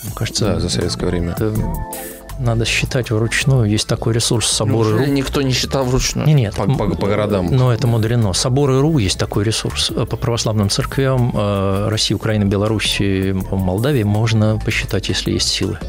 Мне 0.03 0.13
кажется, 0.15 0.45
да, 0.45 0.59
за 0.59 0.69
советское 0.69 1.07
время. 1.07 1.32
Это 1.32 1.53
надо 2.39 2.65
считать 2.65 3.11
вручную. 3.11 3.69
Есть 3.69 3.88
такой 3.88 4.13
ресурс 4.13 4.47
соборы.ру. 4.47 5.05
никто 5.05 5.41
не 5.41 5.53
считал 5.53 5.86
вручную? 5.86 6.28
Нет, 6.28 6.38
нет. 6.38 6.55
По, 6.55 6.65
по, 6.65 6.95
по 6.95 7.07
городам. 7.07 7.47
Но 7.49 7.71
это 7.71 7.88
мудрено. 7.88 8.34
Соборы.ру 8.34 8.97
есть 8.97 9.17
такой 9.17 9.43
ресурс. 9.43 9.89
По 9.89 10.17
православным 10.17 10.69
церквям 10.69 11.32
э, 11.34 11.88
России, 11.89 12.14
Украины, 12.14 12.43
Беларуси, 12.43 13.35
Молдавии 13.52 14.03
можно 14.03 14.60
посчитать, 14.64 15.10
если 15.10 15.31
есть 15.31 15.47
силы. 15.47 15.80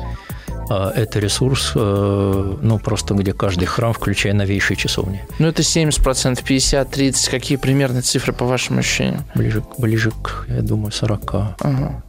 А 0.69 0.91
это 0.91 1.19
ресурс, 1.21 1.73
э, 1.75 2.57
ну, 2.61 2.79
просто 2.79 3.15
где 3.15 3.33
каждый 3.33 3.67
храм, 3.67 3.93
включая 3.93 4.35
новейшие 4.35 4.77
часовни. 4.77 5.23
Ну, 5.39 5.49
это 5.49 5.63
70%, 5.63 6.43
50, 6.45 6.91
30. 6.91 7.29
Какие 7.29 7.59
примерные 7.59 8.03
цифры, 8.03 8.33
по 8.33 8.45
вашим 8.45 8.79
ощущениям? 8.79 9.25
Ближе, 9.35 9.63
ближе 9.79 10.11
к, 10.23 10.47
я 10.49 10.63
думаю, 10.63 10.93
40. 10.93 11.35
Ага. 11.61 12.03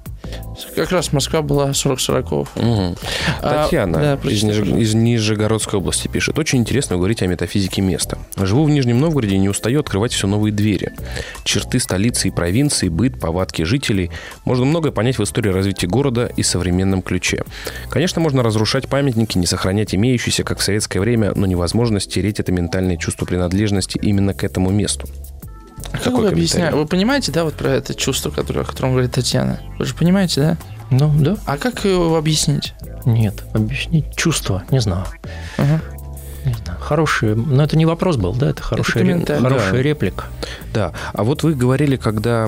Как 0.75 0.91
раз 0.91 1.13
Москва 1.13 1.41
была 1.41 1.69
40-40. 1.69 2.47
Угу. 2.55 2.95
Татьяна 3.41 4.13
а, 4.13 4.17
да, 4.17 4.29
из, 4.29 4.43
Ниж... 4.43 4.57
из 4.59 4.93
Нижегородской 4.93 5.79
области 5.79 6.07
пишет. 6.07 6.37
Очень 6.37 6.59
интересно 6.59 6.97
говорить 6.97 7.21
о 7.21 7.27
метафизике 7.27 7.81
места. 7.81 8.17
Живу 8.35 8.63
в 8.63 8.69
Нижнем 8.69 8.99
Новгороде 8.99 9.35
и 9.35 9.39
не 9.39 9.49
устаю 9.49 9.79
открывать 9.79 10.13
все 10.13 10.27
новые 10.27 10.51
двери. 10.51 10.91
Черты 11.43 11.79
столицы 11.79 12.29
и 12.29 12.31
провинции, 12.31 12.89
быт, 12.89 13.19
повадки 13.19 13.63
жителей. 13.63 14.11
Можно 14.45 14.65
многое 14.65 14.91
понять 14.91 15.19
в 15.19 15.23
истории 15.23 15.49
развития 15.49 15.87
города 15.87 16.31
и 16.35 16.43
современном 16.43 17.01
ключе. 17.01 17.43
Конечно, 17.89 18.21
можно 18.21 18.43
разрушать 18.43 18.87
памятники, 18.87 19.37
не 19.37 19.45
сохранять 19.45 19.93
имеющиеся, 19.93 20.43
как 20.43 20.59
в 20.59 20.63
советское 20.63 20.99
время, 20.99 21.33
но 21.35 21.45
невозможно 21.45 21.99
стереть 21.99 22.39
это 22.39 22.51
ментальное 22.51 22.97
чувство 22.97 23.25
принадлежности 23.25 23.99
именно 24.01 24.33
к 24.33 24.43
этому 24.43 24.71
месту. 24.71 25.07
А 25.91 25.97
как 25.97 26.13
вы 26.13 26.27
объясняете? 26.27 26.75
Вы 26.75 26.85
понимаете, 26.85 27.31
да, 27.31 27.43
вот 27.43 27.53
про 27.55 27.69
это 27.69 27.93
чувство, 27.95 28.29
которое, 28.29 28.61
о 28.61 28.65
котором 28.65 28.91
говорит 28.91 29.11
Татьяна? 29.11 29.59
Вы 29.79 29.85
же 29.85 29.93
понимаете, 29.95 30.41
да? 30.41 30.57
Ну, 30.89 31.11
да. 31.19 31.37
А 31.45 31.57
как 31.57 31.83
его 31.85 32.15
объяснить? 32.17 32.73
Нет, 33.05 33.43
объяснить 33.53 34.15
чувство, 34.15 34.63
не 34.71 34.79
знаю. 34.79 35.05
Ага. 35.57 35.81
Не 36.45 36.53
знаю. 36.53 36.79
Хорошие, 36.79 37.35
но 37.35 37.63
это 37.63 37.75
не 37.77 37.85
вопрос 37.85 38.15
был, 38.15 38.33
да, 38.33 38.49
это 38.51 38.63
хорошая, 38.63 39.03
комментарий. 39.03 39.41
хорошая 39.41 39.71
Да. 39.73 39.81
реплика. 39.81 40.25
Да. 40.73 40.93
А 41.13 41.23
вот 41.23 41.43
вы 41.43 41.53
говорили, 41.55 41.97
когда 41.97 42.47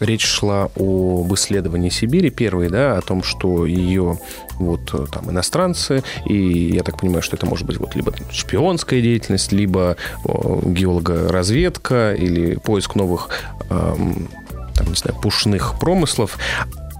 речь 0.00 0.24
шла 0.24 0.70
об 0.76 1.32
исследовании 1.34 1.90
Сибири 1.90 2.30
первой, 2.30 2.68
да, 2.68 2.96
о 2.96 3.00
том, 3.00 3.22
что 3.22 3.66
ее 3.66 4.18
вот 4.58 4.92
э, 4.92 5.06
там 5.10 5.30
иностранцы, 5.30 6.02
и 6.26 6.72
я 6.74 6.82
так 6.82 6.98
понимаю, 6.98 7.22
что 7.22 7.36
это 7.36 7.46
может 7.46 7.66
быть 7.66 7.78
вот 7.78 7.94
либо 7.94 8.12
шпионская 8.30 9.00
деятельность, 9.00 9.52
либо 9.52 9.96
о, 10.24 10.60
геологоразведка 10.64 12.14
или 12.14 12.56
поиск 12.56 12.94
новых 12.94 13.28
эм, 13.70 14.28
там, 14.74 14.88
не 14.88 14.94
знаю, 14.94 15.18
пушных 15.20 15.78
промыслов. 15.78 16.38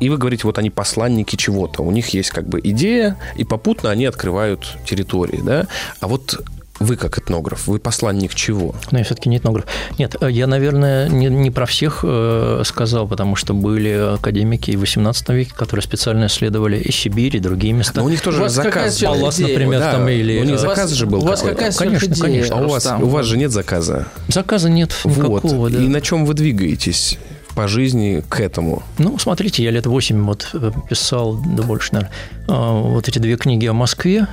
И 0.00 0.10
вы 0.10 0.16
говорите, 0.16 0.44
вот 0.44 0.58
они 0.58 0.70
посланники 0.70 1.34
чего-то. 1.36 1.82
У 1.82 1.90
них 1.90 2.10
есть 2.10 2.30
как 2.30 2.48
бы 2.48 2.60
идея, 2.62 3.16
и 3.36 3.44
попутно 3.44 3.90
они 3.90 4.06
открывают 4.06 4.76
территории, 4.84 5.40
да? 5.42 5.66
А 6.00 6.06
вот 6.06 6.40
вы 6.80 6.96
как 6.96 7.18
этнограф, 7.18 7.66
вы 7.66 7.78
посланник 7.78 8.34
чего? 8.34 8.74
Но 8.90 8.98
я 8.98 9.04
все-таки 9.04 9.28
не 9.28 9.38
этнограф. 9.38 9.66
Нет, 9.98 10.14
э, 10.20 10.30
я, 10.30 10.46
наверное, 10.46 11.08
не, 11.08 11.26
не 11.26 11.50
про 11.50 11.66
всех 11.66 12.00
э, 12.02 12.62
сказал, 12.64 13.08
потому 13.08 13.34
что 13.36 13.52
были 13.54 14.14
академики 14.14 14.70
и 14.70 14.76
в 14.76 14.80
18 14.80 15.28
веке, 15.30 15.52
которые 15.56 15.82
специально 15.82 16.26
исследовали 16.26 16.78
и 16.78 16.92
Сибирь, 16.92 17.36
и 17.36 17.40
другие 17.40 17.72
места. 17.72 18.00
Но 18.00 18.06
у 18.06 18.08
них 18.08 18.20
У 18.20 18.24
тоже 18.24 18.40
вас 18.42 18.54
какая 18.54 18.90
заказ. 18.90 19.02
Паллас, 19.02 19.36
идея. 19.40 19.48
например, 19.48 19.80
Да, 19.80 19.92
там 19.92 20.08
или... 20.08 20.40
у 20.40 20.44
них 20.44 20.60
У 20.60 20.66
вас- 20.66 20.76
заказ 20.76 20.90
же 20.92 21.06
был 21.06 21.22
У 21.24 21.26
вас 21.26 21.40
какой-то. 21.40 21.56
какая 21.58 21.72
Конечно, 21.76 22.14
сверхидея, 22.14 22.32
конечно. 22.42 22.56
А 22.58 22.60
у 22.64 22.68
вас, 22.68 22.88
у 23.00 23.06
вас 23.08 23.26
же 23.26 23.36
нет 23.38 23.50
заказа. 23.50 24.06
Заказа 24.28 24.70
нет 24.70 24.94
никакого, 25.04 25.40
вот. 25.40 25.72
да. 25.72 25.78
И 25.82 25.88
на 25.88 26.00
чем 26.00 26.24
вы 26.26 26.34
двигаетесь 26.34 27.18
по 27.54 27.66
жизни 27.66 28.22
к 28.28 28.38
этому? 28.40 28.82
Ну, 28.98 29.18
смотрите, 29.18 29.64
я 29.64 29.70
лет 29.72 29.86
8 29.86 30.22
вот 30.24 30.48
э, 30.52 30.70
писал, 30.88 31.40
да 31.56 31.62
больше, 31.64 31.92
наверное, 31.94 32.14
а, 32.46 32.72
вот 32.80 33.08
эти 33.08 33.18
две 33.18 33.36
книги 33.36 33.66
о 33.66 33.72
Москве, 33.72 34.28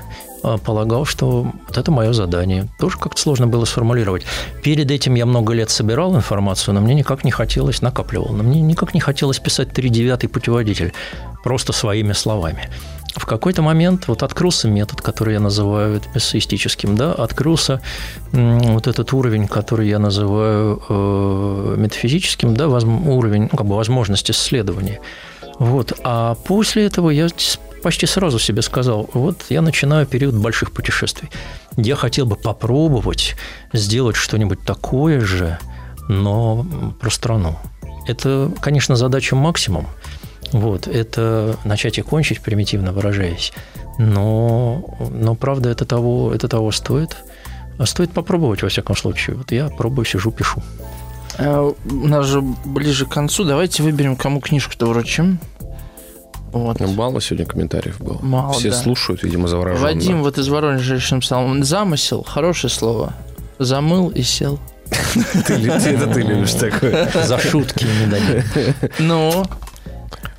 полагал, 0.63 1.05
что 1.05 1.51
вот 1.67 1.77
это 1.77 1.91
мое 1.91 2.13
задание. 2.13 2.67
Тоже 2.79 2.97
как-то 2.97 3.21
сложно 3.21 3.47
было 3.47 3.65
сформулировать. 3.65 4.23
Перед 4.63 4.91
этим 4.91 5.15
я 5.15 5.25
много 5.25 5.53
лет 5.53 5.69
собирал 5.69 6.15
информацию, 6.15 6.73
но 6.73 6.81
мне 6.81 6.93
никак 6.93 7.23
не 7.23 7.31
хотелось, 7.31 7.81
накапливал, 7.81 8.33
но 8.33 8.43
мне 8.43 8.61
никак 8.61 8.93
не 8.93 8.99
хотелось 8.99 9.39
писать 9.39 9.71
тридевятый 9.71 10.29
путеводитель 10.29 10.93
просто 11.43 11.73
своими 11.73 12.13
словами. 12.13 12.69
В 13.15 13.25
какой-то 13.25 13.61
момент 13.61 14.09
вот 14.09 14.23
открылся 14.23 14.67
метод, 14.67 15.01
который 15.01 15.35
я 15.35 15.39
называю 15.39 16.01
эссеистическим, 16.13 16.97
да, 16.97 17.13
открылся 17.13 17.81
вот 18.33 18.87
этот 18.87 19.13
уровень, 19.13 19.47
который 19.47 19.87
я 19.87 19.99
называю 19.99 20.81
э, 20.89 21.75
метафизическим, 21.77 22.55
да, 22.55 22.65
возм- 22.65 23.07
уровень, 23.07 23.43
ну, 23.43 23.57
как 23.57 23.67
бы 23.67 23.75
возможность 23.77 24.29
исследования. 24.29 24.99
Вот. 25.59 25.93
А 26.03 26.35
после 26.35 26.85
этого 26.85 27.09
я 27.09 27.29
почти 27.85 28.07
сразу 28.07 28.39
себе 28.39 28.63
сказал, 28.63 29.07
вот 29.13 29.45
я 29.49 29.61
начинаю 29.61 30.07
период 30.07 30.33
больших 30.33 30.71
путешествий. 30.71 31.29
Я 31.77 31.95
хотел 31.95 32.25
бы 32.25 32.35
попробовать 32.35 33.35
сделать 33.73 34.15
что-нибудь 34.15 34.59
такое 34.65 35.19
же, 35.19 35.59
но 36.09 36.65
про 36.99 37.11
страну. 37.11 37.59
Это, 38.07 38.51
конечно, 38.59 38.95
задача 38.95 39.35
максимум. 39.35 39.85
Вот, 40.51 40.87
это 40.87 41.57
начать 41.63 41.99
и 41.99 42.01
кончить, 42.01 42.41
примитивно 42.41 42.91
выражаясь. 42.91 43.53
Но, 43.99 44.97
но 45.11 45.35
правда, 45.35 45.69
это 45.69 45.85
того, 45.85 46.33
это 46.33 46.47
того 46.47 46.71
стоит. 46.71 47.15
А 47.77 47.85
Стоит 47.85 48.11
попробовать, 48.13 48.63
во 48.63 48.69
всяком 48.69 48.95
случае. 48.95 49.35
Вот 49.35 49.51
я 49.51 49.69
пробую, 49.69 50.05
сижу, 50.05 50.31
пишу. 50.31 50.63
А, 51.37 51.71
У 51.91 52.07
нас 52.07 52.25
же 52.25 52.41
ближе 52.41 53.05
к 53.05 53.09
концу. 53.09 53.43
Давайте 53.43 53.83
выберем, 53.83 54.15
кому 54.15 54.39
книжку-то 54.39 54.87
вручим. 54.87 55.37
Вот. 56.51 56.79
Ну, 56.79 56.87
Мало 56.93 57.19
сегодня 57.21 57.45
комментариев 57.45 57.99
было. 57.99 58.19
Мало, 58.21 58.53
Все 58.53 58.69
да. 58.69 58.75
слушают, 58.75 59.23
видимо, 59.23 59.47
завороженно. 59.47 59.83
Вадим 59.87 60.23
вот 60.23 60.37
из 60.37 60.47
Воронежа 60.47 60.95
еще 60.95 61.15
написал. 61.15 61.47
«Замысел»– 61.63 62.23
хорошее 62.27 62.71
слово. 62.71 63.13
Замыл 63.59 64.09
и 64.09 64.21
сел. 64.21 64.59
Это 64.89 66.07
ты 66.13 66.21
любишь 66.21 66.53
такое. 66.59 67.09
За 67.25 67.39
шутки 67.39 67.85
не 67.85 68.07
дадим. 68.07 68.43
Ну, 68.99 69.43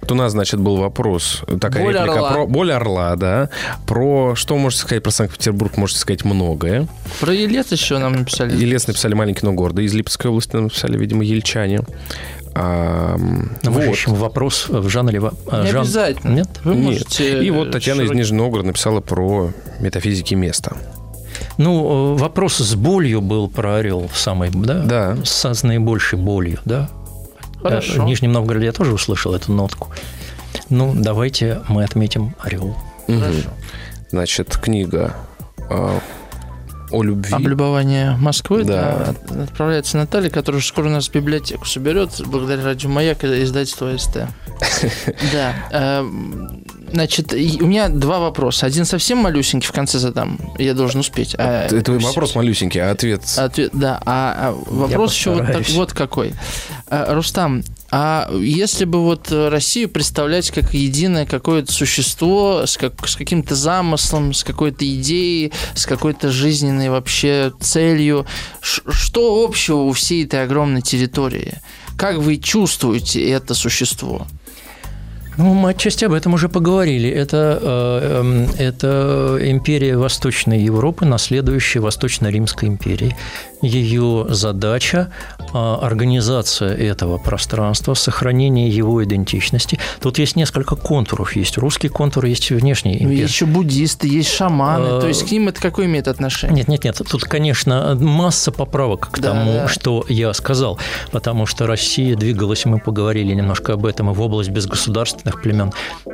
Вот 0.02 0.12
у 0.12 0.14
нас, 0.14 0.32
значит, 0.32 0.60
был 0.60 0.76
вопрос. 0.76 1.42
Такая 1.60 1.82
Боль 1.82 1.94
реплика 1.94 2.12
орла. 2.14 2.30
про 2.32 2.46
боль 2.46 2.72
орла, 2.72 3.16
да. 3.16 3.50
Про 3.86 4.34
что 4.36 4.56
можете 4.56 4.82
сказать 4.82 5.02
про 5.02 5.10
Санкт-Петербург? 5.10 5.76
Можете 5.76 5.98
сказать 6.00 6.24
многое. 6.24 6.86
про 7.20 7.32
Елец 7.34 7.72
еще 7.72 7.98
нам 7.98 8.12
написали. 8.12 8.54
Елец 8.56 8.86
написали 8.86 9.14
маленький, 9.14 9.44
но 9.44 9.52
гордый. 9.52 9.84
Из 9.86 9.94
Липецкой 9.94 10.30
области 10.30 10.54
нам 10.54 10.64
написали, 10.64 10.96
видимо, 10.96 11.24
ельчане. 11.24 11.80
А, 12.58 13.16
вот. 13.64 13.96
вопрос 14.06 14.68
в 14.68 14.88
жанре... 14.88 15.20
а, 15.50 15.62
Не 15.64 15.70
жан- 15.72 15.82
обязательно. 15.82 16.32
Нет? 16.32 16.48
Вы 16.64 16.74
Нет. 16.74 16.84
можете... 16.84 17.44
И 17.44 17.50
вот 17.50 17.70
Татьяна 17.70 18.00
из 18.00 18.06
широкий- 18.06 18.18
Нижнего 18.18 18.42
Новгорода 18.44 18.66
написала 18.68 19.00
про 19.00 19.50
метафизики 19.80 20.34
места. 20.34 20.74
Ну, 21.58 22.14
э, 22.16 22.18
вопрос 22.18 22.56
с 22.56 22.74
болью 22.74 23.20
был 23.20 23.48
про 23.48 23.76
орел 23.76 24.10
самый, 24.14 24.50
да? 24.50 24.82
Да. 24.82 25.16
С, 25.24 25.44
с 25.44 25.62
наибольшей 25.64 26.18
болью, 26.18 26.58
да? 26.64 26.88
Хорошо. 27.62 27.96
Э, 27.96 28.00
В 28.02 28.04
Нижнем 28.06 28.32
Новгороде 28.32 28.66
я 28.66 28.72
тоже 28.72 28.92
услышал 28.94 29.34
эту 29.34 29.52
нотку. 29.52 29.88
Ну, 30.70 30.94
давайте 30.96 31.60
мы 31.68 31.84
отметим 31.84 32.34
орел. 32.40 32.74
Мгм. 33.06 33.20
Хорошо. 33.20 33.48
Значит, 34.10 34.56
книга 34.56 35.14
а, 35.68 36.00
о 36.90 37.02
любви. 37.02 37.32
Облюбование 37.34 38.16
Москвы 38.18 38.64
Да. 38.64 39.14
да, 39.26 39.32
от- 39.32 39.48
отправляется 39.48 39.96
Наталья, 39.96 40.30
которая 40.30 40.58
уже 40.60 40.68
скоро 40.68 40.88
нас 40.88 41.08
в 41.08 41.12
библиотеку 41.12 41.64
соберет, 41.66 42.10
благодаря 42.26 42.62
радио 42.64 42.88
Маяк 42.88 43.24
и 43.24 43.42
издательству 43.42 43.88
СТ. 43.98 44.26
Да. 45.32 45.54
эм, 45.70 46.62
Значит, 46.92 47.32
у 47.32 47.66
меня 47.66 47.88
два 47.88 48.20
вопроса. 48.20 48.64
Один 48.64 48.84
совсем 48.84 49.18
малюсенький 49.18 49.68
в 49.68 49.72
конце 49.72 49.98
задам. 49.98 50.38
Я 50.56 50.72
должен 50.72 51.00
успеть. 51.00 51.34
А 51.36 51.66
Это 51.66 51.98
всё- 51.98 52.06
вопрос 52.06 52.36
малюсенький, 52.36 52.80
а 52.80 52.92
ответ... 52.92 53.22
Ответ, 53.36 53.70
да. 53.74 54.00
А, 54.06 54.34
а 54.38 54.56
вопрос 54.72 55.12
еще 55.12 55.32
вот, 55.34 55.46
так- 55.46 55.68
вот 55.70 55.92
какой. 55.92 56.32
А, 56.88 57.12
Рустам, 57.12 57.64
а 57.98 58.28
если 58.30 58.84
бы 58.84 59.00
вот 59.00 59.32
э, 59.32 59.48
Россию 59.48 59.88
представлять 59.88 60.50
как 60.50 60.74
единое 60.74 61.24
какое-то 61.24 61.72
существо 61.72 62.66
с, 62.66 62.76
как, 62.76 63.08
с 63.08 63.16
каким-то 63.16 63.54
замыслом, 63.54 64.34
с 64.34 64.44
какой-то 64.44 64.84
идеей, 64.84 65.50
с 65.74 65.86
какой-то 65.86 66.30
жизненной 66.30 66.90
вообще 66.90 67.54
целью, 67.58 68.26
что 68.60 69.42
общего 69.42 69.78
у 69.78 69.92
всей 69.92 70.26
этой 70.26 70.42
огромной 70.42 70.82
территории? 70.82 71.54
Как 71.96 72.18
вы 72.18 72.36
чувствуете 72.36 73.26
это 73.30 73.54
существо? 73.54 74.26
Ну, 75.38 75.52
мы 75.52 75.70
отчасти 75.70 76.04
об 76.04 76.12
этом 76.12 76.34
уже 76.34 76.48
поговорили. 76.48 77.10
Это, 77.10 77.58
э, 77.62 78.20
эм, 78.20 78.50
это 78.58 79.38
империя 79.40 79.96
Восточной 79.96 80.62
Европы, 80.62 81.04
наследующая 81.04 81.82
Восточно-Римской 81.82 82.68
империи. 82.68 83.14
Ее 83.66 84.26
задача– 84.28 85.10
организация 85.52 86.74
этого 86.74 87.18
пространства, 87.18 87.94
сохранение 87.94 88.68
его 88.68 89.02
идентичности. 89.02 89.78
Тут 90.00 90.18
есть 90.18 90.36
несколько 90.36 90.76
контуров. 90.76 91.34
Есть 91.36 91.58
русский 91.58 91.88
контур, 91.88 92.24
есть 92.26 92.50
внешний. 92.50 92.96
Есть 92.96 93.32
еще 93.32 93.46
буддисты, 93.46 94.06
есть 94.08 94.30
шаманы. 94.30 94.98
Э, 94.98 95.00
То 95.00 95.08
есть 95.08 95.26
к 95.26 95.30
ним 95.30 95.48
это 95.48 95.60
какое 95.60 95.86
имеет 95.86 96.08
отношение? 96.08 96.56
Нет, 96.56 96.68
нет, 96.68 96.84
нет. 96.84 97.00
Тут, 97.10 97.24
конечно, 97.24 97.96
масса 98.00 98.52
поправок 98.52 99.08
к 99.10 99.18
Да, 99.18 99.32
тому, 99.32 99.52
да. 99.52 99.68
что 99.68 100.04
я 100.08 100.32
сказал, 100.34 100.78
потому 101.10 101.46
что 101.46 101.66
Россия 101.66 102.16
двигалась, 102.16 102.64
мы 102.64 102.78
поговорили 102.78 103.34
немножко 103.34 103.72
об 103.74 103.86
этом, 103.86 104.10
и 104.10 104.14
в 104.14 104.20
область 104.20 104.50
безгосударственных 104.50 105.42
племен, 105.42 105.72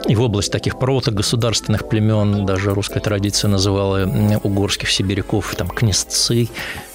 и 0.08 0.14
в 0.14 0.22
область 0.22 0.52
таких 0.52 0.78
протогосударственных 0.78 1.88
племен, 1.88 2.46
даже 2.46 2.70
русская 2.74 3.00
традиция 3.00 3.48
называла 3.48 4.08
угорских 4.42 4.90
сибиряков 4.90 5.54
там 5.56 5.68
князцы 5.68 6.48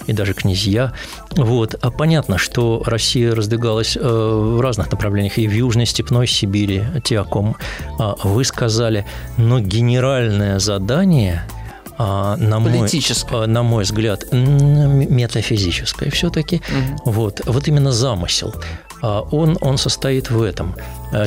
и 0.08 0.12
даже 0.12 0.34
князья. 0.34 0.92
Вот. 1.36 1.76
А 1.80 1.90
понятно, 1.90 2.38
что 2.38 2.82
Россия 2.84 3.34
раздвигалась 3.34 3.96
э, 3.96 4.00
в 4.00 4.60
разных 4.60 4.90
направлениях, 4.90 5.38
и 5.38 5.46
в 5.46 5.52
Южной 5.52 5.86
степной 5.86 6.26
Сибири, 6.26 6.82
те, 7.04 7.20
о 7.20 7.24
ком 7.24 7.56
а, 7.98 8.16
вы 8.24 8.44
сказали, 8.44 9.06
но 9.36 9.60
генеральное 9.60 10.58
задание 10.58 11.44
а, 11.98 12.36
на 12.36 12.60
мой, 12.60 12.88
а, 13.30 13.46
на 13.46 13.62
мой 13.62 13.84
взгляд, 13.84 14.24
метафизическое 14.32 16.10
все-таки. 16.10 16.62
Мгм. 16.68 16.96
Вот, 17.04 17.42
вот 17.44 17.68
именно 17.68 17.92
замысел. 17.92 18.54
Он, 19.00 19.56
он 19.60 19.78
состоит 19.78 20.28
в 20.30 20.42
этом. 20.42 20.74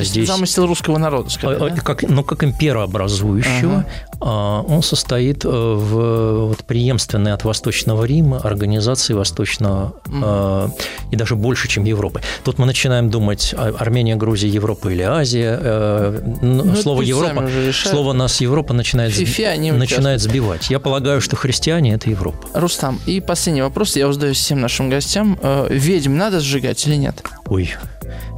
Здесь 0.00 0.28
Замысел 0.28 0.66
русского 0.66 0.98
народа, 0.98 1.28
а, 1.28 1.30
скажем, 1.30 1.62
а, 1.62 1.70
да? 1.70 1.80
как, 1.80 2.02
ну, 2.02 2.22
как 2.22 2.44
имперообразующего, 2.44 3.86
он 4.22 4.82
состоит 4.82 5.44
э, 5.44 5.48
в 5.48 6.46
вот, 6.48 6.64
преемственной 6.64 7.32
от 7.32 7.44
Восточного 7.44 8.04
Рима 8.04 8.38
организации 8.38 9.14
Восточного 9.14 9.94
mm. 10.06 10.70
и 11.10 11.16
даже 11.16 11.34
больше, 11.34 11.68
чем 11.68 11.84
Европы. 11.84 12.20
Тут 12.44 12.58
мы 12.58 12.66
начинаем 12.66 13.10
думать 13.10 13.54
Армения, 13.56 14.16
Грузия, 14.16 14.48
Европа 14.48 14.88
или 14.88 15.02
Азия. 15.02 15.58
Э, 15.60 16.20
ну, 16.40 16.74
слово 16.76 17.02
Европа, 17.02 17.48
слово 17.72 18.12
нас 18.12 18.40
Европа 18.40 18.74
начинает, 18.74 19.12
Фифи, 19.12 19.70
начинает 19.72 20.20
сбивать. 20.20 20.70
Я 20.70 20.78
полагаю, 20.78 21.20
что 21.20 21.36
христиане 21.36 21.94
это 21.94 22.08
Европа. 22.10 22.48
Рустам, 22.54 23.00
и 23.06 23.20
последний 23.20 23.62
вопрос 23.62 23.96
я 23.96 24.12
задаю 24.12 24.34
всем 24.34 24.60
нашим 24.60 24.88
гостям. 24.88 25.38
Ведьм 25.68 26.16
надо 26.16 26.40
сжигать 26.40 26.86
или 26.86 26.96
нет? 26.96 27.22
Ой, 27.46 27.70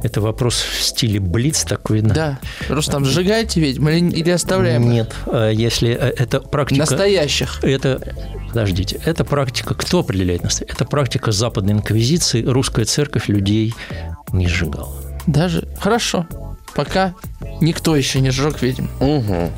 это 0.03 0.21
вопрос 0.21 0.55
в 0.61 0.81
стиле 0.81 1.19
блиц 1.19 1.63
такой. 1.63 2.01
Да. 2.01 2.39
Рустам, 2.69 3.05
сжигаете 3.05 3.59
ведьм 3.59 3.87
или 3.89 4.29
оставляем? 4.29 4.89
Нет, 4.89 5.15
если 5.51 5.91
это 5.91 6.39
практика... 6.39 6.81
Настоящих. 6.81 7.63
Это 7.63 8.01
подождите, 8.49 8.99
это 9.03 9.25
практика, 9.25 9.73
кто 9.73 9.99
определяет 9.99 10.43
настоящее? 10.43 10.73
Это 10.73 10.85
практика 10.85 11.31
Западной 11.31 11.73
Инквизиции, 11.73 12.43
русская 12.43 12.85
церковь 12.85 13.27
людей 13.27 13.73
не 14.31 14.47
сжигала. 14.47 14.95
Даже? 15.27 15.67
Хорошо. 15.79 16.27
Пока 16.73 17.15
никто 17.61 17.95
еще 17.95 18.19
не 18.19 18.31
сжег 18.31 18.61
ведьм. 18.61 18.87
Угу. 18.99 19.51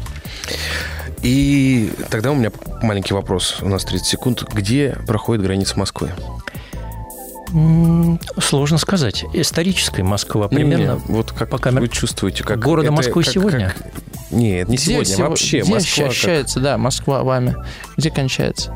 И 1.24 1.92
тогда 2.10 2.32
у 2.32 2.36
меня 2.36 2.52
маленький 2.82 3.14
вопрос, 3.14 3.58
у 3.62 3.68
нас 3.68 3.84
30 3.86 4.06
секунд. 4.06 4.44
Где 4.54 4.98
проходит 5.08 5.44
граница 5.44 5.78
Москвы? 5.78 6.12
Сложно 8.40 8.78
сказать. 8.78 9.26
Историческая 9.34 10.04
Москва 10.04 10.48
примерно. 10.48 11.02
Не, 11.08 11.14
вот 11.14 11.32
как 11.32 11.50
пока 11.50 11.72
вы 11.72 11.88
чувствуете, 11.88 12.44
как 12.44 12.60
города 12.60 12.88
это, 12.88 12.96
Москвы 12.96 13.24
как, 13.24 13.34
сегодня? 13.34 13.74
Как... 13.78 13.92
Нет, 14.32 14.68
не 14.68 14.78
сегодня, 14.78 15.14
где, 15.14 15.24
вообще. 15.24 15.62
Где 15.62 15.74
Москва 15.74 16.06
ощущается, 16.08 16.56
как... 16.56 16.64
да, 16.64 16.78
Москва 16.78 17.24
вами? 17.24 17.56
Где 17.96 18.12
кончается? 18.12 18.74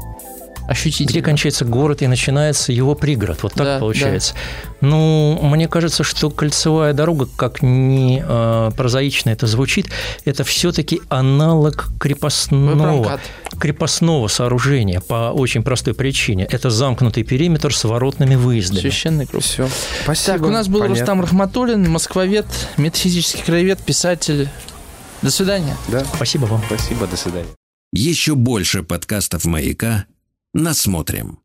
Ощутить. 0.71 1.09
Где 1.09 1.21
кончается 1.21 1.65
город 1.65 2.01
и 2.01 2.07
начинается 2.07 2.71
его 2.71 2.95
пригород. 2.95 3.43
Вот 3.43 3.53
так 3.53 3.65
да, 3.65 3.79
получается. 3.79 4.33
Да. 4.33 4.87
Ну, 4.87 5.39
мне 5.41 5.67
кажется, 5.67 6.03
что 6.03 6.29
кольцевая 6.29 6.93
дорога, 6.93 7.27
как 7.35 7.61
ни 7.61 8.23
э, 8.25 8.71
прозаично 8.75 9.29
это 9.29 9.47
звучит, 9.47 9.89
это 10.25 10.43
все-таки 10.43 11.01
аналог 11.09 11.89
крепостного, 11.99 13.19
крепостного 13.59 14.27
сооружения 14.27 15.01
по 15.01 15.31
очень 15.31 15.63
простой 15.63 15.93
причине. 15.93 16.47
Это 16.49 16.69
замкнутый 16.69 17.23
периметр 17.23 17.73
с 17.73 17.83
воротными 17.83 18.35
выездами. 18.35 18.79
Священный 18.79 19.25
круг. 19.25 19.43
Все. 19.43 19.67
Спасибо. 20.03 20.37
Так, 20.37 20.47
у 20.47 20.49
нас 20.49 20.67
был 20.67 20.79
Понятно. 20.79 20.99
Рустам 20.99 21.21
Рахматуллин, 21.21 21.89
москвовед, 21.89 22.45
метафизический 22.77 23.43
краевед, 23.43 23.79
писатель. 23.79 24.49
До 25.21 25.29
свидания. 25.29 25.77
Да. 25.89 26.03
Спасибо 26.15 26.45
вам. 26.45 26.63
Спасибо, 26.65 27.05
до 27.07 27.17
свидания. 27.17 27.49
Еще 27.93 28.35
больше 28.35 28.83
подкастов 28.83 29.43
«Маяка» 29.43 30.05
Насмотрим. 30.53 31.40